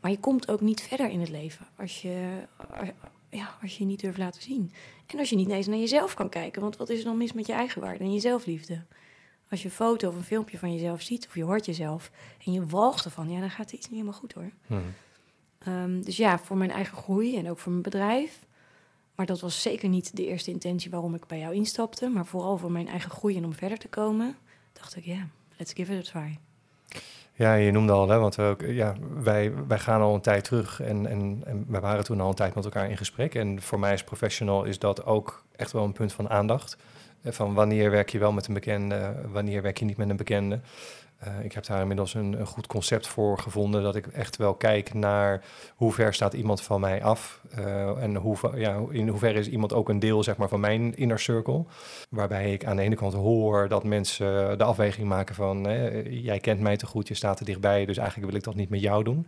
Maar 0.00 0.10
je 0.10 0.18
komt 0.18 0.48
ook 0.48 0.60
niet 0.60 0.80
verder 0.80 1.10
in 1.10 1.20
het 1.20 1.28
leven 1.28 1.66
als 1.76 2.02
je, 2.02 2.42
ja, 3.30 3.58
als 3.62 3.78
je 3.78 3.84
niet 3.84 4.00
durft 4.00 4.18
laten 4.18 4.42
zien. 4.42 4.72
En 5.06 5.18
als 5.18 5.30
je 5.30 5.36
niet 5.36 5.50
eens 5.50 5.66
naar 5.66 5.78
jezelf 5.78 6.14
kan 6.14 6.28
kijken. 6.28 6.62
Want 6.62 6.76
wat 6.76 6.88
is 6.88 6.98
er 6.98 7.04
dan 7.04 7.16
mis 7.16 7.32
met 7.32 7.46
je 7.46 7.52
eigenwaarde 7.52 8.04
en 8.04 8.12
je 8.12 8.20
zelfliefde? 8.20 8.82
Als 9.52 9.62
je 9.62 9.68
een 9.68 9.74
foto 9.74 10.08
of 10.08 10.14
een 10.14 10.24
filmpje 10.24 10.58
van 10.58 10.72
jezelf 10.72 11.02
ziet 11.02 11.26
of 11.26 11.34
je 11.34 11.44
hoort 11.44 11.66
jezelf 11.66 12.10
en 12.44 12.52
je 12.52 12.66
walgt 12.66 13.04
ervan, 13.04 13.30
ja, 13.30 13.40
dan 13.40 13.50
gaat 13.50 13.68
er 13.68 13.74
iets 13.74 13.86
niet 13.86 13.98
helemaal 13.98 14.20
goed 14.20 14.32
hoor. 14.32 14.50
Mhm. 14.66 14.80
Ehm, 15.58 16.00
dus 16.00 16.16
ja, 16.16 16.38
voor 16.38 16.56
mijn 16.56 16.70
eigen 16.70 16.96
groei 16.96 17.36
en 17.36 17.50
ook 17.50 17.58
voor 17.58 17.70
mijn 17.70 17.82
bedrijf. 17.82 18.46
Maar 19.14 19.26
dat 19.26 19.40
was 19.40 19.62
zeker 19.62 19.88
niet 19.88 20.16
de 20.16 20.26
eerste 20.26 20.50
intentie 20.50 20.90
waarom 20.90 21.14
ik 21.14 21.26
bij 21.26 21.38
jou 21.38 21.54
instapte. 21.54 22.08
Maar 22.08 22.26
vooral 22.26 22.58
voor 22.58 22.72
mijn 22.72 22.88
eigen 22.88 23.10
groei 23.10 23.36
en 23.36 23.44
om 23.44 23.54
verder 23.54 23.78
te 23.78 23.88
komen, 23.88 24.36
dacht 24.72 24.96
ik, 24.96 25.04
ja, 25.04 25.26
let's 25.56 25.72
give 25.72 25.96
it 25.96 26.08
a 26.08 26.10
try. 26.10 26.38
Ja, 27.32 27.54
je 27.54 27.70
noemde 27.70 27.92
al, 27.92 28.08
hè, 28.08 28.18
want 28.18 28.34
we 28.34 28.42
ook, 28.42 28.60
ja, 28.60 28.94
wij, 29.14 29.52
wij 29.66 29.78
gaan 29.78 30.00
al 30.00 30.14
een 30.14 30.20
tijd 30.20 30.44
terug 30.44 30.80
en, 30.80 31.06
en, 31.06 31.42
en 31.44 31.64
we 31.68 31.80
waren 31.80 32.04
toen 32.04 32.20
al 32.20 32.28
een 32.28 32.34
tijd 32.34 32.54
met 32.54 32.64
elkaar 32.64 32.90
in 32.90 32.96
gesprek. 32.96 33.34
En 33.34 33.62
voor 33.62 33.78
mij 33.78 33.92
als 33.92 34.04
professional 34.04 34.64
is 34.64 34.78
dat 34.78 35.04
ook 35.04 35.44
echt 35.56 35.72
wel 35.72 35.84
een 35.84 35.92
punt 35.92 36.12
van 36.12 36.30
aandacht. 36.30 36.76
Eh, 37.22 37.32
Van 37.32 37.54
wanneer 37.54 37.90
werk 37.90 38.08
je 38.10 38.18
wel 38.18 38.32
met 38.32 38.46
een 38.46 38.54
bekende, 38.54 39.14
wanneer 39.32 39.62
werk 39.62 39.78
je 39.78 39.84
niet 39.84 39.96
met 39.96 40.08
een 40.10 40.16
bekende. 40.16 40.60
Eh, 41.18 41.44
ik 41.44 41.52
heb 41.52 41.66
daar 41.66 41.80
inmiddels 41.80 42.14
een, 42.14 42.40
een 42.40 42.46
goed 42.46 42.66
concept 42.66 43.06
voor 43.06 43.38
gevonden. 43.38 43.82
Dat 43.82 43.96
ik 43.96 44.06
echt 44.06 44.36
wel 44.36 44.54
kijk 44.54 44.94
naar 44.94 45.42
hoe 45.76 45.92
ver 45.92 46.14
staat 46.14 46.32
iemand 46.32 46.62
van 46.62 46.80
mij 46.80 47.02
af. 47.02 47.40
eh, 47.50 48.02
en 48.02 48.16
hoe, 48.16 48.36
ja, 48.54 48.80
in 48.90 49.08
hoeverre 49.08 49.38
is 49.38 49.48
iemand 49.48 49.72
ook 49.72 49.88
een 49.88 49.98
deel 49.98 50.22
zeg 50.22 50.36
maar, 50.36 50.48
van 50.48 50.60
mijn 50.60 50.96
inner 50.96 51.18
circle. 51.18 51.64
Waarbij 52.10 52.52
ik 52.52 52.64
aan 52.64 52.76
de 52.76 52.82
ene 52.82 52.94
kant 52.94 53.12
hoor 53.14 53.68
dat 53.68 53.84
mensen 53.84 54.58
de 54.58 54.64
afweging 54.64 55.08
maken 55.08 55.34
van... 55.34 55.64
hè, 55.64 56.02
jij 56.08 56.38
kent 56.38 56.60
mij 56.60 56.76
te 56.76 56.86
goed, 56.86 57.08
je 57.08 57.14
staat 57.14 57.38
er 57.40 57.44
dichtbij, 57.46 57.84
dus 57.84 57.96
eigenlijk 57.96 58.28
wil 58.28 58.38
ik 58.38 58.44
dat 58.44 58.54
niet 58.54 58.70
met 58.70 58.80
jou 58.80 59.04
doen. 59.04 59.26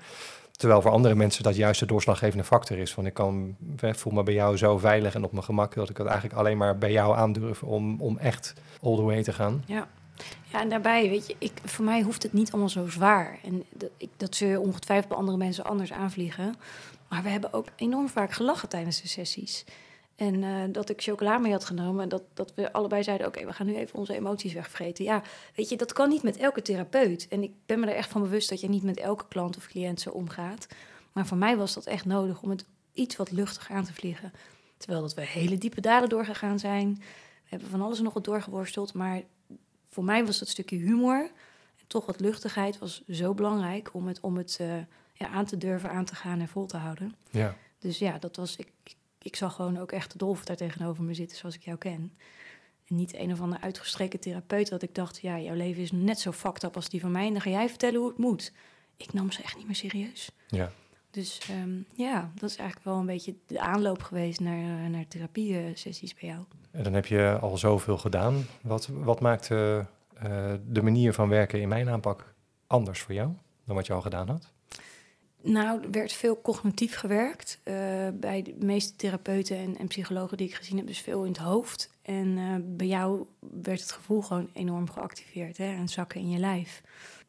Terwijl 0.57 0.83
voor 0.83 0.91
andere 0.91 1.15
mensen 1.15 1.43
dat 1.43 1.57
juist 1.57 1.81
de 1.81 1.87
doorslaggevende 1.87 2.45
factor 2.45 2.79
is. 2.79 2.95
Van 2.95 3.07
ik 3.07 3.15
kan, 3.15 3.57
voel 3.77 4.13
me 4.13 4.23
bij 4.23 4.35
jou 4.35 4.57
zo 4.57 4.79
veilig 4.79 5.15
en 5.15 5.25
op 5.25 5.33
mijn 5.33 5.45
gemak... 5.45 5.75
dat 5.75 5.91
ik 5.91 5.97
het 5.97 6.07
eigenlijk 6.07 6.39
alleen 6.39 6.57
maar 6.57 6.79
bij 6.79 6.93
jou 6.93 7.17
aandurf 7.17 7.63
om, 7.63 8.01
om 8.01 8.19
echt 8.19 8.55
all 8.83 8.97
the 8.97 9.03
way 9.03 9.23
te 9.23 9.33
gaan. 9.33 9.65
Ja. 9.67 9.89
Ja, 10.53 10.61
en 10.61 10.69
daarbij, 10.69 11.09
weet 11.09 11.27
je, 11.27 11.37
ik, 11.39 11.53
voor 11.65 11.85
mij 11.85 12.03
hoeft 12.03 12.23
het 12.23 12.33
niet 12.33 12.51
allemaal 12.51 12.69
zo 12.69 12.89
zwaar. 12.89 13.39
En 13.45 13.65
dat, 13.73 13.91
ik, 13.97 14.09
dat 14.17 14.43
ongetwijfeld 14.59 15.09
bij 15.09 15.17
andere 15.17 15.37
mensen 15.37 15.65
anders 15.65 15.93
aanvliegen. 15.93 16.55
Maar 17.09 17.23
we 17.23 17.29
hebben 17.29 17.53
ook 17.53 17.67
enorm 17.77 18.09
vaak 18.09 18.33
gelachen 18.33 18.69
tijdens 18.69 19.03
de 19.03 19.09
sessies. 19.09 19.65
En 20.17 20.43
eh, 20.43 20.63
dat 20.73 20.89
ik 20.89 21.03
chocola 21.03 21.39
mee 21.39 21.53
had 21.53 21.65
genomen 21.65 22.03
en 22.03 22.09
dat, 22.09 22.23
dat 22.35 22.53
we 22.55 22.73
allebei 22.73 23.03
zeiden... 23.03 23.27
oké, 23.27 23.47
we 23.47 23.53
gaan 23.53 23.67
nu 23.67 23.75
even 23.75 23.99
onze 23.99 24.15
emoties 24.15 24.53
wegvreten. 24.53 25.05
Ja, 25.05 25.23
weet 25.55 25.69
je, 25.69 25.77
dat 25.77 25.93
kan 25.93 26.09
niet 26.09 26.23
met 26.23 26.37
elke 26.37 26.63
therapeut. 26.63 27.29
En 27.29 27.43
ik 27.43 27.53
ben 27.67 27.81
me 27.81 27.87
er 27.87 27.95
echt 27.95 28.11
van 28.11 28.23
bewust 28.23 28.49
dat 28.49 28.61
je 28.61 28.69
niet 28.69 28.83
met 28.83 28.99
elke 28.99 29.25
klant 29.29 29.57
of 29.57 29.67
cliënt 29.67 30.01
zo 30.01 30.11
omgaat. 30.11 30.67
Maar 31.13 31.27
voor 31.27 31.37
mij 31.37 31.57
was 31.57 31.75
dat 31.75 31.87
echt 31.87 32.05
nodig 32.05 32.43
om 32.43 32.51
het 32.51 32.65
iets 32.93 33.17
wat 33.17 33.31
luchtig 33.31 33.71
aan 33.71 33.85
te 33.85 33.93
vliegen. 33.93 34.33
Terwijl 34.77 35.01
dat 35.01 35.15
we 35.15 35.21
hele 35.21 35.59
diepe 35.59 35.81
dalen 35.81 36.09
doorgegaan 36.09 36.59
zijn. 36.59 36.95
We 37.43 37.51
hebben 37.51 37.69
van 37.69 37.81
alles 37.81 37.99
en 37.99 38.05
nog 38.05 38.15
wat 38.15 38.25
doorgeworsteld, 38.25 38.95
maar 38.95 39.23
voor 39.89 40.05
mij 40.05 40.27
was 40.27 40.39
dat 40.39 40.49
stukje 40.49 40.77
humor 40.77 41.31
en 41.79 41.87
toch 41.87 42.07
wat 42.07 42.21
luchtigheid 42.21 42.79
was 42.79 43.03
zo 43.09 43.35
belangrijk 43.35 43.95
om 43.95 44.07
het, 44.07 44.21
om 44.21 44.37
het 44.37 44.57
eh, 44.61 44.77
ja, 45.13 45.29
aan 45.29 45.45
te 45.45 45.59
durven, 45.59 45.91
aan 45.91 46.05
te 46.05 46.15
gaan 46.15 46.41
en 46.41 46.49
vol 46.49 46.67
te 46.67 46.77
houden. 46.77 47.15
Ja, 47.31 47.57
Dus 47.79 47.99
ja, 47.99 48.19
dat 48.19 48.37
was, 48.37 48.57
ik, 48.57 48.69
ik, 48.85 48.95
ik 49.25 49.37
zag 49.37 49.55
gewoon 49.55 49.79
ook 49.79 49.93
echt 49.93 50.13
de 50.13 50.19
dolf 50.19 50.45
daar 50.45 50.57
tegenover 50.57 51.05
me 51.05 51.15
zitten 51.15 51.37
zoals 51.37 51.55
ik 51.55 51.63
jou 51.63 51.79
ken. 51.79 52.13
En 52.87 52.97
niet 52.97 53.15
een 53.15 53.33
of 53.33 53.41
andere 53.41 53.63
uitgestreken 53.63 54.21
therapeut 54.21 54.69
dat 54.69 54.83
ik 54.83 54.95
dacht, 54.95 55.21
ja, 55.21 55.41
jouw 55.41 55.55
leven 55.55 55.83
is 55.83 55.93
net 55.93 56.21
zo 56.21 56.33
fucked 56.33 56.63
up 56.63 56.77
als 56.77 56.89
die 56.89 57.01
van 57.01 57.13
mij 57.13 57.27
en 57.27 57.33
dan 57.33 57.41
ga 57.41 57.51
jij 57.51 57.69
vertellen 57.69 58.01
hoe 58.01 58.09
het 58.09 58.19
moet. 58.19 58.53
Ik 58.97 59.13
nam 59.13 59.31
ze 59.31 59.43
echt 59.43 59.57
niet 59.57 59.67
meer 59.67 59.75
serieus. 59.75 60.31
ja. 60.49 60.71
Dus 61.15 61.41
ehm, 61.51 61.79
ja, 61.93 62.31
dat 62.35 62.51
is 62.51 62.57
eigenlijk 62.57 62.89
wel 62.89 62.99
een 62.99 63.07
beetje 63.07 63.35
de 63.47 63.61
aanloop 63.61 64.03
geweest 64.03 64.41
naar, 64.41 64.85
eh, 64.85 64.91
naar 64.91 65.09
therapie-sessies 65.09 66.15
bij 66.15 66.29
jou. 66.29 66.45
En 66.71 66.83
dan 66.83 66.93
heb 66.93 67.07
je 67.07 67.39
al 67.41 67.57
zoveel 67.57 67.99
gedaan. 67.99 68.45
Wat, 68.63 68.87
wat 68.87 69.21
maakt 69.21 69.51
eh, 69.51 69.79
eh, 69.79 69.87
de 70.67 70.83
manier 70.83 71.13
van 71.13 71.29
werken 71.29 71.61
in 71.61 71.69
mijn 71.69 71.89
aanpak 71.89 72.35
anders 72.67 73.01
voor 73.01 73.15
jou 73.15 73.31
dan 73.65 73.75
wat 73.77 73.87
je 73.87 73.93
al 73.93 74.01
gedaan 74.01 74.29
had? 74.29 74.53
Nou, 75.47 75.83
er 75.83 75.91
werd 75.91 76.13
veel 76.13 76.41
cognitief 76.41 76.97
gewerkt. 76.97 77.61
eh, 77.63 77.75
bij 78.15 78.43
de 78.43 78.55
meeste 78.59 78.97
therapeuten 78.97 79.57
en, 79.57 79.79
en 79.79 79.87
psychologen 79.87 80.37
die 80.37 80.49
ik 80.49 80.55
gezien 80.55 80.77
heb, 80.77 80.87
dus 80.87 81.01
veel 81.01 81.23
in 81.23 81.33
het 81.33 81.41
hoofd. 81.41 81.91
En 82.03 82.39
eh, 82.39 82.55
bij 82.63 82.87
jou 82.87 83.27
werd 83.63 83.81
het 83.81 83.93
gevoel 83.93 84.23
gewoon 84.23 84.51
enorm 84.53 84.91
geactiveerd 84.91 85.57
hè, 85.57 85.75
en 85.75 85.89
zakken 85.89 86.21
in 86.21 86.31
je 86.31 86.39
lijf. 86.39 86.83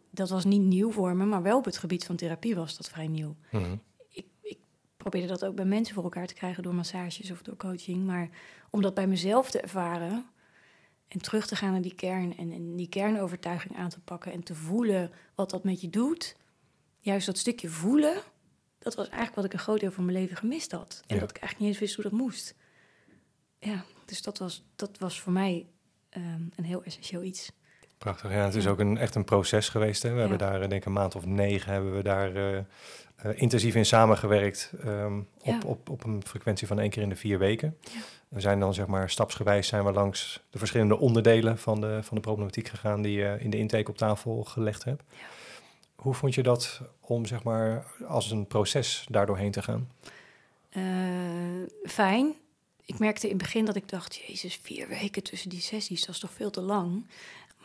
Dat 0.09 0.29
was 0.29 0.45
niet 0.45 0.61
nieuw 0.61 0.91
voor 0.91 1.15
me, 1.15 1.25
maar 1.25 1.41
wel 1.41 1.57
op 1.57 1.65
het 1.65 1.77
gebied 1.77 2.05
van 2.05 2.15
therapie 2.15 2.55
was 2.55 2.77
dat 2.77 2.89
vrij 2.89 3.07
nieuw. 3.07 3.35
Mhm. 3.51 3.75
Ik, 4.09 4.25
ik 4.41 4.57
probeerde 4.97 5.27
dat 5.27 5.45
ook 5.45 5.55
bij 5.55 5.65
mensen 5.65 5.93
voor 5.93 6.03
elkaar 6.03 6.27
te 6.27 6.33
krijgen 6.33 6.63
door 6.63 6.75
massages 6.75 7.31
of 7.31 7.41
door 7.41 7.57
coaching. 7.57 8.05
Maar 8.05 8.29
om 8.69 8.81
dat 8.81 8.93
bij 8.93 9.07
mezelf 9.07 9.51
te 9.51 9.61
ervaren 9.61 10.25
en 11.07 11.21
terug 11.21 11.47
te 11.47 11.55
gaan 11.55 11.71
naar 11.71 11.81
die 11.81 11.95
kern 11.95 12.37
en, 12.37 12.51
en 12.51 12.75
die 12.75 12.89
kernovertuiging 12.89 13.77
aan 13.77 13.89
te 13.89 13.99
pakken 13.99 14.31
en 14.31 14.43
te 14.43 14.55
voelen 14.55 15.11
wat 15.35 15.49
dat 15.49 15.63
met 15.63 15.81
je 15.81 15.89
doet. 15.89 16.35
Juist 17.05 17.25
dat 17.25 17.37
stukje 17.37 17.69
voelen, 17.69 18.13
dat 18.79 18.95
was 18.95 19.05
eigenlijk 19.05 19.35
wat 19.35 19.45
ik 19.45 19.53
een 19.53 19.59
groot 19.59 19.79
deel 19.79 19.91
van 19.91 20.05
mijn 20.05 20.17
leven 20.17 20.37
gemist 20.37 20.71
had. 20.71 21.03
En 21.07 21.15
Ja. 21.15 21.21
dat 21.21 21.29
ik 21.29 21.37
eigenlijk 21.37 21.59
niet 21.59 21.69
eens 21.69 21.79
wist 21.79 21.95
hoe 21.95 22.03
dat 22.03 22.13
moest. 22.19 22.55
Ja, 23.59 23.83
dus 24.05 24.21
dat 24.21 24.37
was, 24.37 24.63
dat 24.75 24.97
was 24.99 25.21
voor 25.21 25.33
mij 25.33 25.65
ehm, 26.09 26.41
een 26.55 26.63
heel 26.63 26.83
essentieel 26.83 27.23
iets. 27.23 27.51
Prachtig. 27.97 28.31
Ja, 28.31 28.45
het 28.45 28.55
is 28.55 28.67
ook 28.67 28.79
een, 28.79 28.97
echt 28.97 29.15
een 29.15 29.23
proces 29.23 29.69
geweest. 29.69 30.03
Hè. 30.03 30.13
We 30.13 30.19
hebben 30.19 30.37
daar, 30.37 30.53
eh, 30.53 30.59
denk 30.59 30.71
ik, 30.71 30.85
een 30.85 30.93
maand 30.93 31.15
of 31.15 31.25
negen 31.25 31.71
hebben 31.71 31.95
we 31.95 32.03
daar 32.03 32.35
eh, 32.35 32.57
eh, 32.57 32.65
intensief 33.35 33.75
in 33.75 33.85
samengewerkt. 33.85 34.71
ehm, 34.83 35.19
op, 35.41 35.65
op, 35.65 35.89
op 35.89 36.03
een 36.03 36.23
frequentie 36.25 36.67
van 36.67 36.79
één 36.79 36.89
keer 36.89 37.01
in 37.03 37.09
de 37.09 37.15
vier 37.15 37.37
weken. 37.39 37.77
Ja. 37.81 37.99
We 38.27 38.39
zijn 38.39 38.59
dan, 38.59 38.73
zeg 38.73 38.87
maar, 38.87 39.09
stapsgewijs 39.09 39.67
zijn 39.67 39.83
we 39.85 39.91
langs 39.91 40.43
de 40.49 40.57
verschillende 40.57 40.97
onderdelen 40.99 41.57
van 41.57 41.81
de, 41.81 41.99
van 42.03 42.15
de 42.15 42.21
problematiek 42.21 42.67
gegaan 42.67 43.01
die 43.01 43.17
je 43.17 43.35
in 43.39 43.49
de 43.49 43.57
intake 43.57 43.89
op 43.89 43.97
tafel 43.97 44.43
gelegd 44.43 44.83
hebt. 44.83 45.03
Ja. 45.09 45.25
Hoe 46.05 46.13
vond 46.13 46.33
je 46.33 46.43
dat 46.43 46.81
om, 46.99 47.25
zeg 47.25 47.43
maar, 47.43 47.85
als 48.07 48.31
een 48.31 48.47
proces 48.47 49.05
daardoorheen 49.09 49.51
te 49.51 49.61
gaan? 49.61 49.89
Eh, 50.69 50.83
fijn. 51.83 52.33
Ik 52.85 52.99
merkte 52.99 53.25
in 53.25 53.33
het 53.33 53.41
begin 53.41 53.65
dat 53.65 53.75
ik 53.75 53.89
dacht, 53.89 54.15
jezus, 54.15 54.55
vier 54.55 54.87
weken 54.87 55.23
tussen 55.23 55.49
die 55.49 55.61
sessies, 55.61 56.05
dat 56.05 56.15
is 56.15 56.21
toch 56.21 56.31
veel 56.31 56.49
te 56.49 56.61
lang. 56.61 57.07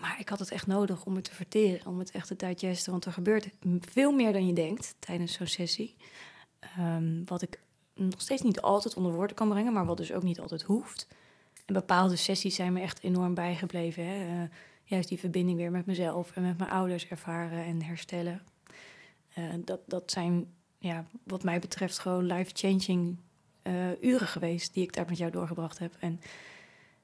Maar 0.00 0.16
ik 0.18 0.29
had 0.29 0.38
het 0.38 0.50
echt 0.50 0.66
nodig 0.66 1.05
om 1.05 1.14
het 1.14 1.24
te 1.24 1.35
verteren, 1.35 1.87
om 1.87 1.98
het 1.98 2.11
echt 2.11 2.26
te 2.26 2.37
digesten. 2.37 2.92
Want 2.92 3.05
er 3.05 3.12
gebeurt 3.12 3.48
veel 3.81 4.12
meer 4.12 4.33
dan 4.33 4.46
je 4.46 4.53
denkt 4.53 4.94
tijdens 4.98 5.33
zo'n 5.33 5.46
sessie. 5.46 5.96
Ehm, 6.61 7.24
wat 7.24 7.42
ik 7.42 7.61
nog 7.94 8.20
steeds 8.20 8.42
niet 8.42 8.61
altijd 8.61 8.94
onder 8.94 9.12
woorden 9.12 9.37
kan 9.37 9.48
brengen, 9.48 9.72
maar 9.72 9.87
wat 9.87 9.96
dus 9.96 10.12
ook 10.12 10.22
niet 10.22 10.40
altijd 10.40 10.62
hoeft. 10.62 11.09
En 11.66 11.74
bepaalde 11.74 12.16
sessies 12.16 12.55
zijn 12.55 12.72
me 12.72 12.81
echt 12.81 13.03
enorm 13.03 13.35
bijgebleven. 13.35 14.07
Hè? 14.07 14.42
Eh, 14.42 14.48
juist 14.90 15.09
die 15.09 15.18
verbinding 15.18 15.59
weer 15.59 15.70
met 15.70 15.87
mezelf 15.87 16.37
en 16.37 16.42
met 16.42 16.59
mijn 16.59 16.70
ouders 16.70 17.09
ervaren 17.09 17.64
en 17.64 17.83
herstellen. 17.83 18.42
Eh, 19.35 19.44
dat, 19.64 19.81
dat 19.87 20.11
zijn, 20.11 20.46
ja, 20.79 21.07
wat 21.24 21.42
mij 21.42 21.59
betreft, 21.59 21.98
gewoon 21.98 22.24
life-changing 22.24 23.16
eh, 23.62 24.03
uren 24.03 24.26
geweest 24.26 24.74
die 24.74 24.82
ik 24.82 24.93
daar 24.93 25.07
met 25.09 25.18
jou 25.18 25.30
doorgebracht 25.30 25.78
heb. 25.78 25.97
En 25.99 26.20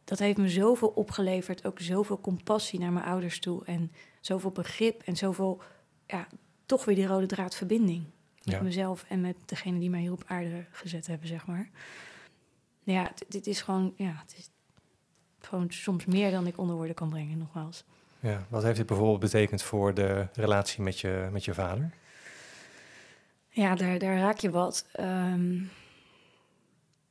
dat 0.04 0.18
heeft 0.18 0.38
me 0.38 0.48
zoveel 0.48 0.88
opgeleverd, 0.88 1.66
ook 1.66 1.80
zoveel 1.80 2.20
compassie 2.20 2.78
naar 2.80 2.92
mijn 2.92 3.04
ouders 3.04 3.40
toe 3.40 3.64
en 3.64 3.92
zoveel 4.20 4.50
begrip 4.50 5.02
en 5.02 5.16
zoveel, 5.16 5.62
ja, 6.06 6.26
toch 6.66 6.84
weer 6.84 6.94
die 6.94 7.06
rode 7.06 7.26
draad 7.26 7.54
verbinding 7.54 8.04
met 8.42 8.54
Ja. 8.54 8.62
mezelf 8.62 9.04
en 9.08 9.20
met 9.20 9.36
degene 9.44 9.78
die 9.78 9.90
mij 9.90 10.00
hier 10.00 10.12
op 10.12 10.24
aarde 10.26 10.66
gezet 10.70 11.06
hebben, 11.06 11.28
zeg 11.28 11.46
maar. 11.46 11.70
Ja, 12.82 13.12
dit 13.28 13.46
is 13.46 13.60
gewoon, 13.60 13.92
ja, 13.96 14.14
het 14.22 14.34
is 14.38 14.50
gewoon 15.46 15.66
soms 15.70 16.04
meer 16.04 16.30
dan 16.30 16.46
ik 16.46 16.58
onder 16.58 16.76
woorden 16.76 16.94
kan 16.94 17.08
brengen, 17.08 17.38
nogmaals. 17.38 17.84
Ja, 18.20 18.46
wat 18.48 18.62
heeft 18.62 18.76
dit 18.76 18.86
bijvoorbeeld 18.86 19.20
betekend 19.20 19.62
voor 19.62 19.94
de 19.94 20.26
relatie 20.32 20.82
met 20.82 21.00
je, 21.00 21.28
met 21.32 21.44
je 21.44 21.54
vader? 21.54 21.90
Ja, 23.48 23.74
daar, 23.74 23.98
daar 23.98 24.18
raak 24.18 24.38
je 24.38 24.50
wat. 24.50 24.86
Ehm, 24.92 25.54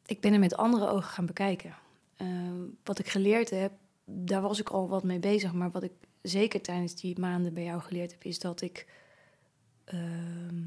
ik 0.05 0.21
ben 0.21 0.33
er 0.33 0.39
met 0.39 0.57
andere 0.57 0.87
ogen 0.87 1.09
gaan 1.09 1.25
bekijken. 1.25 1.75
Ehm, 2.17 2.61
wat 2.83 2.99
ik 2.99 3.09
geleerd 3.09 3.49
heb 3.49 3.71
daar 4.05 4.41
was 4.41 4.59
ik 4.59 4.69
al 4.69 4.87
wat 4.87 5.03
mee 5.03 5.19
bezig. 5.19 5.53
Maar 5.53 5.71
wat 5.71 5.83
ik 5.83 5.91
zeker 6.21 6.61
tijdens 6.61 6.95
die 6.95 7.19
maanden 7.19 7.53
bij 7.53 7.63
jou 7.63 7.81
geleerd 7.81 8.11
heb, 8.11 8.23
is 8.23 8.39
dat 8.39 8.61
ik 8.61 8.87
ehm, 9.85 10.63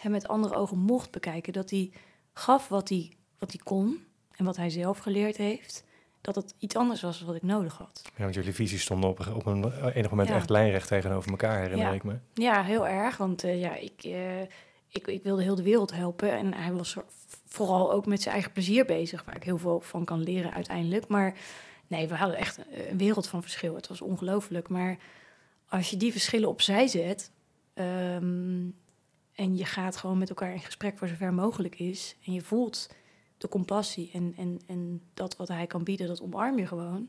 hem 0.00 0.10
met 0.10 0.28
andere 0.28 0.54
ogen 0.54 0.78
mocht 0.78 1.10
bekijken. 1.10 1.52
Dat 1.52 1.70
hij 1.70 1.92
gaf 2.32 2.68
wat 2.68 2.88
hij, 2.88 3.12
wat 3.38 3.52
hij 3.52 3.60
kon 3.64 4.04
en 4.30 4.44
wat 4.44 4.56
hij 4.56 4.70
zelf 4.70 4.98
geleerd 4.98 5.36
heeft. 5.36 5.84
Dat 6.24 6.34
het 6.34 6.54
iets 6.58 6.76
anders 6.76 7.00
was 7.02 7.20
wat 7.22 7.34
ik 7.34 7.42
nodig 7.42 7.76
had. 7.76 8.02
Ja, 8.16 8.22
want 8.22 8.34
jullie 8.34 8.54
visies 8.54 8.82
stonden 8.82 9.10
op, 9.10 9.26
op 9.34 9.46
een 9.46 9.72
enig 9.92 10.10
moment 10.10 10.28
Ja. 10.28 10.34
echt 10.34 10.50
lijnrecht 10.50 10.88
tegenover 10.88 11.30
elkaar, 11.30 11.60
herinner 11.60 11.86
Ja. 11.86 11.92
ik 11.92 12.04
me. 12.04 12.18
Ja, 12.34 12.62
heel 12.62 12.86
erg. 12.86 13.16
Want 13.16 13.44
eh, 13.44 13.60
ja, 13.60 13.74
ik, 13.74 14.04
eh, 14.04 14.40
ik, 14.88 15.06
ik 15.06 15.22
wilde 15.22 15.42
heel 15.42 15.54
de 15.54 15.62
wereld 15.62 15.92
helpen. 15.94 16.30
En 16.32 16.54
hij 16.54 16.72
was 16.72 16.96
vooral 17.46 17.92
ook 17.92 18.06
met 18.06 18.22
zijn 18.22 18.34
eigen 18.34 18.52
plezier 18.52 18.84
bezig, 18.84 19.24
waar 19.24 19.36
ik 19.36 19.42
heel 19.42 19.58
veel 19.58 19.80
van 19.80 20.04
kan 20.04 20.22
leren 20.22 20.52
uiteindelijk. 20.54 21.08
Maar 21.08 21.34
nee, 21.86 22.08
we 22.08 22.14
hadden 22.14 22.36
echt 22.38 22.58
een 22.90 22.98
wereld 22.98 23.26
van 23.28 23.42
verschil. 23.42 23.74
Het 23.74 23.88
was 23.88 24.00
ongelooflijk. 24.00 24.68
Maar 24.68 24.96
als 25.68 25.90
je 25.90 25.96
die 25.96 26.12
verschillen 26.12 26.48
opzij 26.48 26.86
zet. 26.86 27.30
ehm, 27.74 28.62
en 29.34 29.56
je 29.56 29.64
gaat 29.64 29.96
gewoon 29.96 30.18
met 30.18 30.28
elkaar 30.28 30.52
in 30.52 30.60
gesprek 30.60 30.98
voor 30.98 31.08
zover 31.08 31.32
mogelijk 31.34 31.78
is. 31.78 32.16
En 32.26 32.32
je 32.32 32.40
voelt 32.42 32.90
de 33.38 33.48
compassie 33.48 34.10
en, 34.12 34.34
en, 34.36 34.60
en 34.66 35.02
dat 35.14 35.36
wat 35.36 35.48
hij 35.48 35.66
kan 35.66 35.84
bieden, 35.84 36.06
dat 36.06 36.22
omarm 36.22 36.58
je 36.58 36.66
gewoon. 36.66 37.08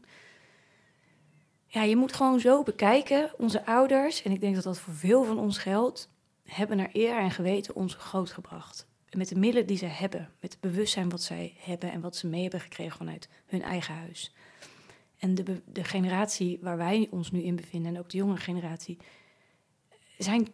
Ja, 1.67 1.83
je 1.83 1.95
moet 1.95 2.13
gewoon 2.13 2.39
zo 2.39 2.63
bekijken. 2.63 3.31
Onze 3.37 3.65
ouders, 3.65 4.21
en 4.21 4.31
ik 4.31 4.41
denk 4.41 4.55
dat 4.55 4.63
dat 4.63 4.79
voor 4.79 4.93
veel 4.93 5.23
van 5.23 5.39
ons 5.39 5.57
geldt, 5.57 6.09
hebben 6.43 6.77
naar 6.77 6.89
eer 6.93 7.17
en 7.17 7.31
geweten 7.31 7.75
ons 7.75 7.93
grootgebracht. 7.93 8.87
En 9.09 9.17
met 9.17 9.29
de 9.29 9.35
middelen 9.35 9.67
die 9.67 9.77
ze 9.77 9.85
hebben, 9.85 10.31
met 10.39 10.51
het 10.51 10.61
bewustzijn 10.61 11.09
wat 11.09 11.21
zij 11.21 11.55
hebben 11.59 11.91
en 11.91 12.01
wat 12.01 12.15
ze 12.15 12.27
mee 12.27 12.41
hebben 12.41 12.59
gekregen 12.59 12.97
vanuit 12.97 13.29
hun 13.45 13.61
eigen 13.61 13.95
huis. 13.95 14.33
En 15.17 15.35
de, 15.35 15.61
de 15.65 15.83
generatie 15.83 16.59
waar 16.61 16.77
wij 16.77 17.07
ons 17.11 17.31
nu 17.31 17.41
in 17.41 17.55
bevinden, 17.55 17.93
en 17.93 17.99
ook 17.99 18.09
de 18.09 18.17
jonge 18.17 18.37
generatie, 18.37 18.97
zijn 20.17 20.47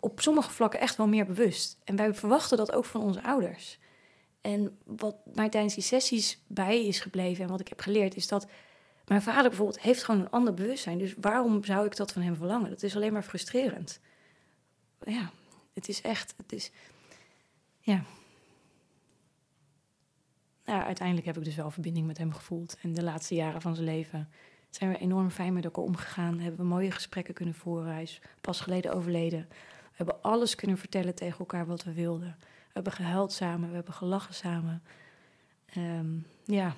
op 0.00 0.20
sommige 0.20 0.50
vlakken 0.50 0.80
echt 0.80 0.96
wel 0.96 1.06
meer 1.06 1.26
bewust. 1.26 1.78
En 1.84 1.96
wij 1.96 2.14
verwachten 2.14 2.56
dat 2.56 2.72
ook 2.72 2.84
van 2.84 3.00
onze 3.00 3.22
ouders. 3.22 3.78
En 4.46 4.78
wat 4.84 5.16
mij 5.34 5.48
tijdens 5.48 5.74
die 5.74 5.82
sessies 5.82 6.38
bij 6.46 6.86
is 6.86 7.00
gebleven 7.00 7.44
en 7.44 7.50
wat 7.50 7.60
ik 7.60 7.68
heb 7.68 7.80
geleerd, 7.80 8.16
is 8.16 8.28
dat 8.28 8.46
mijn 9.06 9.22
vader 9.22 9.48
bijvoorbeeld 9.48 9.80
heeft 9.80 10.04
gewoon 10.04 10.20
een 10.20 10.30
ander 10.30 10.54
bewustzijn. 10.54 10.98
Dus 10.98 11.14
waarom 11.20 11.64
zou 11.64 11.86
ik 11.86 11.96
dat 11.96 12.12
van 12.12 12.22
hem 12.22 12.36
verlangen? 12.36 12.70
Dat 12.70 12.82
is 12.82 12.96
alleen 12.96 13.12
maar 13.12 13.22
frustrerend. 13.22 14.00
Ja, 15.04 15.30
het 15.74 15.88
is 15.88 16.00
echt, 16.00 16.34
het 16.36 16.52
is, 16.52 16.70
ja. 17.80 18.04
Nou, 20.64 20.82
uiteindelijk 20.82 21.26
heb 21.26 21.36
ik 21.36 21.44
dus 21.44 21.56
wel 21.56 21.70
verbinding 21.70 22.06
met 22.06 22.18
hem 22.18 22.32
gevoeld. 22.32 22.76
En 22.82 22.94
de 22.94 23.02
laatste 23.02 23.34
jaren 23.34 23.60
van 23.60 23.74
zijn 23.74 23.86
leven 23.86 24.28
zijn 24.70 24.90
we 24.90 24.98
enorm 24.98 25.30
fijn 25.30 25.52
met 25.52 25.64
elkaar 25.64 25.84
omgegaan. 25.84 26.38
Hebben 26.38 26.60
we 26.60 26.66
mooie 26.66 26.90
gesprekken 26.90 27.34
kunnen 27.34 27.54
voeren. 27.54 27.92
Hij 27.92 28.02
is 28.02 28.20
pas 28.40 28.60
geleden 28.60 28.94
overleden. 28.94 29.46
We 29.50 29.94
hebben 29.96 30.22
alles 30.22 30.54
kunnen 30.54 30.78
vertellen 30.78 31.14
tegen 31.14 31.38
elkaar 31.38 31.66
wat 31.66 31.84
we 31.84 31.92
wilden. 31.92 32.36
We 32.76 32.82
hebben 32.82 33.04
gehuild 33.04 33.32
samen, 33.32 33.68
we 33.68 33.74
hebben 33.74 33.94
gelachen 33.94 34.34
samen. 34.34 34.82
Ehm, 35.66 36.06
ja, 36.44 36.74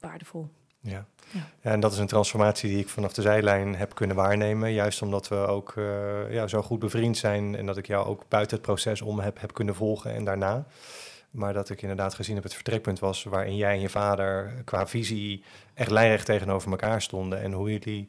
waardevol. 0.00 0.48
Ja. 0.80 1.06
Ja. 1.32 1.40
ja, 1.60 1.70
en 1.70 1.80
dat 1.80 1.92
is 1.92 1.98
een 1.98 2.06
transformatie 2.06 2.70
die 2.70 2.78
ik 2.78 2.88
vanaf 2.88 3.12
de 3.12 3.22
zijlijn 3.22 3.74
heb 3.74 3.94
kunnen 3.94 4.16
waarnemen. 4.16 4.72
Juist 4.72 5.02
omdat 5.02 5.28
we 5.28 5.34
ook 5.34 5.72
eh, 5.76 6.32
ja, 6.32 6.46
zo 6.46 6.62
goed 6.62 6.78
bevriend 6.78 7.16
zijn 7.16 7.56
en 7.56 7.66
dat 7.66 7.76
ik 7.76 7.86
jou 7.86 8.06
ook 8.06 8.24
buiten 8.28 8.56
het 8.56 8.66
proces 8.66 9.02
om 9.02 9.18
heb, 9.18 9.40
heb 9.40 9.54
kunnen 9.54 9.74
volgen 9.74 10.14
en 10.14 10.24
daarna. 10.24 10.66
Maar 11.30 11.52
dat 11.52 11.70
ik 11.70 11.82
inderdaad 11.82 12.14
gezien 12.14 12.34
heb 12.34 12.44
het 12.44 12.54
vertrekpunt 12.54 12.98
was 12.98 13.24
waarin 13.24 13.56
jij 13.56 13.72
en 13.72 13.80
je 13.80 13.88
vader 13.88 14.62
qua 14.64 14.86
visie 14.86 15.44
echt 15.74 15.90
lijnrecht 15.90 16.26
tegenover 16.26 16.70
elkaar 16.70 17.02
stonden. 17.02 17.42
En 17.42 17.52
hoe 17.52 17.70
jullie 17.70 18.08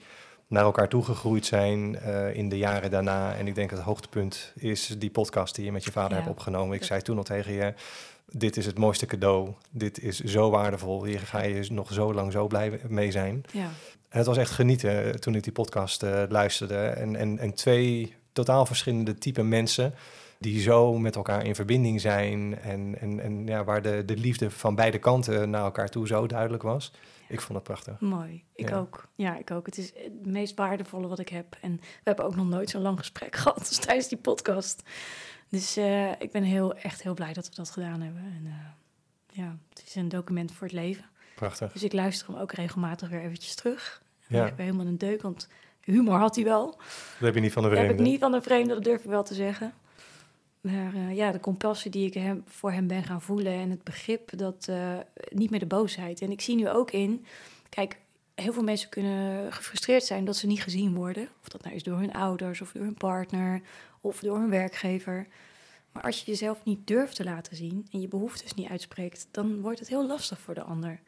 naar 0.49 0.63
elkaar 0.63 0.89
toegegroeid 0.89 1.45
zijn 1.45 1.99
eh, 1.99 2.35
in 2.35 2.49
de 2.49 2.57
jaren 2.57 2.91
daarna. 2.91 3.35
En 3.35 3.47
ik 3.47 3.55
denk 3.55 3.69
het 3.71 3.79
hoogtepunt 3.79 4.51
is 4.55 4.95
die 4.97 5.09
podcast 5.09 5.55
die 5.55 5.65
je 5.65 5.71
met 5.71 5.83
je 5.83 5.91
vader 5.91 6.11
Ja, 6.11 6.15
hebt 6.17 6.29
opgenomen. 6.29 6.73
Ik 6.73 6.79
dat- 6.79 6.87
zei 6.87 7.01
toen 7.01 7.17
al 7.17 7.23
tegen 7.23 7.53
je, 7.53 7.73
dit 8.31 8.57
is 8.57 8.65
het 8.65 8.77
mooiste 8.77 9.05
cadeau. 9.05 9.49
Dit 9.69 9.99
is 10.03 10.19
zo 10.19 10.49
waardevol. 10.49 11.03
Hier 11.05 11.19
ga 11.19 11.41
je 11.41 11.65
nog 11.71 11.93
zo 11.93 12.13
lang 12.13 12.31
zo 12.31 12.47
blij 12.47 12.79
mee 12.87 13.11
zijn. 13.11 13.43
Ja, 13.51 13.69
En 14.09 14.17
het 14.17 14.25
was 14.25 14.37
echt 14.37 14.51
genieten 14.51 15.03
eh, 15.03 15.09
toen 15.09 15.35
ik 15.35 15.43
die 15.43 15.51
podcast 15.53 16.03
eh, 16.03 16.23
luisterde. 16.29 16.75
En, 16.87 17.15
en, 17.15 17.37
en 17.39 17.53
twee 17.53 18.15
totaal 18.33 18.65
verschillende 18.65 19.17
type 19.17 19.43
mensen 19.43 19.93
die 20.39 20.61
zo 20.61 20.97
met 20.97 21.15
elkaar 21.15 21.45
in 21.45 21.55
verbinding 21.55 22.01
zijn. 22.01 22.59
En, 22.59 22.95
en, 22.99 23.19
en 23.19 23.45
ja, 23.47 23.63
waar 23.63 23.81
de, 23.81 24.03
de 24.05 24.17
liefde 24.17 24.51
van 24.51 24.75
beide 24.75 24.97
kanten 24.97 25.49
naar 25.49 25.63
elkaar 25.63 25.89
toe 25.89 26.07
zo 26.07 26.27
duidelijk 26.27 26.63
was. 26.63 26.91
Ik 27.29 27.41
vond 27.41 27.53
het 27.53 27.63
prachtig. 27.63 27.99
mooi. 27.99 28.43
Ik 28.55 28.69
Ja. 28.69 28.77
ook. 28.77 29.07
Ja, 29.15 29.37
ik 29.37 29.51
ook. 29.51 29.65
Het 29.65 29.77
is 29.77 29.91
het 29.95 30.25
meest 30.25 30.55
waardevolle 30.55 31.07
wat 31.07 31.19
ik 31.19 31.29
heb. 31.29 31.57
En 31.61 31.75
we 31.75 31.81
hebben 32.03 32.25
ook 32.25 32.35
nog 32.35 32.47
nooit 32.47 32.69
zo'n 32.69 32.81
lang 32.81 32.97
gesprek 32.99 33.35
gehad 33.41 33.57
als 33.59 33.77
tijdens 33.77 34.07
die 34.07 34.17
podcast. 34.17 34.83
Dus 35.49 35.77
eh, 35.77 36.11
ik 36.11 36.31
ben 36.31 36.43
heel, 36.43 36.75
echt 36.75 37.03
heel 37.03 37.13
blij 37.13 37.33
dat 37.33 37.49
we 37.49 37.55
dat 37.55 37.69
gedaan 37.69 38.01
hebben. 38.01 38.21
En 38.21 38.41
eh, 38.45 39.37
ja, 39.43 39.57
het 39.69 39.83
is 39.85 39.95
een 39.95 40.09
document 40.09 40.51
voor 40.51 40.67
het 40.67 40.75
leven. 40.75 41.05
Prachtig. 41.35 41.71
Dus 41.71 41.83
ik 41.83 41.93
luister 41.93 42.27
hem 42.27 42.37
ook 42.37 42.51
regelmatig 42.51 43.09
weer 43.09 43.21
eventjes 43.21 43.55
terug. 43.55 44.01
En 44.27 44.35
Ja. 44.37 44.45
Ik 44.45 44.55
ben 44.55 44.65
helemaal 44.65 44.85
een 44.87 44.97
deuk, 44.97 45.21
want 45.21 45.47
humor 45.81 46.17
had 46.17 46.35
hij 46.35 46.43
wel. 46.43 46.65
Dat 46.71 46.79
heb 47.19 47.33
je 47.35 47.39
niet 47.41 47.51
van 47.53 47.63
de 47.63 47.69
Dat 47.69 47.77
heb 47.77 47.87
vreemde. 47.87 48.03
ik 48.03 48.09
niet 48.11 48.19
van 48.19 48.33
een 48.33 48.43
vreemde, 48.43 48.73
dat 48.73 48.83
durf 48.83 49.03
ik 49.03 49.09
wel 49.09 49.23
te 49.23 49.33
zeggen. 49.33 49.73
Maar 50.61 50.93
eh, 50.93 51.15
ja, 51.15 51.31
de 51.31 51.39
compassie 51.39 51.91
die 51.91 52.11
ik 52.11 52.41
voor 52.45 52.71
hem 52.71 52.87
ben 52.87 53.03
gaan 53.03 53.21
voelen 53.21 53.53
en 53.53 53.69
het 53.69 53.83
begrip, 53.83 54.37
dat 54.37 54.67
eh, 54.67 54.97
niet 55.29 55.49
meer 55.49 55.59
de 55.59 55.65
boosheid. 55.65 56.21
En 56.21 56.31
ik 56.31 56.41
zie 56.41 56.55
nu 56.55 56.69
ook 56.69 56.91
in, 56.91 57.25
kijk, 57.69 57.97
heel 58.35 58.53
veel 58.53 58.63
mensen 58.63 58.89
kunnen 58.89 59.53
gefrustreerd 59.53 60.03
zijn 60.03 60.25
dat 60.25 60.35
ze 60.35 60.47
niet 60.47 60.63
gezien 60.63 60.95
worden. 60.95 61.29
Of 61.41 61.49
dat 61.49 61.63
nou 61.63 61.75
is 61.75 61.83
door 61.83 61.97
hun 61.97 62.13
ouders 62.13 62.61
of 62.61 62.71
door 62.71 62.83
hun 62.83 62.93
partner 62.93 63.61
of 64.01 64.19
door 64.19 64.37
hun 64.37 64.49
werkgever. 64.49 65.27
Maar 65.91 66.03
als 66.03 66.19
je 66.19 66.31
jezelf 66.31 66.63
niet 66.63 66.87
durft 66.87 67.15
te 67.15 67.23
laten 67.23 67.55
zien 67.55 67.87
en 67.91 68.01
je 68.01 68.07
behoeftes 68.07 68.53
niet 68.53 68.69
uitspreekt, 68.69 69.27
dan 69.31 69.61
wordt 69.61 69.79
het 69.79 69.87
heel 69.87 70.07
lastig 70.07 70.39
voor 70.39 70.53
de 70.53 70.63
ander. 70.63 70.99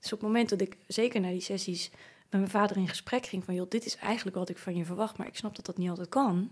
Dus 0.00 0.12
op 0.12 0.20
het 0.20 0.28
moment 0.28 0.48
dat 0.48 0.60
ik, 0.60 0.76
zeker 0.86 1.20
na 1.20 1.28
die 1.28 1.40
sessies, 1.40 1.90
met 2.30 2.40
mijn 2.40 2.50
vader 2.50 2.76
in 2.76 2.88
gesprek 2.88 3.26
ging 3.26 3.44
van... 3.44 3.54
joh, 3.54 3.68
dit 3.68 3.86
is 3.86 3.96
eigenlijk 3.96 4.36
wat 4.36 4.48
ik 4.48 4.58
van 4.58 4.76
je 4.76 4.84
verwacht, 4.84 5.16
maar 5.16 5.26
ik 5.26 5.36
snap 5.36 5.56
dat 5.56 5.66
dat 5.66 5.78
niet 5.78 5.88
altijd 5.88 6.08
kan... 6.08 6.50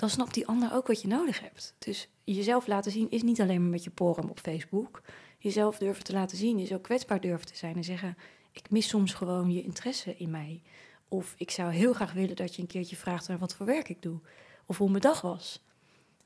dan 0.00 0.10
snapt 0.10 0.34
die 0.34 0.46
ander 0.46 0.72
ook 0.72 0.86
wat 0.86 1.02
je 1.02 1.08
nodig 1.08 1.40
hebt. 1.40 1.74
Dus 1.78 2.08
jezelf 2.24 2.66
laten 2.66 2.92
zien 2.92 3.10
is 3.10 3.22
niet 3.22 3.40
alleen 3.40 3.60
maar 3.60 3.70
met 3.70 3.84
je 3.84 3.90
porum 3.90 4.28
op 4.28 4.40
Facebook. 4.40 5.02
Jezelf 5.38 5.78
durven 5.78 6.04
te 6.04 6.12
laten 6.12 6.36
zien 6.36 6.58
is 6.58 6.72
ook 6.72 6.82
kwetsbaar 6.82 7.20
durven 7.20 7.46
te 7.46 7.56
zijn 7.56 7.76
en 7.76 7.84
zeggen... 7.84 8.16
ik 8.52 8.70
mis 8.70 8.88
soms 8.88 9.12
gewoon 9.14 9.50
je 9.50 9.62
interesse 9.62 10.16
in 10.16 10.30
mij. 10.30 10.62
Of 11.08 11.34
ik 11.36 11.50
zou 11.50 11.72
heel 11.72 11.92
graag 11.92 12.12
willen 12.12 12.36
dat 12.36 12.54
je 12.54 12.62
een 12.62 12.68
keertje 12.68 12.96
vraagt 12.96 13.28
naar 13.28 13.38
wat 13.38 13.54
voor 13.54 13.66
werk 13.66 13.88
ik 13.88 14.02
doe. 14.02 14.20
Of 14.66 14.78
hoe 14.78 14.90
mijn 14.90 15.02
dag 15.02 15.20
was. 15.20 15.64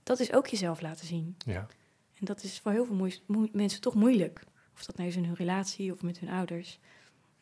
Dat 0.03 0.20
is 0.20 0.33
ook 0.33 0.47
jezelf 0.47 0.81
laten 0.81 1.07
zien. 1.07 1.37
Ja. 1.47 1.66
En 2.18 2.25
dat 2.25 2.43
is 2.43 2.61
voor 2.61 2.72
heel 2.72 2.85
veel 2.85 3.09
mensen 3.53 3.81
toch 3.81 3.95
moeilijk. 3.95 4.45
Of 4.75 4.85
dat 4.85 4.97
nou 4.97 5.09
is 5.09 5.16
in 5.16 5.25
hun 5.25 5.35
relatie 5.35 5.93
of 5.93 6.03
met 6.03 6.18
hun 6.18 6.29
ouders. 6.31 6.79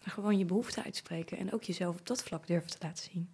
Maar 0.04 0.14
gewoon 0.14 0.38
je 0.38 0.44
behoeften 0.44 0.84
uitspreken 0.84 1.38
en 1.38 1.52
ook 1.52 1.62
jezelf 1.62 1.98
op 1.98 2.06
dat 2.06 2.22
vlak 2.22 2.46
durven 2.46 2.70
te 2.70 2.78
laten 2.80 3.10
zien. 3.12 3.28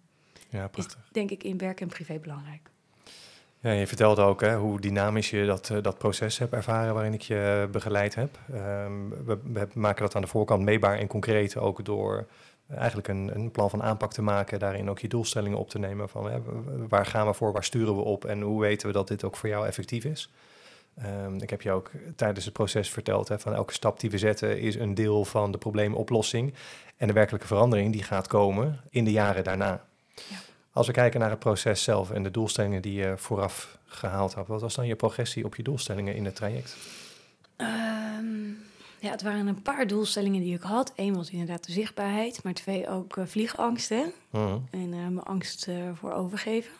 ja, 0.49 0.63
Is 0.63 0.69
prachtig. 0.69 1.09
denk 1.11 1.31
ik 1.31 1.43
in 1.43 1.57
werk 1.57 1.81
en 1.81 1.87
privé 1.87 2.19
belangrijk. 2.19 2.69
Ja, 3.61 3.71
je 3.71 3.87
vertelde 3.87 4.21
ook 4.21 4.41
hè, 4.41 4.55
hoe 4.55 4.81
dynamisch 4.81 5.29
je 5.29 5.45
dat, 5.45 5.69
eh, 5.69 5.77
dat 5.81 5.97
proces 5.97 6.37
hebt 6.37 6.53
ervaren 6.53 6.93
waarin 6.93 7.13
ik 7.13 7.21
je 7.21 7.67
begeleid 7.71 8.15
heb. 8.15 8.39
Ehm, 8.53 9.09
we, 9.25 9.67
maken 9.73 10.01
dat 10.01 10.15
aan 10.15 10.21
de 10.21 10.27
voorkant 10.27 10.63
meetbaar 10.63 10.97
en 10.97 11.07
concreet 11.07 11.57
ook 11.57 11.85
door 11.85 12.27
eigenlijk 12.67 13.07
een, 13.07 13.31
een 13.33 13.51
plan 13.51 13.69
van 13.69 13.83
aanpak 13.83 14.13
te 14.13 14.21
maken. 14.21 14.59
Daarin 14.59 14.89
ook 14.89 14.99
je 14.99 15.07
doelstellingen 15.07 15.57
op 15.57 15.69
te 15.69 15.79
nemen 15.79 16.09
van 16.09 16.29
waar 16.89 17.05
gaan 17.05 17.27
we 17.27 17.33
voor, 17.33 17.51
waar 17.51 17.63
sturen 17.63 17.95
we 17.95 18.01
op 18.01 18.25
en 18.25 18.41
hoe 18.41 18.61
weten 18.61 18.87
we 18.87 18.93
dat 18.93 19.07
dit 19.07 19.23
ook 19.23 19.35
voor 19.35 19.49
jou 19.49 19.67
effectief 19.67 20.03
is. 20.03 20.31
Ehm, 20.95 21.35
ik 21.35 21.49
heb 21.49 21.61
je 21.61 21.71
ook 21.71 21.91
tijdens 22.15 22.45
het 22.45 22.53
proces 22.53 22.89
verteld 22.89 23.27
hè, 23.27 23.39
van 23.39 23.53
elke 23.53 23.73
stap 23.73 23.99
die 23.99 24.09
we 24.09 24.17
zetten 24.17 24.59
is 24.59 24.75
een 24.75 24.93
deel 24.93 25.25
van 25.25 25.51
de 25.51 25.57
probleemoplossing. 25.57 26.53
En 26.97 27.07
de 27.07 27.13
werkelijke 27.13 27.47
verandering 27.47 27.91
die 27.91 28.03
gaat 28.03 28.27
komen 28.27 28.81
in 28.89 29.03
de 29.03 29.11
jaren 29.11 29.43
daarna. 29.43 29.83
Ja. 30.15 30.48
Als 30.79 30.87
we 30.87 30.93
kijken 30.93 31.19
naar 31.19 31.29
het 31.29 31.39
proces 31.39 31.83
zelf 31.83 32.11
en 32.11 32.23
de 32.23 32.31
doelstellingen 32.31 32.81
die 32.81 32.93
je 32.93 33.13
vooraf 33.17 33.77
gehaald 33.85 34.33
had, 34.33 34.47
wat 34.47 34.61
was 34.61 34.75
dan 34.75 34.87
je 34.87 34.95
progressie 34.95 35.45
op 35.45 35.55
je 35.55 35.63
doelstellingen 35.63 36.15
in 36.15 36.25
het 36.25 36.35
traject? 36.35 36.77
Ehm, 37.55 38.47
ja, 38.99 39.11
het 39.11 39.21
waren 39.21 39.47
een 39.47 39.61
paar 39.61 39.87
doelstellingen 39.87 40.41
die 40.41 40.53
ik 40.53 40.61
had. 40.61 40.93
Eén 40.95 41.15
was 41.15 41.29
inderdaad 41.29 41.65
de 41.65 41.71
zichtbaarheid, 41.71 42.43
maar 42.43 42.53
twee 42.53 42.89
ook 42.89 43.17
eh, 43.17 43.25
vliegangsten. 43.25 44.11
Mhm. 44.29 44.57
En 44.71 44.93
eh, 44.93 44.99
mijn 44.99 45.23
angst 45.23 45.67
eh, 45.67 45.75
voor 45.93 46.11
overgeven. 46.13 46.71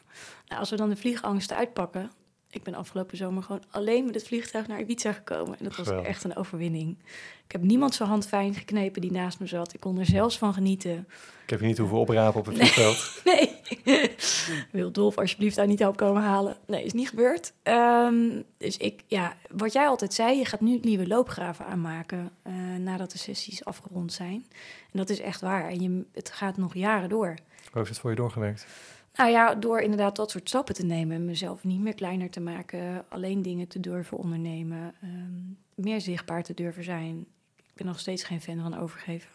Nou, 0.48 0.60
als 0.60 0.70
we 0.70 0.76
dan 0.76 0.90
de 0.90 0.96
vliegangst 0.96 1.54
uitpakken, 1.54 2.12
Ik 2.52 2.64
ben 2.64 2.76
afgelopen 2.76 3.18
zomer 3.18 3.44
gewoon 3.44 3.64
alleen 3.70 4.06
met 4.06 4.16
het 4.16 4.28
vliegtuig 4.28 4.68
naar 4.68 4.80
Ibiza 4.80 5.12
gekomen. 5.14 5.58
En 5.58 5.64
dat 5.64 5.76
was 5.76 5.86
Geweldig. 5.88 6.10
echt 6.10 6.24
een 6.24 6.36
overwinning. 6.36 6.98
Ik 7.46 7.52
heb 7.52 7.62
niemand 7.62 7.96
zijn 7.96 8.10
hand 8.10 8.28
fijn 8.28 8.54
geknepen 8.54 9.02
die 9.02 9.12
naast 9.12 9.40
me 9.40 9.48
zat. 9.48 9.74
Ik 9.74 9.80
kon 9.80 10.00
er 10.00 10.06
zelfs 10.06 10.38
van 10.38 10.54
genieten. 10.54 11.08
Ik 11.44 11.50
heb 11.50 11.60
je 11.60 11.66
niet 11.66 11.78
hoeven 11.78 11.98
oprapen 11.98 12.40
op 12.40 12.46
het 12.46 12.56
vliegveld. 12.56 13.22
Nee. 13.26 13.58
Wil 14.72 14.92
Dolf 14.92 15.18
alsjeblieft 15.18 15.56
daar 15.56 15.68
niet 15.68 15.80
help 15.80 15.98
komen 15.98 16.22
halen? 16.22 16.58
Nee, 16.68 16.84
is 16.84 16.94
niet 16.94 17.10
gebeurd. 17.10 17.54
Ehm, 17.64 18.42
dus 18.58 18.78
ik, 18.78 19.02
ja, 19.08 19.36
wat 19.52 19.74
jij 19.74 19.88
altijd 19.88 20.14
zei, 20.14 20.38
je 20.38 20.46
gaat 20.46 20.62
nu 20.62 20.80
nieuwe 20.82 21.08
loopgraven 21.08 21.66
aanmaken 21.66 22.32
eh, 22.42 22.54
nadat 22.80 23.12
de 23.12 23.18
sessies 23.18 23.66
afgerond 23.66 24.14
zijn. 24.14 24.46
En 24.92 25.00
dat 25.00 25.10
is 25.10 25.20
echt 25.20 25.42
waar. 25.42 25.70
En 25.70 25.82
je, 25.82 26.06
het 26.14 26.32
gaat 26.32 26.58
nog 26.58 26.74
jaren 26.74 27.10
door. 27.10 27.28
Hoe 27.28 27.38
heeft 27.72 27.90
het 27.90 28.00
voor 28.00 28.10
je 28.10 28.16
doorgewerkt? 28.16 28.66
Nou 29.14 29.32
ja, 29.32 29.56
door 29.56 29.80
inderdaad 29.80 30.16
dat 30.16 30.32
soort 30.32 30.48
stappen 30.50 30.76
te 30.76 30.86
nemen. 30.86 31.26
Mezelf 31.26 31.64
niet 31.64 31.80
meer 31.80 31.96
kleiner 31.96 32.30
te 32.30 32.40
maken. 32.40 33.06
Alleen 33.10 33.42
dingen 33.42 33.68
te 33.68 33.80
durven 33.80 34.18
ondernemen. 34.18 34.96
ehm, 35.02 35.86
meer 35.86 36.02
zichtbaar 36.02 36.44
te 36.44 36.54
durven 36.54 36.84
zijn. 36.84 37.26
Ik 37.58 37.74
ben 37.76 37.86
nog 37.86 38.00
steeds 38.00 38.24
geen 38.24 38.42
fan 38.42 38.62
van 38.62 38.80
overgeven. 38.80 39.30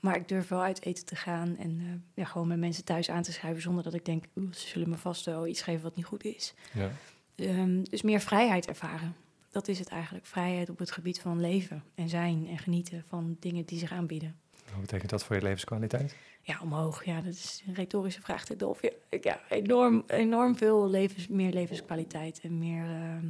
Maar 0.00 0.16
ik 0.16 0.28
durf 0.28 0.48
wel 0.48 0.62
uit 0.62 0.84
eten 0.84 1.04
te 1.04 1.16
gaan. 1.16 1.56
En 1.58 1.80
eh, 1.80 1.86
ja, 2.14 2.24
gewoon 2.24 2.48
met 2.48 2.58
mensen 2.58 2.84
thuis 2.84 3.10
aan 3.10 3.22
te 3.22 3.32
schuiven. 3.32 3.62
Zonder 3.62 3.84
dat 3.84 3.94
ik 3.94 4.04
denk, 4.04 4.24
ze 4.34 4.68
zullen 4.68 4.88
me 4.88 4.96
vast 4.96 5.24
wel 5.24 5.46
iets 5.46 5.62
geven 5.62 5.82
wat 5.82 5.96
niet 5.96 6.04
goed 6.04 6.24
is. 6.24 6.54
Ja. 6.72 6.90
Ehm, 7.34 7.82
dus 7.82 8.02
meer 8.02 8.20
vrijheid 8.20 8.66
ervaren. 8.66 9.14
Dat 9.50 9.68
is 9.68 9.78
het 9.78 9.88
eigenlijk. 9.88 10.26
Vrijheid 10.26 10.70
op 10.70 10.78
het 10.78 10.90
gebied 10.90 11.20
van 11.20 11.40
leven 11.40 11.82
en 11.94 12.08
zijn 12.08 12.46
en 12.48 12.58
genieten 12.58 13.04
van 13.08 13.36
dingen 13.40 13.64
die 13.64 13.78
zich 13.78 13.92
aanbieden. 13.92 14.36
Wat 14.70 14.80
betekent 14.80 15.10
dat 15.10 15.24
voor 15.24 15.36
je 15.36 15.42
levenskwaliteit? 15.42 16.16
Ja, 16.46 16.58
omhoog. 16.62 17.04
Ja, 17.04 17.20
dat 17.20 17.32
is 17.32 17.62
een 17.66 17.74
retorische 17.74 18.20
vraag. 18.20 18.44
Dit 18.44 18.58
Dolf. 18.58 18.80
Ja, 19.20 19.40
enorm, 19.48 20.04
enorm 20.06 20.56
veel 20.56 20.88
levens, 20.88 21.28
meer 21.28 21.52
levenskwaliteit 21.52 22.40
en 22.42 22.58
meer, 22.58 22.84
ehm, 22.84 23.26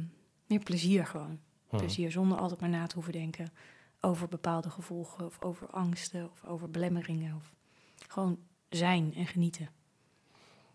meer 0.47 0.59
plezier 0.59 1.05
gewoon. 1.05 1.39
Hm. 1.69 1.77
Plezier 1.77 2.11
zonder 2.11 2.37
altijd 2.37 2.59
maar 2.59 2.69
na 2.69 2.87
te 2.87 2.95
hoeven 2.95 3.13
denken 3.13 3.53
over 4.01 4.27
bepaalde 4.27 4.69
gevolgen 4.69 5.25
of 5.25 5.37
over 5.39 5.69
angsten 5.69 6.29
of 6.31 6.49
over 6.49 6.69
belemmeringen. 6.69 7.35
Of 7.35 7.53
gewoon 8.07 8.39
zijn 8.69 9.13
en 9.15 9.25
genieten. 9.27 9.69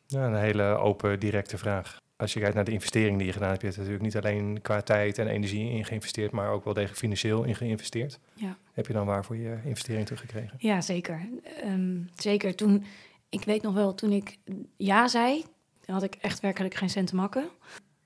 Ja, 0.06 0.26
een 0.26 0.34
hele 0.34 0.64
open, 0.64 1.20
directe 1.20 1.58
vraag. 1.58 1.98
Als 2.20 2.32
je 2.32 2.40
kijkt 2.40 2.54
naar 2.54 2.64
de 2.64 2.72
investering 2.72 3.16
die 3.18 3.26
je 3.26 3.32
gedaan 3.32 3.48
hebt, 3.48 3.60
je 3.60 3.66
hebt 3.66 3.78
natuurlijk 3.78 4.04
niet 4.04 4.16
alleen 4.16 4.60
qua 4.62 4.80
tijd 4.80 5.18
en 5.18 5.26
energie 5.26 5.70
in 5.70 5.84
geïnvesteerd, 5.84 6.30
maar 6.30 6.50
ook 6.50 6.64
wel 6.64 6.74
degelijk 6.74 6.98
financieel 6.98 7.44
in 7.44 7.54
geïnvesteerd. 7.54 8.18
Ja. 8.34 8.56
Heb 8.72 8.86
je 8.86 8.92
dan 8.92 9.06
waarvoor 9.06 9.36
je 9.36 9.58
investering 9.64 10.04
teruggekregen? 10.04 10.56
Ja, 10.58 10.80
zeker. 10.80 11.28
Ehm, 11.62 11.98
zeker 12.14 12.54
toen, 12.54 12.84
ik 13.28 13.44
weet 13.44 13.62
nog 13.62 13.74
wel, 13.74 13.94
toen 13.94 14.12
ik 14.12 14.36
ja 14.76 15.08
zei, 15.08 15.44
dan 15.84 15.94
had 15.94 16.04
ik 16.04 16.14
echt 16.14 16.40
werkelijk 16.40 16.74
geen 16.74 16.90
cent 16.90 17.06
te 17.06 17.14
makken. 17.14 17.48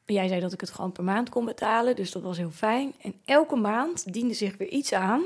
Jij 0.04 0.28
zei 0.28 0.40
dat 0.40 0.52
ik 0.52 0.60
het 0.60 0.70
gewoon 0.70 0.92
per 0.92 1.04
maand 1.04 1.28
kon 1.28 1.44
betalen, 1.44 1.96
dus 1.96 2.10
dat 2.10 2.22
was 2.22 2.36
heel 2.36 2.50
fijn. 2.50 2.92
En 3.00 3.14
elke 3.24 3.56
maand 3.56 4.12
diende 4.12 4.34
zich 4.34 4.56
weer 4.56 4.68
iets 4.68 4.92
aan, 4.92 5.22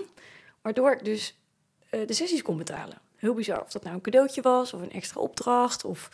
waardoor 0.62 0.92
ik 0.92 1.04
dus 1.04 1.38
eh, 1.90 2.06
de 2.06 2.12
sessies 2.12 2.42
kon 2.42 2.56
betalen. 2.56 2.98
Heel 3.16 3.34
bizar, 3.34 3.60
of 3.60 3.70
dat 3.70 3.82
nou 3.82 3.94
een 3.94 4.00
cadeautje 4.00 4.42
was, 4.42 4.72
of 4.72 4.80
een 4.80 4.92
extra 4.92 5.20
opdracht, 5.20 5.84
of 5.84 6.08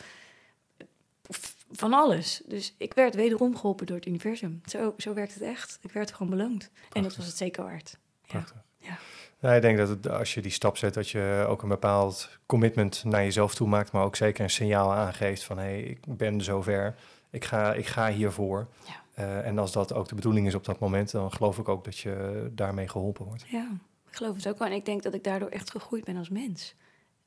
van 1.71 1.93
alles. 1.93 2.41
Dus 2.45 2.75
ik 2.77 2.93
werd 2.93 3.15
wederom 3.15 3.55
geholpen 3.55 3.85
door 3.85 3.95
het 3.95 4.05
universum. 4.05 4.61
Zo, 4.65 4.93
zo 4.97 5.13
werkt 5.13 5.33
het 5.33 5.43
echt. 5.43 5.79
Ik 5.81 5.91
werd 5.91 6.11
gewoon 6.11 6.29
beloond. 6.29 6.69
En 6.91 7.03
dat 7.03 7.15
was 7.15 7.25
het 7.25 7.37
zeker 7.37 7.63
waard. 7.63 7.97
Ja. 8.21 8.27
Prachtig. 8.27 8.63
Ja. 8.77 8.97
Nou, 9.39 9.55
ik 9.55 9.61
denk 9.61 9.77
dat 9.77 9.89
het, 9.89 10.09
als 10.09 10.33
je 10.33 10.41
die 10.41 10.51
stap 10.51 10.77
zet, 10.77 10.93
dat 10.93 11.09
je 11.09 11.45
ook 11.47 11.61
een 11.61 11.69
bepaald 11.69 12.29
commitment 12.45 13.03
naar 13.03 13.23
jezelf 13.23 13.55
toe 13.55 13.67
maakt, 13.67 13.91
maar 13.91 14.03
ook 14.03 14.15
zeker 14.15 14.43
een 14.43 14.49
signaal 14.49 14.93
aangeeft 14.93 15.43
van 15.43 15.57
hé, 15.57 15.63
hey, 15.63 15.81
ik 15.81 16.17
ben 16.17 16.41
zover, 16.41 16.95
ik 17.29 17.45
ga, 17.45 17.73
ik 17.73 17.85
ga 17.85 18.11
hiervoor. 18.11 18.67
Ja. 18.85 19.03
Eh, 19.13 19.47
en 19.47 19.57
als 19.57 19.71
dat 19.71 19.93
ook 19.93 20.07
de 20.07 20.15
bedoeling 20.15 20.47
is 20.47 20.55
op 20.55 20.65
dat 20.65 20.79
moment, 20.79 21.11
dan 21.11 21.31
geloof 21.31 21.57
ik 21.57 21.69
ook 21.69 21.83
dat 21.83 21.97
je 21.97 22.47
daarmee 22.51 22.87
geholpen 22.87 23.25
wordt. 23.25 23.43
Ja, 23.47 23.69
ik 24.09 24.15
geloof 24.15 24.35
het 24.35 24.47
ook 24.47 24.59
wel. 24.59 24.67
En 24.67 24.73
ik 24.73 24.85
denk 24.85 25.03
dat 25.03 25.13
ik 25.13 25.23
daardoor 25.23 25.49
echt 25.49 25.71
gegroeid 25.71 26.03
ben 26.03 26.17
als 26.17 26.29
mens. 26.29 26.75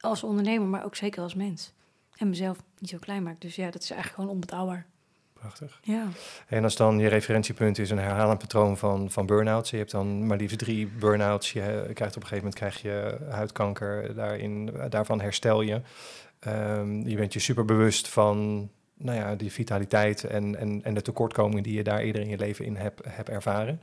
Als 0.00 0.22
ondernemer, 0.22 0.68
maar 0.68 0.84
ook 0.84 0.96
zeker 0.96 1.22
als 1.22 1.34
mens. 1.34 1.72
En 2.18 2.28
mezelf 2.28 2.58
niet 2.78 2.90
zo 2.90 2.98
klein 2.98 3.22
maak. 3.22 3.40
Dus 3.40 3.56
ja, 3.56 3.70
dat 3.70 3.82
is 3.82 3.90
eigenlijk 3.90 4.20
gewoon 4.20 4.34
onbetaalbaar. 4.34 4.86
Prachtig. 5.32 5.80
Ja, 5.82 6.08
En 6.46 6.64
als 6.64 6.76
dan 6.76 6.98
je 6.98 7.08
referentiepunt 7.08 7.78
is 7.78 7.90
een 7.90 7.98
herhalend 7.98 8.38
patroon 8.38 8.76
van, 8.76 9.10
van 9.10 9.26
burn-outs. 9.26 9.70
Je 9.70 9.76
hebt 9.76 9.90
dan 9.90 10.26
maar 10.26 10.36
liefst 10.36 10.58
drie 10.58 10.86
burn-outs. 10.86 11.52
Je 11.52 11.60
eh, 11.60 11.94
krijgt 11.94 12.16
op 12.16 12.22
een 12.22 12.28
gegeven 12.28 12.36
moment 12.36 12.54
krijg 12.54 12.82
je 12.82 13.16
huidkanker. 13.30 14.14
Daarin, 14.14 14.70
daarvan 14.88 15.20
herstel 15.20 15.60
je. 15.60 15.80
Ehm, 16.38 17.08
je 17.08 17.16
bent 17.16 17.32
je 17.32 17.38
super 17.38 17.64
bewust 17.64 18.08
van 18.08 18.68
nou 18.96 19.18
ja, 19.18 19.34
die 19.34 19.52
vitaliteit 19.52 20.24
en, 20.24 20.56
en, 20.56 20.84
en 20.84 20.94
de 20.94 21.02
tekortkomingen 21.02 21.62
die 21.62 21.74
je 21.74 21.82
daar 21.82 21.98
eerder 21.98 22.22
in 22.22 22.28
je 22.28 22.36
leven 22.36 22.64
in 22.64 22.76
hebt 22.76 23.00
hebt 23.08 23.28
ervaren. 23.28 23.82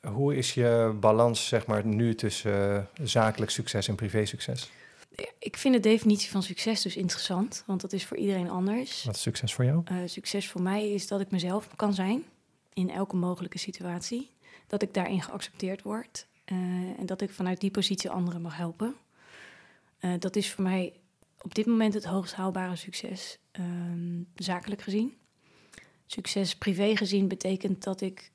Hoe 0.00 0.36
is 0.36 0.54
je 0.54 0.96
balans 1.00 1.48
zeg 1.48 1.66
maar, 1.66 1.86
nu 1.86 2.14
tussen 2.14 2.76
eh, 2.76 3.06
zakelijk 3.06 3.50
succes 3.50 3.88
en 3.88 3.94
privé 3.94 4.24
succes? 4.24 4.70
Ik 5.38 5.56
vind 5.56 5.74
de 5.74 5.80
definitie 5.80 6.30
van 6.30 6.42
succes 6.42 6.82
dus 6.82 6.96
interessant. 6.96 7.62
Want 7.66 7.80
dat 7.80 7.92
is 7.92 8.06
voor 8.06 8.16
iedereen 8.16 8.50
anders. 8.50 9.04
Wat 9.04 9.14
is 9.14 9.22
succes 9.22 9.54
voor 9.54 9.64
jou? 9.64 9.82
Eh, 9.84 9.96
succes 10.06 10.48
voor 10.48 10.62
mij 10.62 10.90
is 10.92 11.06
dat 11.08 11.20
ik 11.20 11.30
mezelf 11.30 11.68
kan 11.76 11.94
zijn. 11.94 12.24
In 12.72 12.90
elke 12.90 13.16
mogelijke 13.16 13.58
situatie. 13.58 14.30
Dat 14.66 14.82
ik 14.82 14.94
daarin 14.94 15.22
geaccepteerd 15.22 15.82
word. 15.82 16.26
eh, 16.44 16.56
en 16.98 17.06
dat 17.06 17.20
ik 17.20 17.30
vanuit 17.30 17.60
die 17.60 17.70
positie 17.70 18.10
anderen 18.10 18.42
mag 18.42 18.56
helpen. 18.56 18.94
Eh, 19.98 20.12
dat 20.18 20.36
is 20.36 20.50
voor 20.52 20.64
mij 20.64 20.92
op 21.40 21.54
dit 21.54 21.66
moment 21.66 21.94
het 21.94 22.04
hoogst 22.04 22.34
haalbare 22.34 22.76
succes. 22.76 23.38
ehm, 23.50 24.22
zakelijk 24.34 24.82
gezien. 24.82 25.16
Succes 26.06 26.56
privé 26.56 26.96
gezien 26.96 27.28
betekent 27.28 27.82
dat 27.82 28.00
ik 28.00 28.30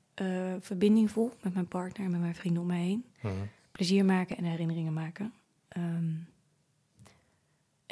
verbinding 0.60 1.10
voel 1.10 1.32
met 1.42 1.54
mijn 1.54 1.68
partner 1.68 2.04
en 2.06 2.10
met 2.10 2.20
mijn 2.20 2.34
vrienden 2.34 2.62
om 2.62 2.68
me 2.68 2.74
heen. 2.74 3.04
Mhm. 3.22 3.34
Plezier 3.72 4.04
maken 4.04 4.36
en 4.36 4.44
herinneringen 4.44 4.92
maken. 4.92 5.32
Ehm, 5.68 6.12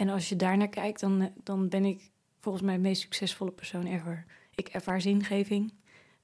en 0.02 0.08
als 0.08 0.28
je 0.28 0.36
daarnaar 0.36 0.68
kijkt, 0.68 1.00
dan, 1.00 1.20
eh, 1.20 1.28
dan 1.42 1.68
ben 1.68 1.84
ik 1.84 2.10
volgens 2.40 2.64
mij 2.64 2.74
de 2.74 2.80
meest 2.80 3.02
succesvolle 3.02 3.50
persoon 3.50 3.86
ever. 3.86 4.24
Ik 4.54 4.68
ervaar 4.68 5.00
zingeving. 5.00 5.72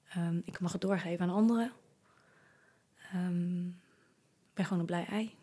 Ehm, 0.08 0.40
ik 0.44 0.60
mag 0.60 0.72
het 0.72 0.80
doorgeven 0.80 1.28
aan 1.28 1.34
anderen. 1.34 1.72
Ehm, 3.12 3.66
ik 3.66 4.54
ben 4.54 4.64
gewoon 4.64 4.80
een 4.80 4.86
blij 4.86 5.06
ei. 5.06 5.34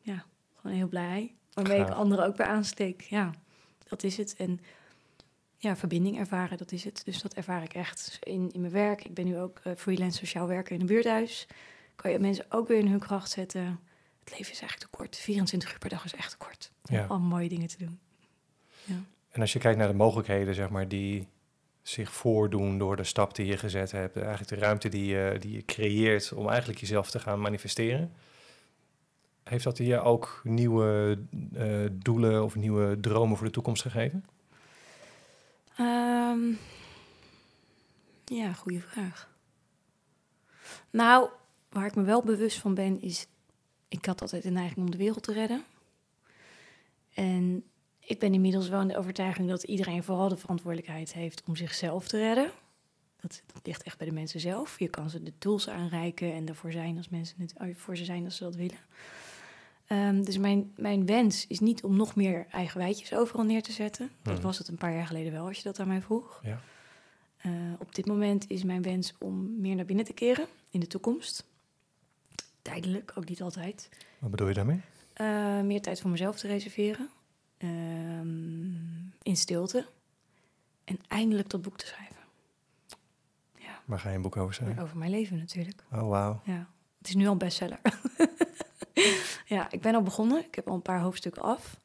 Ja, 0.00 0.24
gewoon 0.54 0.72
een 0.72 0.78
heel 0.78 0.88
blij 0.88 1.06
ei. 1.06 1.36
Waarmee 1.52 1.80
ik 1.80 1.90
anderen 1.90 2.26
ook 2.26 2.36
weer 2.36 2.46
aansteek. 2.46 3.00
Ja, 3.00 3.30
dat 3.88 4.02
is 4.02 4.16
het. 4.16 4.36
En 4.36 4.60
ja, 5.56 5.76
verbinding 5.76 6.18
ervaren, 6.18 6.58
dat 6.58 6.72
is 6.72 6.84
het. 6.84 7.02
Dus 7.04 7.22
dat 7.22 7.34
ervaar 7.34 7.62
ik 7.62 7.74
echt 7.74 8.18
in, 8.22 8.50
in 8.52 8.60
mijn 8.60 8.72
werk. 8.72 9.04
Ik 9.04 9.14
ben 9.14 9.24
nu 9.24 9.38
ook 9.38 9.60
eh, 9.62 9.72
freelance 9.76 10.18
sociaal 10.18 10.46
werker 10.46 10.74
in 10.74 10.80
een 10.80 10.86
buurthuis. 10.86 11.46
Kan 11.94 12.10
je 12.10 12.18
mensen 12.18 12.46
ook 12.48 12.68
weer 12.68 12.78
in 12.78 12.88
hun 12.88 12.98
kracht 12.98 13.30
zetten. 13.30 13.80
Het 14.24 14.38
leven 14.38 14.52
is 14.52 14.60
eigenlijk 14.60 14.90
te 14.90 14.96
kort. 14.96 15.16
24 15.16 15.72
uur 15.72 15.78
per 15.78 15.88
dag 15.88 16.04
is 16.04 16.14
echt 16.14 16.30
te 16.30 16.36
kort. 16.36 16.70
Om 16.90 16.96
Ja. 16.96 17.06
al 17.06 17.18
mooie 17.18 17.48
dingen 17.48 17.68
te 17.68 17.78
doen. 17.78 17.98
En 19.30 19.40
als 19.40 19.52
je 19.52 19.58
kijkt 19.58 19.78
naar 19.78 19.88
de 19.88 19.94
mogelijkheden, 19.94 20.54
zeg 20.54 20.68
maar, 20.68 20.88
die 20.88 21.28
zich 21.82 22.12
voordoen 22.12 22.78
door 22.78 22.96
de 22.96 23.04
stap 23.04 23.34
die 23.34 23.46
je 23.46 23.56
gezet 23.56 23.90
hebt, 23.90 24.16
eigenlijk 24.16 24.48
de 24.48 24.56
ruimte 24.56 24.88
die 24.88 25.04
je, 25.06 25.36
die 25.40 25.52
je 25.52 25.64
creëert 25.64 26.32
om 26.32 26.48
eigenlijk 26.48 26.80
jezelf 26.80 27.10
te 27.10 27.18
gaan 27.20 27.40
manifesteren, 27.40 28.12
heeft 29.44 29.64
dat 29.64 29.76
je 29.78 30.00
ook 30.00 30.40
nieuwe 30.44 31.18
eh, 31.54 31.84
doelen 31.92 32.44
of 32.44 32.54
nieuwe 32.54 33.00
dromen 33.00 33.36
voor 33.36 33.46
de 33.46 33.52
toekomst 33.52 33.82
gegeven? 33.82 34.24
Ehm, 35.76 36.40
ja, 38.24 38.52
goede 38.52 38.80
vraag. 38.80 39.28
Nou, 40.90 41.28
waar 41.70 41.86
ik 41.86 41.94
me 41.94 42.02
wel 42.02 42.22
bewust 42.22 42.58
van 42.58 42.74
ben, 42.74 43.00
is... 43.00 43.26
Ik 43.94 44.06
had 44.06 44.20
altijd 44.20 44.42
de 44.42 44.50
neiging 44.50 44.78
om 44.78 44.90
de 44.90 44.96
wereld 44.96 45.22
te 45.22 45.32
redden. 45.32 45.64
En 47.14 47.64
ik 47.98 48.18
ben 48.18 48.34
inmiddels 48.34 48.68
wel 48.68 48.80
in 48.80 48.88
de 48.88 48.96
overtuiging 48.96 49.48
dat 49.48 49.62
iedereen 49.62 50.02
vooral 50.02 50.28
de 50.28 50.36
verantwoordelijkheid 50.36 51.12
heeft 51.12 51.42
om 51.46 51.56
zichzelf 51.56 52.08
te 52.08 52.18
redden. 52.18 52.50
Dat, 53.20 53.42
dat 53.52 53.66
ligt 53.66 53.82
echt 53.82 53.98
bij 53.98 54.06
de 54.06 54.12
mensen 54.12 54.40
zelf. 54.40 54.78
Je 54.78 54.88
kan 54.88 55.10
ze 55.10 55.22
de 55.22 55.32
tools 55.38 55.68
aanreiken 55.68 56.32
en 56.32 56.48
ervoor 56.48 56.72
zijn 56.72 56.96
als 56.96 57.08
mensen 57.08 57.40
het 57.40 57.54
oh, 57.60 57.66
voor 57.74 57.96
ze 57.96 58.04
zijn 58.04 58.24
als 58.24 58.36
ze 58.36 58.44
dat 58.44 58.54
willen. 58.54 58.78
Ehm, 59.86 60.22
dus 60.22 60.38
mijn, 60.38 60.72
mijn 60.76 61.06
wens 61.06 61.46
is 61.46 61.60
niet 61.60 61.82
om 61.84 61.96
nog 61.96 62.14
meer 62.16 62.46
eigen 62.50 62.78
wijtjes 62.78 63.14
overal 63.14 63.44
neer 63.44 63.62
te 63.62 63.72
zetten. 63.72 64.10
Dat 64.22 64.34
Mhm. 64.34 64.42
was 64.42 64.58
het 64.58 64.68
een 64.68 64.76
paar 64.76 64.94
jaar 64.94 65.06
geleden 65.06 65.32
wel, 65.32 65.46
als 65.46 65.56
je 65.56 65.62
dat 65.62 65.78
aan 65.78 65.88
mij 65.88 66.02
vroeg. 66.02 66.40
Ja. 66.42 66.60
Eh, 67.36 67.52
op 67.78 67.94
dit 67.94 68.06
moment 68.06 68.50
is 68.50 68.64
mijn 68.64 68.82
wens 68.82 69.14
om 69.18 69.60
meer 69.60 69.74
naar 69.74 69.84
binnen 69.84 70.04
te 70.04 70.12
keren 70.12 70.46
in 70.70 70.80
de 70.80 70.86
toekomst. 70.86 71.44
Tijdelijk, 72.72 73.12
ook 73.14 73.28
niet 73.28 73.42
altijd. 73.42 73.88
Wat 74.18 74.30
bedoel 74.30 74.48
je 74.48 74.54
daarmee? 74.54 74.80
Eh, 75.12 75.60
meer 75.60 75.80
tijd 75.82 76.00
voor 76.00 76.10
mezelf 76.10 76.36
te 76.38 76.46
reserveren. 76.46 77.10
Ehm, 77.58 78.72
in 79.22 79.36
stilte. 79.36 79.86
En 80.84 80.98
eindelijk 81.08 81.48
dat 81.50 81.62
boek 81.62 81.76
te 81.78 81.86
schrijven. 81.86 82.16
Ja, 83.58 83.80
Waar 83.84 83.98
ga 83.98 84.08
je 84.08 84.16
een 84.16 84.22
boek 84.22 84.36
over 84.36 84.54
schrijven? 84.54 84.82
over 84.82 84.96
mijn 84.96 85.10
leven 85.10 85.38
natuurlijk. 85.38 85.84
Oh, 85.92 86.08
wauw. 86.08 86.40
Ja, 86.44 86.68
het 86.98 87.08
is 87.08 87.14
nu 87.14 87.26
al 87.26 87.32
een 87.32 87.38
bestseller. 87.38 87.80
ja, 89.54 89.70
ik 89.70 89.80
ben 89.80 89.94
al 89.94 90.02
begonnen. 90.02 90.44
Ik 90.44 90.54
heb 90.54 90.68
al 90.68 90.74
een 90.74 90.82
paar 90.82 91.00
hoofdstukken 91.00 91.42
af. 91.42 91.80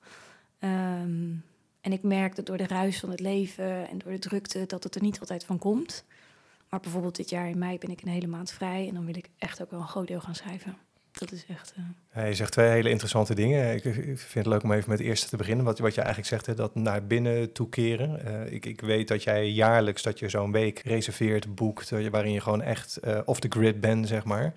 Ehm, 0.60 1.34
en 1.82 1.92
ik 1.92 2.04
merk 2.04 2.36
dat 2.36 2.46
door 2.46 2.58
de 2.58 2.68
ruis 2.68 3.00
van 3.00 3.10
het 3.10 3.20
leven 3.20 3.88
en 3.90 3.98
door 3.98 4.12
de 4.12 4.20
drukte 4.20 4.66
dat 4.66 4.84
het 4.84 4.96
er 4.96 5.02
niet 5.02 5.20
altijd 5.20 5.44
van 5.46 5.58
komt. 5.60 6.06
Maar 6.70 6.80
bijvoorbeeld 6.80 7.16
dit 7.16 7.30
jaar 7.30 7.50
in 7.50 7.58
mei 7.58 7.78
ben 7.78 7.90
ik 7.90 8.02
een 8.02 8.12
hele 8.12 8.28
maand 8.28 8.52
vrij 8.52 8.88
en 8.88 8.94
dan 8.94 9.06
wil 9.06 9.16
ik 9.16 9.30
echt 9.38 9.62
ook 9.62 9.72
wel 9.72 9.80
een 9.80 9.88
groot 9.88 10.08
deel 10.08 10.22
gaan 10.22 10.36
schrijven. 10.36 10.78
Dat 11.12 11.32
is 11.32 11.46
echt. 11.48 11.74
Uh... 12.16 12.28
Je 12.28 12.34
zegt 12.34 12.52
twee 12.52 12.70
hele 12.70 12.90
interessante 12.90 13.36
dingen. 13.36 13.76
Ik, 13.76 13.82
vind 14.16 14.34
het 14.34 14.46
leuk 14.46 14.64
om 14.64 14.72
even 14.72 14.90
met 14.90 15.00
het 15.00 15.08
eerste 15.08 15.30
te 15.30 15.38
beginnen. 15.38 15.66
Wat, 15.66 15.80
wat 15.80 15.94
je 15.94 16.02
eigenlijk 16.02 16.30
zegt, 16.30 16.46
hè, 16.46 16.54
dat 16.54 16.76
naar 16.76 17.08
binnen 17.08 17.52
toekeren. 17.52 18.22
Uh, 18.28 18.54
ik, 18.54 18.66
ik 18.66 18.82
weet 18.82 19.08
dat 19.08 19.24
jij 19.24 19.50
jaarlijks 19.50 20.02
dat 20.02 20.20
je 20.20 20.30
zo'n 20.30 20.52
week 20.52 20.80
reserveert, 20.80 21.56
boekt, 21.56 21.92
uh, 21.92 22.10
waarin 22.10 22.32
je 22.32 22.42
gewoon 22.42 22.62
echt 22.62 23.00
off 23.26 23.40
the 23.40 23.48
grid 23.50 23.82
bent, 23.82 24.08
zeg 24.08 24.24
maar. 24.24 24.54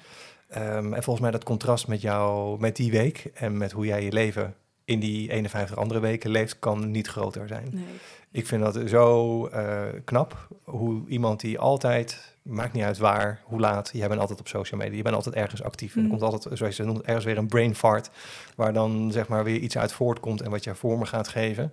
Um, 0.57 0.95
en 0.95 1.03
volgens 1.03 1.21
mij 1.21 1.31
dat 1.31 1.45
contrast 1.45 1.89
met 1.89 2.01
jou, 2.01 2.61
met 2.61 2.77
die 2.77 2.91
week 2.91 3.31
en 3.35 3.57
met 3.57 3.73
hoe 3.73 3.87
jij 3.87 4.05
je 4.05 4.13
leven 4.13 4.55
in 4.85 5.01
die 5.01 5.30
51 5.30 5.76
andere 5.76 6.01
weken 6.01 6.30
leeft, 6.30 6.59
kan 6.59 6.91
niet 6.91 7.07
groter 7.09 7.49
zijn. 7.49 7.68
Nee. 7.72 7.85
Ik 8.30 8.47
vind 8.47 8.62
dat 8.62 8.78
zo 8.87 9.47
uh, 9.49 9.83
knap, 10.05 10.49
hoe 10.64 11.03
iemand 11.09 11.41
die 11.41 11.59
altijd, 11.59 12.35
maakt 12.43 12.72
niet 12.72 12.83
uit 12.83 12.99
waar, 12.99 13.41
hoe 13.45 13.61
laat, 13.61 13.91
jij 13.93 14.09
bent 14.09 14.20
altijd 14.20 14.41
op 14.41 14.49
social 14.49 14.80
media, 14.80 14.97
je 14.97 15.03
bent 15.03 15.14
altijd 15.14 15.35
ergens 15.35 15.62
actief. 15.62 15.93
En 15.93 15.99
er 15.99 16.05
Mm. 16.05 16.11
komt 16.11 16.22
altijd, 16.22 16.59
zoals 16.59 16.76
je 16.76 16.85
noemt, 16.85 17.03
ergens 17.03 17.24
weer 17.24 17.39
een 17.39 17.47
brain 17.47 17.74
fart, 17.74 18.11
waar 18.57 18.72
dan 18.72 19.11
zeg 19.12 19.28
maar 19.28 19.45
weer 19.45 19.59
iets 19.59 19.78
uit 19.78 19.93
voortkomt 19.93 20.43
en 20.43 20.51
wat 20.51 20.64
jij 20.64 20.74
voor 20.74 20.99
me 20.99 21.07
gaat 21.07 21.28
geven. 21.28 21.72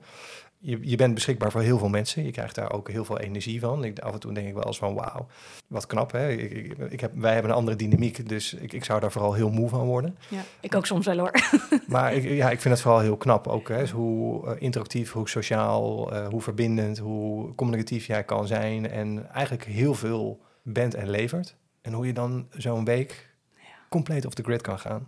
Je, 0.62 0.80
je 0.82 0.96
bent 0.96 1.14
beschikbaar 1.14 1.52
voor 1.52 1.62
heel 1.62 1.78
veel 1.78 1.90
mensen. 1.90 2.24
Je 2.24 2.32
krijgt 2.32 2.56
daar 2.56 2.72
ook 2.72 2.90
heel 2.90 3.06
veel 3.06 3.20
energie 3.20 3.60
van. 3.60 3.84
Ik, 3.84 4.00
af 4.00 4.14
en 4.14 4.20
toe 4.20 4.34
denk 4.34 4.48
ik 4.48 4.54
wel 4.54 4.66
eens 4.66 4.78
van 4.78 4.94
wauw, 4.94 5.28
wat 5.68 5.86
knap 5.86 6.12
hè. 6.12 6.30
Ik, 6.30 6.52
ik, 6.52 6.78
ik 6.92 7.00
heb, 7.00 7.12
wij 7.16 7.34
hebben 7.34 7.52
een 7.52 7.58
andere 7.58 7.78
dynamiek, 7.78 8.30
dus 8.30 8.54
ik, 8.54 8.74
ik 8.74 8.84
zou 8.84 9.00
daar 9.00 9.12
vooral 9.12 9.34
heel 9.34 9.50
moe 9.50 9.70
van 9.70 9.86
worden. 9.86 10.18
Ja, 10.30 10.42
ik 10.60 10.76
ook 10.76 10.86
soms 10.86 11.06
wel 11.06 11.18
hoor. 11.18 11.32
Maar 11.88 12.14
ik, 12.14 12.24
ja, 12.24 12.50
ik 12.50 12.62
vind 12.62 12.74
het 12.74 12.84
vooral 12.84 13.00
heel 13.00 13.18
knap 13.18 13.48
ook. 13.48 13.68
Hè. 13.70 13.78
Dus 13.78 13.92
hoe 13.92 14.46
uh, 14.46 14.52
interactief, 14.62 15.12
hoe 15.12 15.30
sociaal, 15.30 16.14
uh, 16.14 16.28
hoe 16.28 16.42
verbindend, 16.42 16.98
hoe 16.98 17.56
communicatief 17.56 18.06
jij 18.06 18.24
kan 18.24 18.48
zijn. 18.48 18.90
En 18.90 19.30
eigenlijk 19.32 19.66
heel 19.66 19.94
veel 19.94 20.42
bent 20.64 20.94
en 20.94 21.10
levert. 21.10 21.56
En 21.82 21.94
hoe 21.94 22.06
je 22.06 22.14
dan 22.14 22.48
zo'n 22.52 22.86
week 22.86 23.30
Ja. 23.56 23.62
compleet 23.90 24.26
off 24.26 24.36
the 24.36 24.44
grid 24.44 24.62
kan 24.62 24.80
gaan. 24.80 25.08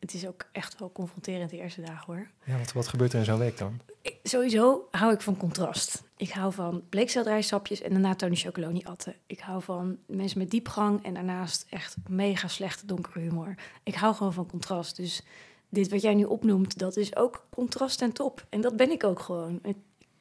Het 0.00 0.14
is 0.14 0.26
ook 0.26 0.46
echt 0.52 0.78
wel 0.78 0.92
confronterend 0.92 1.50
de 1.50 1.56
eerste 1.56 1.80
dagen 1.80 2.14
hoor. 2.14 2.26
Ja, 2.44 2.58
wat, 2.58 2.72
wat 2.72 2.88
gebeurt 2.88 3.12
er 3.12 3.18
in 3.18 3.24
zo'n 3.24 3.38
week 3.38 3.58
dan? 3.58 3.80
Sowieso 4.22 4.88
hou 4.90 5.12
ik 5.12 5.20
van 5.20 5.36
contrast. 5.36 6.02
Ik 6.16 6.30
hou 6.30 6.52
van 6.52 6.82
bleekselderijsapjes 6.88 7.80
en 7.80 7.90
daarna 7.90 8.14
Tony 8.14 8.34
Chocoloni 8.34 8.82
atten. 8.84 9.14
Ik 9.26 9.40
hou 9.40 9.62
van 9.62 9.98
mensen 10.06 10.38
met 10.38 10.50
diepgang 10.50 11.04
en 11.04 11.14
daarnaast 11.14 11.66
echt 11.70 11.96
mega 12.08 12.48
slechte 12.48 12.86
donkere 12.86 13.20
humor. 13.20 13.54
Ik 13.82 13.94
hou 13.94 14.14
gewoon 14.14 14.32
van 14.32 14.46
contrast. 14.46 14.96
Dus 14.96 15.22
dit 15.68 15.90
wat 15.90 16.02
jij 16.02 16.14
nu 16.14 16.24
opnoemt, 16.24 16.78
dat 16.78 16.96
is 16.96 17.16
ook 17.16 17.46
contrast 17.50 18.02
en 18.02 18.12
top. 18.12 18.46
En 18.48 18.60
dat 18.60 18.76
ben 18.76 18.90
ik 18.90 19.04
ook 19.04 19.20
gewoon. 19.20 19.60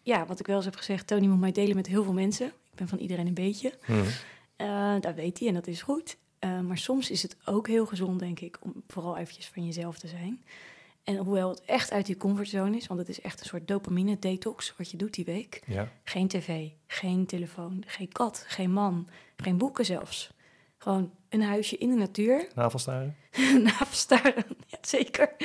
Ja, 0.02 0.26
wat 0.26 0.39
ik 0.39 0.47
wel 0.47 0.56
eens 0.56 0.66
heb 0.66 0.76
gezegd, 0.76 1.08
Tony 1.08 1.28
moet 1.28 1.39
mij 1.39 1.52
delen 1.52 1.76
met 1.76 1.88
heel 1.88 2.04
veel 2.04 2.14
mensen. 2.14 2.47
Ik 2.47 2.76
ben 2.76 2.88
van 2.88 2.97
iedereen 2.97 3.28
een 3.28 3.34
beetje. 3.34 3.74
Hmm. 3.86 4.06
Eh, 4.56 4.95
dat 5.00 5.16
weet 5.16 5.39
hij 5.39 5.47
en 5.47 5.54
dat 5.54 5.68
is 5.68 5.82
goed. 5.82 6.18
Eh, 6.39 6.60
maar 6.60 6.78
soms 6.78 7.10
is 7.10 7.22
het 7.22 7.36
ook 7.45 7.68
heel 7.68 7.86
gezond, 7.86 8.20
denk 8.20 8.39
ik, 8.39 8.58
om 8.62 8.84
vooral 8.88 9.18
eventjes 9.18 9.47
van 9.47 9.66
jezelf 9.66 10.00
te 10.00 10.08
zijn. 10.08 10.43
En 11.10 11.18
hoewel 11.18 11.49
het 11.49 11.62
echt 11.66 11.91
uit 11.91 12.05
die 12.05 12.18
comfortzone 12.18 12.78
is, 12.78 12.88
want 12.88 12.99
het 12.99 13.10
is 13.10 13.22
echt 13.22 13.39
een 13.39 13.45
soort 13.45 13.68
dopamine 13.68 14.20
detox 14.20 14.74
wat 14.78 14.91
je 14.91 14.97
doet 14.97 15.14
die 15.14 15.26
week. 15.26 15.62
Ja, 15.66 15.91
Geen 16.03 16.28
tv, 16.28 16.70
geen 16.88 17.26
telefoon, 17.26 17.84
geen 17.86 18.12
kat, 18.12 18.43
geen 18.47 18.72
man, 18.72 19.07
geen 19.36 19.57
boeken 19.57 19.86
zelfs. 19.86 20.32
Gewoon 20.78 21.12
een 21.30 21.41
huisje 21.41 21.78
in 21.78 21.89
de 21.89 21.95
natuur, 21.95 22.47
navelstaren. 22.55 23.16
navelstaren, 23.64 24.45
ja, 24.68 24.78
zeker. 24.82 25.36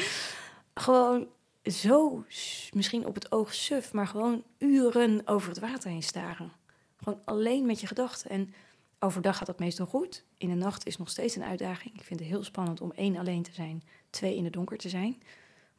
Gewoon 0.75 1.27
zo, 1.65 2.25
misschien 2.73 3.07
op 3.07 3.15
het 3.15 3.33
oog 3.33 3.55
suf, 3.55 3.93
maar 3.93 4.07
gewoon 4.07 4.43
uren 4.59 5.23
over 5.25 5.49
het 5.49 5.59
water 5.59 5.91
heen 5.91 6.03
staren. 6.03 6.53
Gewoon 6.97 7.21
alleen 7.25 7.67
met 7.67 7.81
je 7.81 7.87
gedachten. 7.87 8.31
En 8.31 8.55
overdag 8.99 9.37
gaat 9.37 9.47
dat 9.47 9.59
meestal 9.59 9.87
goed. 9.87 10.25
In 10.39 10.49
de 10.49 10.55
nacht 10.55 10.87
is 10.87 10.97
nog 10.97 11.11
steeds 11.11 11.37
een 11.37 11.45
uitdaging. 11.45 11.95
Ik 11.95 12.05
vind 12.05 12.21
het 12.21 12.29
heel 12.29 12.45
spannend 12.45 12.81
om 12.81 12.93
één 12.97 13.17
alleen 13.17 13.43
te 13.43 13.53
zijn, 13.53 13.83
twee 14.11 14.37
in 14.37 14.45
het 14.45 14.53
donker 14.53 14.79
te 14.79 14.89
zijn. 14.89 15.23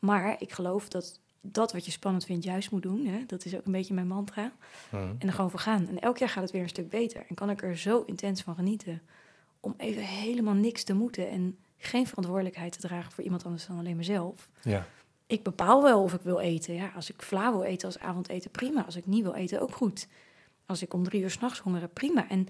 Maar 0.06 0.36
ik 0.42 0.52
geloof 0.52 0.90
dat 0.90 1.20
dat 1.42 1.72
wat 1.72 1.86
je 1.86 1.92
spannend 1.92 2.26
vindt 2.26 2.44
juist 2.44 2.72
moet 2.72 2.82
doen. 2.82 3.06
Hè? 3.06 3.26
Dat 3.26 3.46
is 3.46 3.56
ook 3.56 3.66
een 3.66 3.72
beetje 3.72 3.94
mijn 3.94 4.08
mantra. 4.08 4.52
Hmm. 4.90 5.16
En 5.20 5.28
er 5.28 5.34
gewoon 5.34 5.50
voor 5.50 5.60
gaan. 5.60 5.88
En 5.88 6.00
elk 6.00 6.18
jaar 6.18 6.30
gaat 6.30 6.44
het 6.44 6.52
weer 6.52 6.62
een 6.62 6.70
stuk 6.70 6.90
beter. 6.90 7.26
En 7.30 7.36
kan 7.36 7.50
ik 7.50 7.64
er 7.64 7.78
zo 7.78 8.02
intens 8.02 8.42
van 8.42 8.56
genieten. 8.56 9.02
Om 9.60 9.74
even 9.78 10.02
helemaal 10.04 10.54
niks 10.54 10.84
te 10.84 10.94
moeten. 10.94 11.30
En 11.30 11.58
geen 11.78 12.08
verantwoordelijkheid 12.08 12.72
te 12.72 12.88
dragen 12.88 13.12
voor 13.12 13.24
iemand 13.24 13.46
anders 13.46 13.66
dan 13.68 13.78
alleen 13.78 13.96
mezelf. 13.96 14.50
Ja, 14.62 14.88
Ik 15.28 15.44
bepaal 15.44 15.84
wel 15.84 16.04
of 16.04 16.14
ik 16.14 16.22
wil 16.22 16.40
eten. 16.40 16.74
Ja, 16.74 16.92
als 16.96 17.10
ik 17.10 17.22
vla 17.22 17.52
wil 17.52 17.64
eten 17.64 17.88
als 17.88 18.00
avondeten, 18.00 18.52
prima. 18.52 18.86
Als 18.86 18.96
ik 18.96 19.06
niet 19.06 19.24
wil 19.24 19.34
eten, 19.34 19.62
ook 19.62 19.76
goed. 19.76 20.08
Als 20.66 20.82
ik 20.82 20.94
om 20.94 21.04
drie 21.04 21.22
uur 21.22 21.32
s'nachts 21.32 21.60
honger 21.60 21.82
heb, 21.82 21.94
prima. 21.94 22.30
En 22.30 22.48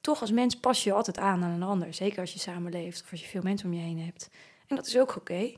toch 0.00 0.20
als 0.20 0.30
mens 0.30 0.56
pas 0.56 0.84
je 0.84 0.90
je 0.90 0.96
altijd 0.96 1.18
aan 1.18 1.44
aan 1.44 1.50
een 1.50 1.62
ander. 1.62 1.94
Zeker 1.94 2.20
als 2.20 2.32
je 2.32 2.38
samenleeft 2.38 3.02
of 3.02 3.10
als 3.10 3.20
je 3.20 3.26
veel 3.26 3.42
mensen 3.42 3.68
om 3.68 3.74
je 3.74 3.82
heen 3.82 4.00
hebt. 4.00 4.30
En 4.66 4.76
dat 4.76 4.86
is 4.86 4.98
ook 4.98 5.16
oké. 5.16 5.52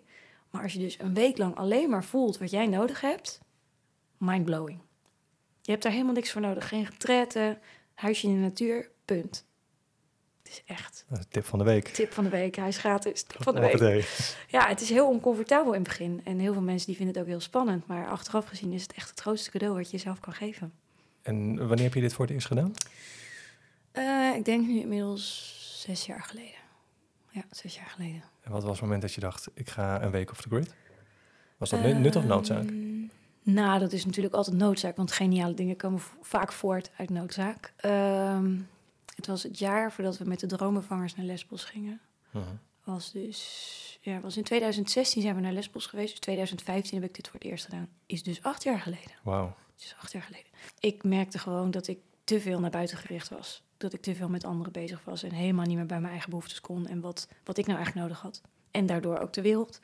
Maar 0.51 0.63
als 0.63 0.73
je 0.73 0.79
dus 0.79 0.99
een 0.99 1.15
week 1.15 1.39
lang 1.39 1.57
alleen 1.57 1.91
maar 1.91 2.05
voelt 2.05 2.39
wat 2.39 2.51
jij 2.51 2.67
nodig 2.67 3.01
hebt, 3.01 3.41
mindblowing. 4.17 4.81
Je 5.61 5.71
hebt 5.71 5.83
daar 5.83 5.93
helemaal 5.93 6.15
niks 6.15 6.33
voor 6.33 6.41
nodig. 6.41 6.69
Geen 6.69 6.85
retraite, 6.85 7.59
huisje 7.95 8.27
in 8.27 8.35
de 8.35 8.41
natuur, 8.41 8.91
punt. 9.05 9.47
Het 10.43 10.53
is 10.53 10.63
echt 10.67 11.05
dat 11.09 11.19
is 11.19 11.25
de 11.25 11.31
tip 11.31 11.45
van 11.45 11.59
de 11.59 11.65
week. 11.65 11.89
tip 11.89 12.13
van 12.13 12.25
de 12.25 12.31
week. 12.31 12.57
Hij 12.57 12.69
is 12.69 12.79
gratis. 12.79 13.23
Tip 13.23 13.43
van 13.43 13.55
de 13.55 13.61
week. 13.61 14.09
Ja, 14.49 14.69
het 14.69 14.81
is 14.81 14.91
heel 14.91 15.09
oncomfortabel 15.09 15.73
in 15.73 15.79
het 15.79 15.89
begin. 15.89 16.21
En 16.25 16.39
heel 16.39 16.53
veel 16.53 16.63
mensen 16.63 16.87
die 16.87 16.97
vinden 16.97 17.15
het 17.15 17.25
ook 17.25 17.31
heel 17.31 17.41
spannend. 17.41 17.87
Maar 17.87 18.09
achteraf 18.09 18.47
gezien 18.47 18.73
is 18.73 18.83
het 18.83 18.93
echt 18.93 19.11
het 19.11 19.21
grootste 19.21 19.51
cadeau 19.51 19.75
wat 19.75 19.91
je 19.91 19.97
jezelf 19.97 20.21
kan 20.21 20.33
geven. 20.33 20.73
En 21.23 21.57
wanneer 21.57 21.85
heb 21.85 21.95
je 21.95 22.01
dit 22.01 22.13
voor 22.13 22.25
het 22.25 22.35
eerst 22.35 22.47
gedaan? 22.47 22.73
Eh, 23.93 24.35
ik 24.37 24.45
denk 24.45 24.67
nu 24.67 24.81
inmiddels 24.81 25.57
zes 25.87 26.07
jaar 26.07 26.23
geleden. 26.23 26.67
Ja, 27.31 27.43
zes 27.51 27.75
jaar 27.77 27.87
geleden. 27.87 28.23
En 28.43 28.51
wat 28.53 28.63
was 28.63 28.73
het 28.73 28.81
moment 28.81 29.03
dat 29.03 29.13
je 29.15 29.21
dacht, 29.21 29.49
ik 29.55 29.69
ga 29.69 30.03
een 30.03 30.11
week 30.11 30.31
off 30.31 30.41
the 30.43 30.49
grid? 30.49 30.75
Was 31.57 31.71
dat 31.71 31.81
nut- 31.83 32.17
of 32.17 32.25
noodzaak? 32.25 32.69
Ehm, 32.69 32.97
Nou, 33.43 33.79
dat 33.79 33.93
is 33.93 34.05
natuurlijk 34.07 34.35
altijd 34.35 34.57
noodzaak. 34.57 34.97
Want 34.97 35.13
geniale 35.13 35.55
dingen 35.55 35.77
komen 35.77 36.01
vaak 36.21 36.53
voort 36.53 36.91
uit 36.97 37.11
noodzaak. 37.11 37.73
Ehm, 37.77 38.57
het 39.17 39.27
was 39.27 39.43
het 39.43 39.59
jaar 39.59 39.93
voordat 39.93 40.19
we 40.19 40.25
met 40.25 40.41
de 40.41 40.47
dromenvangers 40.47 41.15
naar 41.15 41.27
Lesbos 41.27 41.65
gingen. 41.65 42.01
Mhm. 42.31 42.45
Was 42.85 43.13
dus, 43.13 43.99
ja, 44.01 44.21
was 44.21 44.37
in 44.37 44.43
2016 44.45 45.23
zijn 45.23 45.35
we 45.35 45.41
naar 45.41 45.53
Lesbos 45.53 45.87
geweest. 45.87 46.11
Dus 46.11 46.21
2015 46.21 47.01
heb 47.01 47.09
ik 47.09 47.15
dit 47.17 47.29
voor 47.29 47.39
het 47.41 47.49
eerst 47.49 47.65
gedaan. 47.65 47.89
Is 48.07 48.23
dus 48.23 48.43
acht 48.43 48.63
jaar 48.63 48.81
geleden. 48.81 49.13
Wauw. 49.23 49.55
Het 49.75 49.85
is 49.85 49.95
acht 50.01 50.13
jaar 50.13 50.23
geleden. 50.23 50.51
Ik 50.81 51.03
merkte 51.05 51.39
gewoon 51.39 51.71
dat 51.71 51.87
ik 51.89 51.99
te 52.29 52.41
veel 52.41 52.61
naar 52.61 52.71
buiten 52.71 52.97
gericht 52.97 53.29
was. 53.29 53.63
Dat 53.77 53.93
ik 53.93 54.01
te 54.01 54.15
veel 54.15 54.29
met 54.29 54.45
anderen 54.45 54.73
bezig 54.73 55.01
was 55.05 55.23
en 55.23 55.33
helemaal 55.33 55.65
niet 55.65 55.77
meer 55.77 55.87
bij 55.87 56.01
mijn 56.01 56.13
eigen 56.13 56.31
behoeftes 56.31 56.61
kon. 56.61 56.87
En 56.87 57.01
wat, 57.01 57.29
wat 57.45 57.59
ik 57.59 57.67
nou 57.67 57.79
eigenlijk 57.79 58.07
nodig 58.07 58.23
had. 58.23 58.41
En 58.71 58.87
daardoor 58.87 59.19
ook 59.19 59.33
de 59.33 59.43
wereld. 59.43 59.81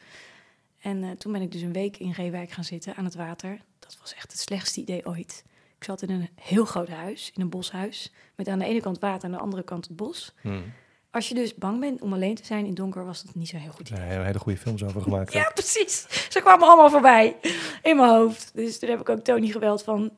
En 0.81 1.03
eh, 1.03 1.11
toen 1.11 1.33
ben 1.33 1.43
ik 1.43 1.53
dus 1.53 1.61
een 1.61 1.73
week 1.73 1.97
in 1.97 2.11
Reewijk 2.11 2.51
gaan 2.51 2.65
zitten 2.65 2.97
aan 2.97 3.05
het 3.05 3.15
water. 3.15 3.61
Dat 3.79 3.97
was 4.01 4.15
echt 4.15 4.33
het 4.33 4.41
slechtste 4.41 4.81
idee 4.81 5.07
ooit. 5.07 5.45
Ik 5.77 5.85
zat 5.85 6.03
in 6.03 6.11
een 6.11 6.29
heel 6.35 6.65
groot 6.65 6.89
huis, 6.89 7.31
in 7.35 7.43
een 7.43 7.49
boshuis. 7.49 8.13
Met 8.35 8.49
aan 8.49 8.59
de 8.59 8.65
ene 8.65 8.81
kant 8.81 8.99
water 8.99 9.25
en 9.25 9.31
aan 9.31 9.39
de 9.39 9.45
andere 9.45 9.63
kant 9.63 9.87
het 9.89 9.97
bos. 9.97 10.35
Hmm. 10.41 10.73
Als 11.11 11.29
je 11.29 11.35
dus 11.35 11.55
bang 11.55 11.81
bent 11.81 12.01
om 12.01 12.13
alleen 12.13 12.35
te 12.35 12.45
zijn 12.45 12.67
in 12.67 12.75
donker, 12.75 13.05
was 13.05 13.23
dat 13.23 13.35
niet 13.35 13.49
zo 13.49 13.57
heel 13.57 13.73
goed 13.73 13.89
Er 13.89 13.97
zijn 13.97 14.09
hele, 14.09 14.25
hele 14.25 14.39
goede 14.39 14.59
films 14.59 14.85
over 14.85 15.03
gemaakt. 15.03 15.33
ja, 15.33 15.51
precies. 15.55 16.07
Ze 16.33 16.41
kwamen 16.41 16.67
allemaal 16.67 16.91
voorbij 16.91 17.37
in 17.83 17.97
mijn 17.97 18.09
hoofd. 18.09 18.51
Dus 18.55 18.79
toen 18.79 18.89
heb 18.89 19.01
ik 19.01 19.09
ook 19.09 19.21
Tony 19.21 19.49
gebeld 19.49 19.83
van... 19.83 20.11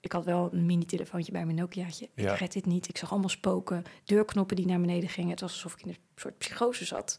Ik 0.00 0.12
had 0.12 0.24
wel 0.24 0.48
een 0.52 0.66
mini-telefoontje 0.66 1.32
bij 1.32 1.44
mijn 1.44 1.56
Nokiaatje. 1.56 2.08
Ja. 2.14 2.32
Ik 2.32 2.38
red 2.38 2.52
dit 2.52 2.66
niet. 2.66 2.88
Ik 2.88 2.96
zag 2.96 3.10
allemaal 3.10 3.28
spoken. 3.28 3.84
Deurknoppen 4.04 4.56
die 4.56 4.66
naar 4.66 4.80
beneden 4.80 5.08
gingen. 5.08 5.30
Het 5.30 5.40
was 5.40 5.52
alsof 5.52 5.72
ik 5.72 5.82
in 5.82 5.88
een 5.88 5.96
soort 6.16 6.38
psychose 6.38 6.84
zat. 6.84 7.16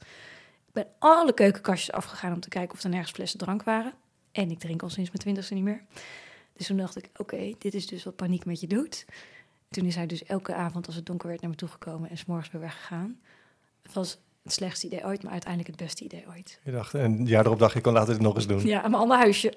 Ik 0.67 0.73
ben 0.73 0.87
alle 0.99 1.33
keukenkastjes 1.33 1.91
afgegaan 1.91 2.33
om 2.33 2.39
te 2.39 2.49
kijken 2.49 2.75
of 2.75 2.83
er 2.83 2.89
nergens 2.89 3.11
flessen 3.11 3.39
drank 3.39 3.63
waren. 3.63 3.93
En 4.31 4.51
ik 4.51 4.59
drink 4.59 4.81
al 4.81 4.89
sinds 4.89 5.09
mijn 5.09 5.21
twintigste 5.21 5.53
niet 5.53 5.63
meer. 5.63 5.83
Dus 6.53 6.67
toen 6.67 6.77
dacht 6.77 6.97
ik, 6.97 7.09
oké, 7.15 7.53
dit 7.57 7.73
is 7.73 7.87
dus 7.87 8.03
wat 8.03 8.15
paniek 8.15 8.45
met 8.45 8.59
je 8.59 8.67
doet. 8.67 9.05
Toen 9.69 9.85
is 9.85 9.95
hij 9.95 10.05
dus 10.05 10.23
elke 10.23 10.53
avond 10.53 10.85
als 10.85 10.95
het 10.95 11.05
donker 11.05 11.27
werd 11.27 11.41
naar 11.41 11.49
me 11.49 11.55
toegekomen 11.55 12.09
en 12.09 12.17
s'morgens 12.17 12.51
weer 12.51 12.61
weggegaan. 12.61 13.19
Het 13.81 13.93
was 13.93 14.19
het 14.43 14.53
slechtste 14.53 14.85
idee 14.85 15.05
ooit, 15.05 15.23
maar 15.23 15.31
uiteindelijk 15.31 15.71
het 15.71 15.85
beste 15.85 16.03
idee 16.03 16.25
ooit. 16.29 16.59
Je 16.63 16.71
dacht, 16.71 16.93
en 16.93 17.25
ja, 17.25 17.39
erop 17.39 17.59
dacht 17.59 17.75
ik, 17.75 17.81
kon 17.83 17.93
laten 17.93 18.13
dit 18.13 18.21
nog 18.21 18.35
eens 18.35 18.47
doen. 18.47 18.65
Ja, 18.65 18.85
een 18.85 18.93
ander 18.93 19.17
huisje. 19.17 19.53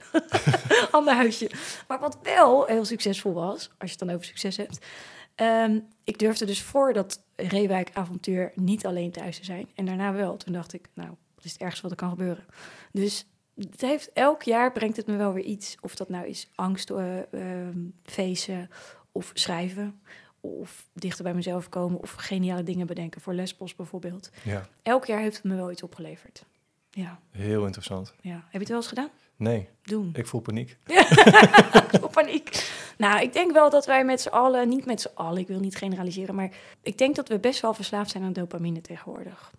ander 0.91 1.15
huisje. 1.15 1.51
Maar 1.89 2.01
wat 2.01 2.19
wel 2.23 2.65
heel 2.65 2.85
succesvol 2.85 3.33
was, 3.33 3.71
als 3.79 3.91
je 3.91 3.97
het 3.97 3.99
dan 3.99 4.11
over 4.11 4.25
succes 4.27 4.57
hebt. 4.57 4.87
ehm, 5.35 5.79
ik 6.05 6.19
durfde 6.19 6.47
dus 6.47 6.63
voor 6.63 6.93
dat 6.93 7.23
Reewijk-avontuur 7.37 8.53
niet 8.55 8.87
alleen 8.87 9.11
thuis 9.11 9.39
te 9.39 9.45
zijn. 9.45 9.69
En 9.75 9.85
daarna 9.85 10.13
wel. 10.13 10.37
Toen 10.37 10.53
dacht 10.53 10.73
ik, 10.73 10.89
nou, 10.95 11.09
dat 11.35 11.45
is 11.45 11.53
het 11.53 11.61
ergste 11.61 11.83
wat 11.83 11.91
er 11.91 11.97
kan 11.97 12.11
gebeuren. 12.11 12.45
Dus 12.93 13.27
het 13.55 13.81
heeft, 13.81 14.13
elk 14.13 14.43
jaar 14.43 14.73
brengt 14.73 14.97
het 14.97 15.07
me 15.07 15.17
wel 15.17 15.33
weer 15.33 15.45
iets. 15.45 15.77
Of 15.81 15.95
dat 15.95 16.09
nou 16.09 16.27
is 16.27 16.51
angst, 16.55 16.91
eh 16.91 17.33
ehm, 17.33 17.79
feesten 18.03 18.71
of 19.13 19.31
schrijven. 19.35 20.01
Of 20.45 20.87
dichter 20.93 21.25
bij 21.25 21.35
mezelf 21.35 21.69
komen. 21.69 22.01
Of 22.01 22.13
geniale 22.13 22.63
dingen 22.63 22.87
bedenken. 22.87 23.21
Voor 23.21 23.35
Lesbos 23.35 23.75
bijvoorbeeld. 23.77 24.31
Ja, 24.45 24.69
Elk 24.83 25.05
jaar 25.07 25.21
heeft 25.21 25.37
het 25.37 25.45
me 25.45 25.55
wel 25.55 25.71
iets 25.71 25.83
opgeleverd. 25.83 26.45
Ja, 26.91 27.19
heel 27.31 27.65
interessant. 27.65 28.15
ja. 28.21 28.33
Heb 28.35 28.53
je 28.53 28.59
het 28.59 28.69
wel 28.69 28.77
eens 28.77 28.87
gedaan? 28.87 29.09
Nee, 29.37 29.69
Doen. 29.83 30.11
ik 30.15 30.27
voel 30.27 30.41
paniek. 30.41 30.77
Op 32.03 32.13
paniek. 32.13 32.71
Nou, 32.99 33.21
ik 33.23 33.33
denk 33.33 33.53
wel 33.53 33.71
dat 33.71 33.87
wij 33.87 34.05
met 34.05 34.21
z'n 34.21 34.29
allen, 34.29 34.69
niet 34.69 34.85
met 34.87 35.01
z'n 35.01 35.11
allen, 35.15 35.39
ik 35.41 35.47
wil 35.47 35.61
niet 35.61 35.77
generaliseren, 35.77 36.35
maar 36.35 36.51
ik 36.83 36.99
denk 36.99 37.17
dat 37.17 37.29
we 37.29 37.39
best 37.39 37.61
wel 37.61 37.75
verslaafd 37.75 38.11
zijn 38.11 38.25
aan 38.25 38.33
dopamine 38.33 38.81
tegenwoordig. 38.81 39.51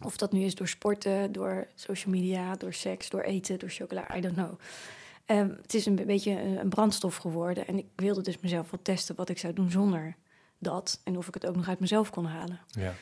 Of 0.00 0.16
dat 0.16 0.32
nu 0.32 0.40
is 0.42 0.54
door 0.54 0.68
sporten, 0.68 1.32
door 1.32 1.66
social 1.74 2.14
media, 2.14 2.54
door 2.56 2.72
seks, 2.72 3.10
door 3.10 3.20
eten, 3.20 3.58
door 3.58 3.68
chocola, 3.70 4.16
I 4.16 4.20
don't 4.20 4.34
know. 4.34 4.58
Ehm, 5.26 5.48
het 5.62 5.74
is 5.74 5.86
een 5.86 5.94
beetje 5.94 6.30
een, 6.30 6.58
een 6.58 6.68
brandstof 6.68 7.16
geworden 7.16 7.66
en 7.66 7.78
ik 7.78 7.86
wilde 7.96 8.22
dus 8.22 8.38
mezelf 8.40 8.70
wel 8.70 8.80
testen 8.82 9.14
wat 9.16 9.28
ik 9.28 9.38
zou 9.38 9.52
doen 9.52 9.70
zonder 9.70 10.14
dat 10.58 11.00
en 11.04 11.16
of 11.16 11.28
ik 11.28 11.34
het 11.34 11.46
ook 11.46 11.56
nog 11.56 11.68
uit 11.68 11.80
mezelf 11.80 12.10
kon 12.10 12.24
halen. 12.24 12.60
Ja, 12.66 12.94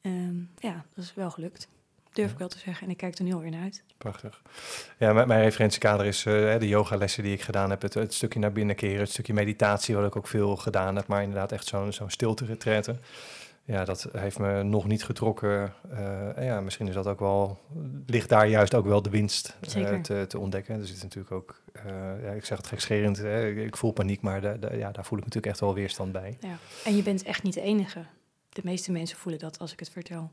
Ehm, 0.00 0.36
ja, 0.58 0.84
dat 0.94 1.04
is 1.04 1.14
wel 1.14 1.30
gelukt. 1.30 1.68
Durf 2.12 2.26
Ja. 2.26 2.32
ik 2.32 2.38
wel 2.38 2.48
te 2.48 2.58
zeggen 2.58 2.84
en 2.86 2.90
ik 2.90 2.96
kijk 2.96 3.18
er 3.18 3.24
nu 3.24 3.32
alweer 3.32 3.50
naar 3.50 3.62
uit. 3.62 3.84
prachtig. 3.98 4.42
Ja, 4.98 5.12
mijn, 5.12 5.28
mijn 5.28 5.42
referentiekader 5.42 6.06
is 6.06 6.26
eh, 6.26 6.58
de 6.58 6.68
yogalessen 6.68 7.22
die 7.22 7.32
ik 7.32 7.42
gedaan 7.42 7.70
heb. 7.70 7.82
Het, 7.82 7.94
het 7.94 8.14
stukje 8.14 8.38
naar 8.38 8.52
binnen 8.52 8.76
keren, 8.76 9.00
het 9.00 9.10
stukje 9.10 9.32
meditatie, 9.34 9.94
wat 9.96 10.06
ik 10.06 10.16
ook 10.16 10.26
veel 10.26 10.56
gedaan 10.56 10.96
heb. 10.96 11.06
Maar 11.06 11.22
inderdaad 11.22 11.52
echt 11.52 11.66
zo'n 11.66 11.92
zo'n 11.92 12.10
stilte-retraite. 12.10 12.96
Ja, 13.66 13.84
dat 13.84 14.08
heeft 14.12 14.38
me 14.38 14.62
nog 14.62 14.86
niet 14.86 15.04
getrokken. 15.04 15.72
En 16.36 16.44
ja, 16.44 16.60
misschien 16.60 16.88
is 16.88 16.94
dat 16.94 17.06
ook 17.06 17.20
wel, 17.20 17.58
ligt 18.06 18.28
daar 18.28 18.48
juist 18.48 18.74
ook 18.74 18.86
wel 18.86 19.02
de 19.02 19.10
winst 19.10 19.56
eh, 19.96 20.00
te, 20.02 20.24
te 20.28 20.38
ontdekken. 20.38 20.78
Dus 20.78 20.88
het 20.88 20.96
is 20.96 21.02
natuurlijk 21.02 21.34
ook, 21.34 21.60
eh, 21.72 21.84
ja, 22.22 22.30
ik 22.30 22.44
zeg 22.44 22.56
het 22.58 22.66
gekscherend, 22.66 23.16
hè, 23.16 23.48
ik 23.50 23.76
voel 23.76 23.92
paniek, 23.92 24.20
maar 24.20 24.40
da- 24.40 24.54
da- 24.56 24.72
ja, 24.72 24.90
daar 24.92 25.04
voel 25.04 25.18
ik 25.18 25.24
natuurlijk 25.24 25.52
echt 25.52 25.60
wel 25.60 25.74
weerstand 25.74 26.12
bij. 26.12 26.36
Ja. 26.40 26.56
En 26.84 26.96
je 26.96 27.02
bent 27.02 27.22
echt 27.22 27.42
niet 27.42 27.54
de 27.54 27.60
enige. 27.60 28.04
De 28.48 28.60
meeste 28.64 28.92
mensen 28.92 29.18
voelen 29.18 29.40
dat 29.40 29.58
als 29.58 29.72
ik 29.72 29.78
het 29.78 29.90
vertel. 29.90 30.30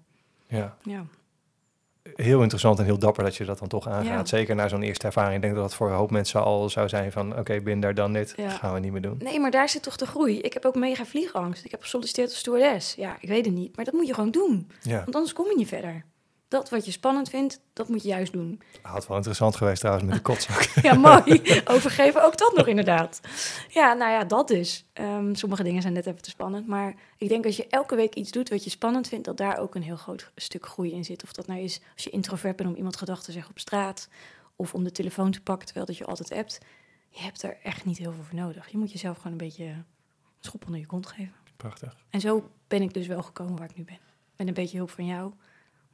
Ja, 0.47 0.77
Ja. 0.83 1.05
Heel 2.15 2.41
interessant 2.41 2.79
en 2.79 2.85
heel 2.85 2.97
dapper 2.99 3.23
dat 3.23 3.35
je 3.35 3.45
dat 3.45 3.59
dan 3.59 3.67
toch 3.67 3.87
aangaat. 3.87 4.29
Ja. 4.29 4.37
Zeker 4.37 4.55
na 4.55 4.67
zo'n 4.67 4.81
eerste 4.81 5.05
ervaring. 5.05 5.35
Ik 5.35 5.41
denk 5.41 5.53
dat 5.53 5.63
dat 5.63 5.75
voor 5.75 5.89
een 5.89 5.95
hoop 5.95 6.11
mensen 6.11 6.43
al 6.43 6.69
zou 6.69 6.89
zijn 6.89 7.11
van... 7.11 7.37
oké, 7.39 7.61
ben 7.61 7.79
daar 7.79 7.93
dan 7.95 8.13
dit, 8.13 8.33
Ja. 8.37 8.49
gaan 8.49 8.73
we 8.73 8.79
niet 8.79 8.91
meer 8.91 9.01
doen. 9.01 9.17
Nee, 9.19 9.39
maar 9.39 9.51
daar 9.51 9.69
zit 9.69 9.83
toch 9.83 9.95
de 9.97 10.05
groei. 10.05 10.39
Ik 10.39 10.53
heb 10.53 10.65
ook 10.65 10.75
mega 10.75 11.05
vliegangst. 11.05 11.65
Ik 11.65 11.71
heb 11.71 11.81
gesolliciteerd 11.81 12.29
als 12.29 12.37
stewardess. 12.37 12.95
Ja, 12.95 13.17
ik 13.19 13.29
weet 13.29 13.45
het 13.45 13.53
niet. 13.55 13.75
Maar 13.75 13.85
dat 13.85 13.93
moet 13.93 14.07
je 14.07 14.13
gewoon 14.13 14.31
doen. 14.31 14.67
Ja, 14.81 14.97
Want 15.03 15.15
anders 15.15 15.33
kom 15.33 15.45
je 15.45 15.55
niet 15.55 15.67
verder. 15.67 16.05
Dat 16.53 16.69
wat 16.69 16.85
je 16.85 16.91
spannend 16.91 17.29
vindt, 17.29 17.59
dat 17.73 17.87
moet 17.87 18.01
je 18.01 18.07
juist 18.07 18.33
doen. 18.33 18.61
had 18.81 19.07
wel 19.07 19.17
interessant 19.17 19.55
geweest 19.55 19.79
trouwens 19.79 20.05
met 20.05 20.15
de 20.15 20.21
kotzak. 20.21 20.61
Ja, 20.81 20.93
mooi. 20.93 21.61
Overgeven 21.65 22.23
ook 22.23 22.37
dat 22.37 22.53
nog 22.55 22.67
inderdaad. 22.67 23.19
Ja, 23.69 23.93
nou 23.93 24.11
ja, 24.11 24.23
dat 24.23 24.47
dus. 24.47 24.85
Ehm, 24.93 25.33
sommige 25.33 25.63
dingen 25.63 25.81
zijn 25.81 25.93
net 25.93 26.05
even 26.05 26.21
te 26.21 26.29
spannend. 26.29 26.67
Maar 26.67 26.95
ik 27.17 27.29
denk 27.29 27.45
als 27.45 27.57
je 27.57 27.67
elke 27.67 27.95
week 27.95 28.15
iets 28.15 28.31
doet 28.31 28.49
wat 28.49 28.63
je 28.63 28.69
spannend 28.69 29.07
vindt... 29.07 29.25
dat 29.25 29.37
daar 29.37 29.57
ook 29.57 29.75
een 29.75 29.83
heel 29.83 29.95
groot 29.95 30.31
stuk 30.35 30.65
groei 30.65 30.91
in 30.91 31.05
zit. 31.05 31.23
Of 31.23 31.31
dat 31.31 31.47
nou 31.47 31.59
is 31.59 31.81
als 31.93 32.03
je 32.03 32.09
introvert 32.09 32.55
bent 32.55 32.69
om 32.69 32.75
iemand 32.75 32.97
gedag 32.97 33.23
te 33.23 33.31
zeggen 33.31 33.51
op 33.51 33.59
straat... 33.59 34.07
of 34.55 34.73
om 34.73 34.83
de 34.83 34.91
telefoon 34.91 35.31
te 35.31 35.41
pakken 35.41 35.65
terwijl 35.65 35.85
dat 35.85 35.97
je 35.97 36.05
altijd 36.05 36.31
appt. 36.31 36.59
Je 37.09 37.21
hebt 37.21 37.43
er 37.43 37.57
echt 37.63 37.85
niet 37.85 37.97
heel 37.97 38.11
veel 38.11 38.23
voor 38.23 38.39
nodig. 38.39 38.67
Je 38.67 38.77
moet 38.77 38.91
jezelf 38.91 39.17
gewoon 39.17 39.31
een 39.31 39.47
beetje 39.47 39.65
een 39.65 39.85
schop 40.39 40.65
onder 40.65 40.79
je 40.79 40.85
kont 40.85 41.07
geven. 41.07 41.35
Prachtig. 41.57 41.97
En 42.09 42.19
zo 42.19 42.49
ben 42.67 42.81
ik 42.81 42.93
dus 42.93 43.07
wel 43.07 43.23
gekomen 43.23 43.57
waar 43.57 43.69
ik 43.69 43.77
nu 43.77 43.83
ben. 43.83 43.99
Met 44.37 44.47
een 44.47 44.53
beetje 44.53 44.77
hulp 44.77 44.89
van 44.89 45.05
jou, 45.05 45.33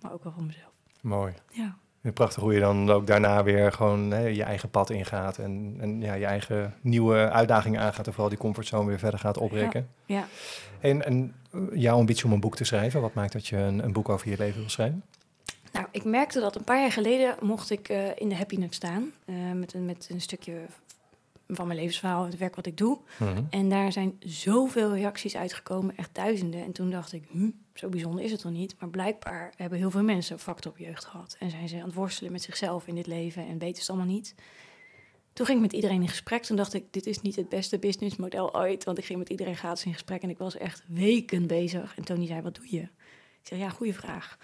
maar 0.02 0.14
ook 0.14 0.24
wel 0.24 0.34
van 0.34 0.46
mezelf. 0.46 0.72
Mooi. 1.02 1.34
Ja, 1.52 1.78
En 2.02 2.14
Prachtig 2.14 2.44
hoe 2.44 2.54
je 2.54 2.60
dan 2.60 2.90
ook 2.90 3.08
daarna 3.08 3.44
weer 3.44 3.72
gewoon 3.72 4.12
hè, 4.12 4.26
je 4.28 4.44
eigen 4.44 4.70
pad 4.70 4.90
ingaat. 4.90 5.38
En, 5.38 5.76
en 5.80 6.02
ja, 6.02 6.14
je 6.14 6.26
eigen 6.26 6.74
nieuwe 6.82 7.30
uitdagingen 7.30 7.82
aangaat. 7.82 8.06
En 8.08 8.12
vooral 8.14 8.30
die 8.30 8.38
comfortzone 8.40 8.88
weer 8.88 9.00
verder 9.00 9.20
gaat 9.20 9.38
opbreken. 9.38 9.90
ja. 10.06 10.28
En, 10.80 11.06
en 11.06 11.36
eh, 11.52 11.60
jouw 11.74 11.98
ambitie 11.98 12.26
om 12.26 12.32
een 12.32 12.40
boek 12.40 12.56
te 12.56 12.64
schrijven. 12.64 13.02
Wat 13.02 13.14
maakt 13.14 13.34
dat 13.34 13.48
je 13.48 13.58
een, 13.58 13.84
een 13.84 13.94
boek 13.94 14.10
over 14.10 14.30
je 14.30 14.38
leven 14.38 14.60
wil 14.60 14.70
schrijven? 14.70 15.04
Nou, 15.72 15.86
ik 15.92 16.04
merkte 16.04 16.40
dat 16.40 16.56
een 16.56 16.64
paar 16.64 16.80
jaar 16.82 16.92
geleden 16.92 17.36
mocht 17.42 17.70
ik 17.70 17.90
eh, 17.90 18.08
in 18.16 18.30
de 18.30 18.36
Happy 18.36 18.56
Nut 18.56 18.74
staan. 18.76 19.12
eh, 19.26 19.36
met, 19.54 19.74
een, 19.74 19.86
met 19.86 20.08
een 20.12 20.22
stukje 20.22 20.54
van 21.52 21.68
mijn 21.68 21.80
levensverhaal, 21.80 22.26
het 22.26 22.38
werk 22.38 22.56
wat 22.56 22.66
ik 22.66 22.78
doe. 22.78 23.00
Mhm. 23.18 23.44
En 23.50 23.70
daar 23.70 23.92
zijn 23.92 24.16
zoveel 24.20 24.94
reacties 24.94 25.36
uitgekomen, 25.36 25.98
echt 25.98 26.16
duizenden. 26.16 26.64
En 26.64 26.72
toen 26.72 26.90
dacht 26.90 27.14
ik, 27.14 27.24
hm, 27.32 27.50
zo 27.74 27.90
bijzonder 27.90 28.24
is 28.24 28.32
het 28.32 28.42
toch 28.42 28.52
niet? 28.52 28.76
Maar 28.80 28.90
blijkbaar 28.90 29.54
hebben 29.56 29.78
heel 29.78 29.92
veel 29.92 30.04
mensen 30.04 30.34
een 30.34 30.40
factor 30.40 30.72
op 30.72 30.78
jeugd 30.78 31.06
gehad. 31.06 31.36
En 31.40 31.50
zijn 31.50 31.70
ze 31.70 31.76
aan 31.76 31.86
het 31.86 31.94
worstelen 31.94 32.32
met 32.32 32.42
zichzelf 32.42 32.88
in 32.88 32.96
dit 32.96 33.08
leven 33.08 33.48
en 33.48 33.58
weten 33.58 33.76
ze 33.76 33.82
het 33.82 33.90
allemaal 33.90 34.16
niet. 34.16 34.36
Toen 35.34 35.46
ging 35.46 35.60
ik 35.60 35.66
met 35.66 35.74
iedereen 35.76 36.02
in 36.02 36.08
gesprek. 36.08 36.44
Toen 36.44 36.58
dacht 36.58 36.74
ik, 36.74 36.94
dit 36.94 37.06
is 37.06 37.22
niet 37.22 37.36
het 37.36 37.50
beste 37.50 37.80
businessmodel 37.80 38.56
ooit. 38.56 38.84
Want 38.84 38.98
ik 38.98 39.06
ging 39.06 39.20
met 39.20 39.30
iedereen 39.30 39.56
gratis 39.56 39.86
in 39.86 39.94
gesprek 39.94 40.22
en 40.22 40.30
ik 40.30 40.38
was 40.38 40.58
echt 40.58 40.84
weken 40.88 41.48
bezig. 41.48 41.98
En 41.98 42.04
Tony 42.04 42.28
zei, 42.28 42.42
wat 42.42 42.56
doe 42.56 42.72
je? 42.72 42.82
Ik 42.82 43.48
zei, 43.48 43.60
ja, 43.60 43.70
goede 43.70 43.94
vraag. 43.94 44.38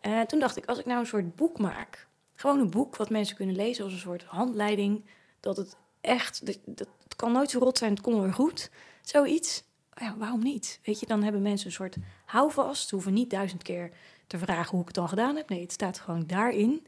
Eh, 0.00 0.20
toen 0.20 0.40
dacht 0.40 0.56
ik, 0.56 0.66
als 0.66 0.78
ik 0.78 0.86
nou 0.86 1.00
een 1.00 1.06
soort 1.06 1.36
boek 1.36 1.58
maak... 1.58 2.08
gewoon 2.34 2.58
een 2.58 2.70
boek 2.70 2.96
wat 2.96 3.10
mensen 3.10 3.36
kunnen 3.36 3.56
lezen 3.56 3.84
als 3.84 3.92
een 3.92 3.98
soort 3.98 4.24
handleiding... 4.24 5.04
dat 5.40 5.56
het 5.56 5.76
echt... 6.00 6.46
Dat, 6.46 6.58
dat, 6.64 6.88
kan 7.16 7.32
nooit 7.32 7.50
zo 7.50 7.58
rot 7.58 7.78
zijn, 7.78 7.90
het 7.90 8.00
komt 8.00 8.22
weer 8.22 8.34
goed. 8.34 8.70
Zoiets. 9.02 9.64
Ja, 9.94 10.16
waarom 10.16 10.42
niet? 10.42 10.80
Weet 10.84 11.00
je, 11.00 11.06
dan 11.06 11.22
hebben 11.22 11.42
mensen 11.42 11.66
een 11.66 11.72
soort 11.72 11.96
houvast. 12.24 12.88
Ze 12.88 12.94
hoeven 12.94 13.12
niet 13.12 13.30
duizend 13.30 13.62
keer 13.62 13.90
te 14.26 14.38
vragen 14.38 14.70
hoe 14.70 14.80
ik 14.80 14.86
het 14.86 14.94
dan 14.94 15.08
gedaan 15.08 15.36
heb. 15.36 15.48
Nee, 15.48 15.60
het 15.60 15.72
staat 15.72 15.98
gewoon 15.98 16.26
daarin. 16.26 16.86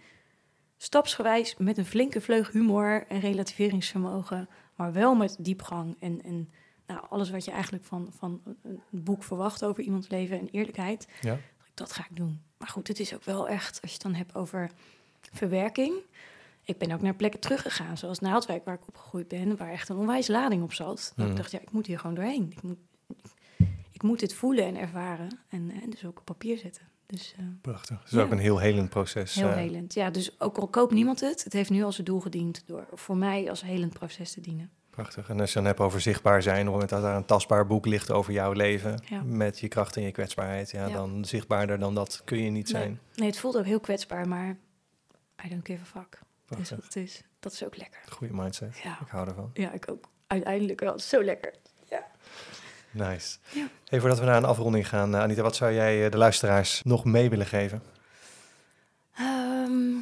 Stapsgewijs, 0.76 1.54
met 1.58 1.78
een 1.78 1.84
flinke 1.86 2.20
vleug 2.20 2.52
humor 2.52 3.06
en 3.08 3.20
relativeringsvermogen. 3.20 4.48
Maar 4.76 4.92
wel 4.92 5.14
met 5.14 5.36
diepgang 5.38 5.96
en, 5.98 6.22
en 6.22 6.50
nou, 6.86 7.00
alles 7.08 7.30
wat 7.30 7.44
je 7.44 7.50
eigenlijk 7.50 7.84
van, 7.84 8.12
van 8.16 8.40
een 8.62 8.80
boek 8.90 9.24
verwacht 9.24 9.64
over 9.64 9.82
iemands 9.82 10.08
leven 10.08 10.38
en 10.38 10.48
eerlijkheid. 10.50 11.06
Ja. 11.20 11.38
Dat 11.74 11.92
ga 11.92 12.06
ik 12.10 12.16
doen. 12.16 12.42
Maar 12.58 12.68
goed, 12.68 12.88
het 12.88 13.00
is 13.00 13.14
ook 13.14 13.24
wel 13.24 13.48
echt, 13.48 13.80
als 13.80 13.90
je 13.90 13.96
het 13.96 14.02
dan 14.02 14.14
hebt 14.14 14.34
over 14.34 14.70
verwerking. 15.32 15.94
Ik 16.64 16.78
ben 16.78 16.92
ook 16.92 17.00
naar 17.02 17.14
plekken 17.14 17.40
teruggegaan, 17.40 17.96
zoals 17.98 18.18
Naaldwijk, 18.18 18.64
waar 18.64 18.74
ik 18.74 18.88
opgegroeid 18.88 19.28
ben, 19.28 19.56
waar 19.56 19.70
echt 19.70 19.88
een 19.88 19.96
onwijs 19.96 20.28
lading 20.28 20.62
op 20.62 20.72
zat. 20.72 21.12
Mhm. 21.16 21.30
Ik 21.30 21.36
dacht, 21.36 21.50
ja, 21.50 21.60
ik 21.60 21.70
moet 21.72 21.86
hier 21.86 21.98
gewoon 21.98 22.14
doorheen. 22.16 22.52
Ik 22.56 22.62
moet, 22.62 22.78
ik 23.90 24.02
moet 24.02 24.20
dit 24.20 24.34
voelen 24.34 24.64
en 24.66 24.76
ervaren 24.76 25.38
en, 25.48 25.70
en 25.82 25.90
dus 25.90 26.04
ook 26.04 26.18
op 26.18 26.24
papier 26.24 26.58
zetten. 26.58 26.82
Dus 27.06 27.34
eh, 27.38 27.44
Prachtig. 27.60 27.98
Het 27.98 28.06
is 28.06 28.12
Ja. 28.12 28.22
ook 28.22 28.30
een 28.30 28.38
heel 28.38 28.58
helend 28.58 28.88
proces. 28.90 29.34
heel 29.34 29.48
eh, 29.48 29.54
helend. 29.54 29.94
Ja, 29.94 30.10
dus 30.10 30.40
ook 30.40 30.58
al 30.58 30.68
koopt 30.68 30.92
niemand 30.92 31.20
het, 31.20 31.44
het 31.44 31.52
heeft 31.52 31.70
nu 31.70 31.82
als 31.82 31.96
het 31.96 32.06
doel 32.06 32.20
gediend 32.20 32.62
door 32.66 32.86
voor 32.92 33.16
mij 33.16 33.50
als 33.50 33.62
helend 33.62 33.92
proces 33.92 34.32
te 34.32 34.40
dienen. 34.40 34.70
Prachtig. 34.90 35.28
En 35.28 35.40
als 35.40 35.48
je 35.48 35.54
dan 35.54 35.64
hebt 35.64 35.80
over 35.80 36.00
zichtbaar 36.00 36.42
zijn, 36.42 36.58
op 36.58 36.62
het 36.64 36.72
moment 36.72 36.90
dat 36.90 37.02
daar 37.02 37.16
een 37.16 37.24
tastbaar 37.24 37.66
boek 37.66 37.86
ligt 37.86 38.10
over 38.10 38.32
jouw 38.32 38.52
leven, 38.52 39.02
Ja. 39.08 39.22
met 39.22 39.58
je 39.58 39.68
kracht 39.68 39.96
en 39.96 40.02
je 40.02 40.10
kwetsbaarheid, 40.10 40.70
ja, 40.70 40.86
Ja. 40.86 40.92
dan 40.94 41.24
zichtbaarder 41.24 41.78
dan 41.78 41.94
dat 41.94 42.22
kun 42.24 42.38
je 42.38 42.50
niet 42.50 42.68
zijn. 42.68 42.88
Nee, 42.88 42.98
nee, 43.14 43.28
het 43.28 43.38
voelt 43.38 43.56
ook 43.58 43.64
heel 43.64 43.80
kwetsbaar, 43.80 44.28
maar 44.28 44.56
I 45.44 45.48
don't 45.48 45.66
give 45.66 45.80
a 45.82 46.00
fuck. 46.00 46.20
Het 46.56 46.60
is 46.60 46.68
Prachtig. 46.68 46.76
wat 46.76 46.94
het 46.94 46.96
is. 46.96 47.22
Dat 47.40 47.52
is 47.52 47.64
ook 47.64 47.76
lekker. 47.76 48.00
Goede 48.08 48.34
mindset. 48.34 48.78
Ja, 48.82 48.98
Ik 49.00 49.08
hou 49.08 49.28
ervan. 49.28 49.50
ja 49.54 49.72
ik 49.72 49.90
ook. 49.90 50.08
Uiteindelijk 50.26 50.80
wel. 50.80 50.98
Zo 50.98 51.22
lekker. 51.24 51.52
Nice. 52.94 53.38
Ja. 53.50 53.66
Hey, 53.88 54.00
voordat 54.00 54.18
we 54.18 54.24
naar 54.24 54.36
een 54.36 54.44
afronding 54.44 54.88
gaan, 54.88 55.14
eh, 55.14 55.20
Anita, 55.20 55.42
wat 55.42 55.56
zou 55.56 55.72
jij 55.72 56.04
eh, 56.04 56.10
de 56.10 56.16
luisteraars 56.16 56.82
nog 56.84 57.04
mee 57.04 57.30
willen 57.30 57.46
geven? 57.46 57.82
Ehm, 59.16 59.94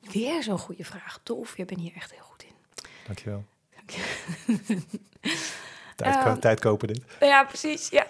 weer 0.00 0.42
zo'n 0.42 0.58
goede 0.58 0.84
vraag. 0.84 1.20
Tof, 1.22 1.56
je 1.56 1.64
bent 1.64 1.80
hier 1.80 1.92
echt 1.94 2.10
heel 2.10 2.22
goed 2.22 2.42
in. 2.42 2.52
Dankjewel. 3.06 3.44
Dank 3.74 3.90
je. 3.90 4.02
Tijd, 5.96 6.14
Ehm, 6.24 6.38
tijd 6.38 6.60
kopen 6.60 6.88
dit. 6.88 7.00
Ja, 7.20 7.44
precies. 7.44 7.88
Ja. 7.88 8.06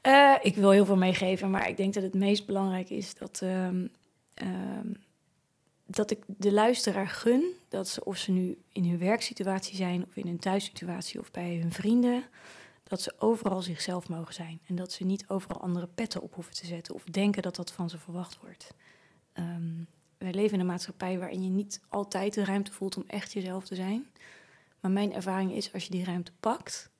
Eh, 0.00 0.34
ik 0.42 0.54
wil 0.54 0.70
heel 0.70 0.84
veel 0.84 0.96
meegeven, 0.96 1.50
maar 1.50 1.68
ik 1.68 1.76
denk 1.76 1.94
dat 1.94 2.02
het 2.02 2.14
meest 2.14 2.46
belangrijk 2.46 2.90
is 2.90 3.14
dat, 3.14 3.40
ehm, 3.42 3.86
dat 5.86 6.10
ik 6.10 6.24
de 6.26 6.52
luisteraar 6.52 7.08
gun 7.08 7.44
dat 7.68 7.88
ze, 7.88 8.04
of 8.04 8.16
ze 8.16 8.30
nu 8.30 8.58
in 8.72 8.84
hun 8.84 8.98
werksituatie 8.98 9.76
zijn, 9.76 10.04
of 10.06 10.16
in 10.16 10.26
hun 10.26 10.38
thuissituatie, 10.38 11.20
of 11.20 11.30
bij 11.30 11.56
hun 11.56 11.72
vrienden, 11.72 12.24
dat 12.82 13.02
ze 13.02 13.14
overal 13.18 13.62
zichzelf 13.62 14.08
mogen 14.08 14.34
zijn. 14.34 14.60
En 14.66 14.74
dat 14.74 14.92
ze 14.92 15.04
niet 15.04 15.28
overal 15.28 15.60
andere 15.60 15.86
petten 15.86 16.22
op 16.22 16.34
hoeven 16.34 16.54
te 16.54 16.66
zetten 16.66 16.94
of 16.94 17.04
denken 17.04 17.42
dat 17.42 17.56
dat 17.56 17.72
van 17.72 17.90
ze 17.90 17.98
verwacht 17.98 18.38
wordt. 18.40 18.74
Ehm, 19.32 19.84
wij 20.18 20.32
leven 20.32 20.54
in 20.54 20.60
een 20.60 20.66
maatschappij 20.66 21.18
waarin 21.18 21.42
je 21.42 21.50
niet 21.50 21.80
altijd 21.88 22.34
de 22.34 22.44
ruimte 22.44 22.72
voelt 22.72 22.96
om 22.96 23.04
echt 23.06 23.32
jezelf 23.32 23.64
te 23.64 23.74
zijn. 23.74 24.06
Maar 24.80 24.90
mijn 24.90 25.12
ervaring 25.12 25.52
is, 25.52 25.72
als 25.72 25.84
je 25.84 25.90
die 25.90 26.04
ruimte 26.04 26.32
pakt, 26.40 26.90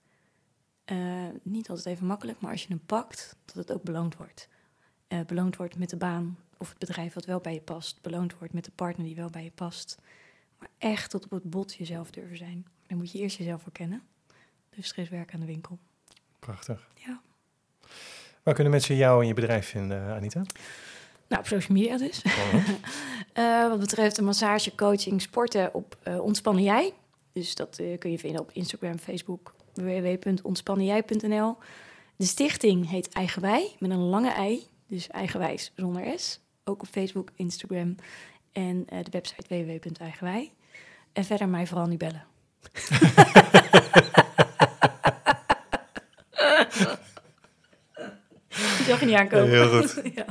eh, 0.84 1.28
niet 1.42 1.68
altijd 1.68 1.86
even 1.86 2.06
makkelijk, 2.06 2.40
maar 2.40 2.50
als 2.50 2.62
je 2.62 2.68
hem 2.68 2.86
pakt, 2.86 3.36
dat 3.44 3.54
het 3.54 3.72
ook 3.72 3.82
beloond 3.82 4.16
wordt. 4.16 4.48
Eh, 5.08 5.20
beloond 5.20 5.56
wordt 5.56 5.78
met 5.78 5.90
de 5.90 5.96
baan 5.96 6.38
of 6.62 6.68
het 6.68 6.78
bedrijf 6.78 7.14
wat 7.14 7.24
wel 7.24 7.40
bij 7.40 7.54
je 7.54 7.60
past. 7.60 8.02
Beloond 8.02 8.38
wordt 8.38 8.54
met 8.54 8.64
de 8.64 8.70
partner 8.74 9.06
die 9.06 9.16
wel 9.16 9.30
bij 9.30 9.44
je 9.44 9.50
past. 9.50 9.98
Maar 10.58 10.68
echt 10.78 11.10
tot 11.10 11.24
op 11.24 11.30
het 11.30 11.50
bot 11.50 11.74
jezelf 11.74 12.10
durven 12.10 12.36
zijn. 12.36 12.66
Dan 12.86 12.98
moet 12.98 13.12
je 13.12 13.18
eerst 13.18 13.36
jezelf 13.36 13.62
herkennen. 13.62 14.02
Dus 14.70 14.90
er 14.90 14.98
is 14.98 15.08
werk 15.08 15.34
aan 15.34 15.40
de 15.40 15.46
winkel. 15.46 15.78
Prachtig. 16.38 16.88
Ja. 16.94 17.20
Waar 18.42 18.54
kunnen 18.54 18.72
mensen 18.72 18.96
jou 18.96 19.20
en 19.20 19.26
je 19.26 19.34
bedrijf 19.34 19.66
vinden, 19.66 20.06
eh, 20.06 20.14
Anita? 20.14 20.42
Nou, 21.28 21.40
op 21.40 21.46
social 21.46 21.78
media 21.78 21.96
dus. 21.96 22.22
Eh, 23.32 23.68
wat 23.68 23.78
betreft 23.78 24.16
de 24.16 24.22
massage, 24.22 24.74
coaching, 24.74 25.22
sporten 25.22 25.74
op 25.74 25.96
eh, 26.02 26.20
Ontspannen 26.20 26.62
Jij. 26.62 26.92
Dus 27.32 27.54
dat 27.54 27.82
kun 27.98 28.10
je 28.10 28.18
vinden 28.18 28.40
op 28.40 28.50
Instagram, 28.52 28.98
Facebook, 28.98 29.54
www.ontspannenjij.nl. 29.74 31.56
De 32.16 32.24
stichting 32.24 32.90
heet 32.90 33.08
Eigenwij, 33.08 33.76
met 33.78 33.90
een 33.90 33.98
lange 33.98 34.30
ei. 34.30 34.66
Dus 34.86 35.08
eigenwijs 35.08 35.72
zonder 35.76 36.18
S. 36.18 36.41
Ook 36.64 36.82
op 36.82 36.88
Facebook, 36.88 37.30
Instagram. 37.34 37.94
En 38.52 38.84
eh, 38.88 39.04
de 39.04 39.10
website 39.10 39.64
www.eigenwij. 39.64 40.52
En 41.12 41.24
verder 41.24 41.48
mij 41.48 41.66
vooral 41.66 41.86
niet 41.86 41.98
bellen. 41.98 42.24
Die 48.76 48.90
zag 48.90 49.00
je 49.00 49.06
niet 49.06 49.14
aankomen. 49.14 49.48
Heel 49.48 49.80
goed. 49.80 50.00
ja. 50.14 50.24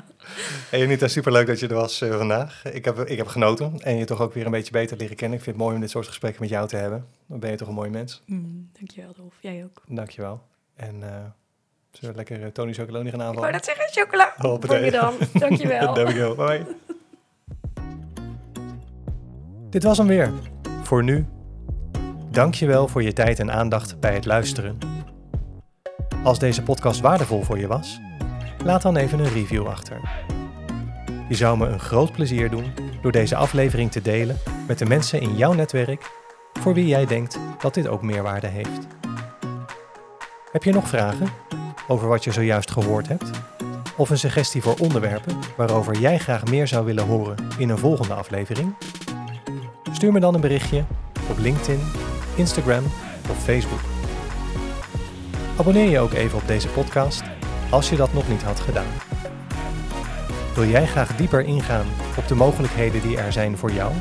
Hey 0.69 0.83
Anita, 0.83 1.07
superleuk 1.07 1.47
dat 1.47 1.59
je 1.59 1.67
er 1.67 1.75
was 1.75 2.01
eh, 2.01 2.17
vandaag. 2.17 2.65
Ik 2.65 2.85
heb, 2.85 2.99
ik 2.99 3.17
heb 3.17 3.27
genoten 3.27 3.79
en 3.79 3.97
je 3.97 4.05
toch 4.05 4.21
ook 4.21 4.33
weer 4.33 4.45
een 4.45 4.51
beetje 4.51 4.71
beter 4.71 4.97
leren 4.97 5.15
kennen. 5.15 5.37
Ik 5.37 5.43
vind 5.43 5.55
het 5.55 5.65
mooi 5.65 5.75
om 5.75 5.81
dit 5.81 5.89
soort 5.89 6.07
gesprekken 6.07 6.41
met 6.41 6.49
jou 6.49 6.67
te 6.67 6.75
hebben. 6.75 7.07
Dan 7.27 7.39
ben 7.39 7.51
je 7.51 7.57
toch 7.57 7.67
een 7.67 7.73
mooi 7.73 7.89
mens. 7.89 8.21
Mm, 8.25 8.69
dankjewel, 8.73 9.13
Dolf. 9.13 9.35
Jij 9.39 9.63
ook. 9.63 9.83
Dankjewel. 9.87 10.41
En 10.75 11.03
eh 11.03 11.25
zullen 11.91 12.11
we 12.11 12.17
lekker 12.17 12.39
uh, 12.39 12.47
Tony 12.47 12.73
Chocoloni 12.73 13.09
gaan 13.09 13.19
Ik 13.19 13.25
wou 13.25 13.29
aanvallen? 13.29 13.51
dat 13.51 13.65
zeggen, 13.65 13.85
chocola. 13.91 14.33
Hoppatee. 14.37 14.77
Voor 14.77 14.85
je 14.85 14.91
dan. 14.91 15.13
Dankjewel. 15.93 16.35
Bye. 16.35 16.65
Dit 19.69 19.83
was 19.83 19.97
hem 19.97 20.07
weer. 20.07 20.31
Voor 20.83 21.03
nu. 21.03 21.25
Dankjewel 22.29 22.87
voor 22.87 23.03
je 23.03 23.13
tijd 23.13 23.39
en 23.39 23.51
aandacht 23.51 23.99
bij 23.99 24.13
het 24.13 24.25
luisteren. 24.25 24.77
Als 26.23 26.39
deze 26.39 26.63
podcast 26.63 26.99
waardevol 27.01 27.41
voor 27.41 27.59
je 27.59 27.67
was, 27.67 27.99
laat 28.65 28.81
dan 28.81 28.95
even 28.97 29.19
een 29.19 29.33
review 29.33 29.67
achter. 29.67 29.99
Je 31.29 31.35
zou 31.35 31.57
me 31.57 31.67
een 31.67 31.79
groot 31.79 32.11
plezier 32.11 32.49
doen 32.49 32.73
door 33.01 33.11
deze 33.11 33.35
aflevering 33.35 33.91
te 33.91 34.01
delen 34.01 34.37
met 34.67 34.77
de 34.77 34.85
mensen 34.85 35.21
in 35.21 35.35
jouw 35.35 35.53
netwerk 35.53 36.11
voor 36.53 36.73
wie 36.73 36.87
jij 36.87 37.05
denkt 37.05 37.39
dat 37.59 37.73
dit 37.73 37.87
ook 37.87 38.01
meerwaarde 38.01 38.47
heeft. 38.47 38.87
Heb 40.51 40.63
je 40.63 40.71
nog 40.71 40.87
vragen 40.87 41.27
over 41.91 42.07
wat 42.07 42.23
je 42.23 42.31
zojuist 42.31 42.71
gehoord 42.71 43.07
hebt? 43.07 43.29
Of 43.97 44.09
een 44.09 44.17
suggestie 44.17 44.61
voor 44.61 44.75
onderwerpen 44.79 45.37
waarover 45.57 45.99
jij 45.99 46.17
graag 46.17 46.45
meer 46.45 46.67
zou 46.67 46.85
willen 46.85 47.05
horen 47.05 47.35
in 47.57 47.69
een 47.69 47.77
volgende 47.77 48.13
aflevering? 48.13 48.75
Stuur 49.91 50.11
me 50.11 50.19
dan 50.19 50.33
een 50.33 50.41
berichtje 50.41 50.83
op 51.29 51.37
LinkedIn, 51.37 51.79
Instagram 52.35 52.83
of 53.29 53.43
Facebook. 53.43 53.79
Abonneer 55.57 55.89
je 55.89 55.99
ook 55.99 56.13
even 56.13 56.37
op 56.37 56.47
deze 56.47 56.67
podcast 56.67 57.23
als 57.69 57.89
je 57.89 57.95
dat 57.95 58.13
nog 58.13 58.29
niet 58.29 58.43
had 58.43 58.59
gedaan. 58.59 58.91
Wil 60.55 60.65
jij 60.65 60.87
graag 60.87 61.15
dieper 61.15 61.41
ingaan 61.41 61.85
op 62.17 62.27
de 62.27 62.35
mogelijkheden 62.35 63.01
die 63.01 63.17
er 63.17 63.31
zijn 63.31 63.57
voor 63.57 63.71
jou? 63.71 63.93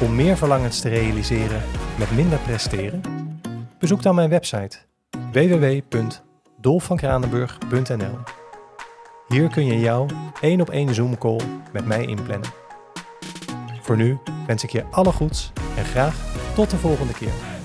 Om 0.00 0.14
meer 0.14 0.36
verlangens 0.36 0.80
te 0.80 0.88
realiseren 0.88 1.62
met 1.98 2.10
minder 2.10 2.38
presteren? 2.38 3.02
Bezoek 3.78 4.02
dan 4.02 4.14
mijn 4.14 4.30
website 4.30 4.78
www.dolfvankranenburg.nl 6.60 8.18
Hier 9.28 9.48
kun 9.48 9.66
je 9.66 9.80
jouw 9.80 10.06
één 10.40 10.60
op 10.60 10.70
één 10.70 10.94
Zoom 10.94 11.18
call 11.18 11.40
met 11.72 11.86
mij 11.86 12.04
inplannen. 12.04 12.48
Voor 13.80 13.96
nu 13.96 14.18
wens 14.46 14.64
ik 14.64 14.70
je 14.70 14.84
alle 14.90 15.12
goeds 15.12 15.52
en 15.76 15.84
graag 15.84 16.14
tot 16.54 16.70
de 16.70 16.76
volgende 16.76 17.12
keer. 17.12 17.59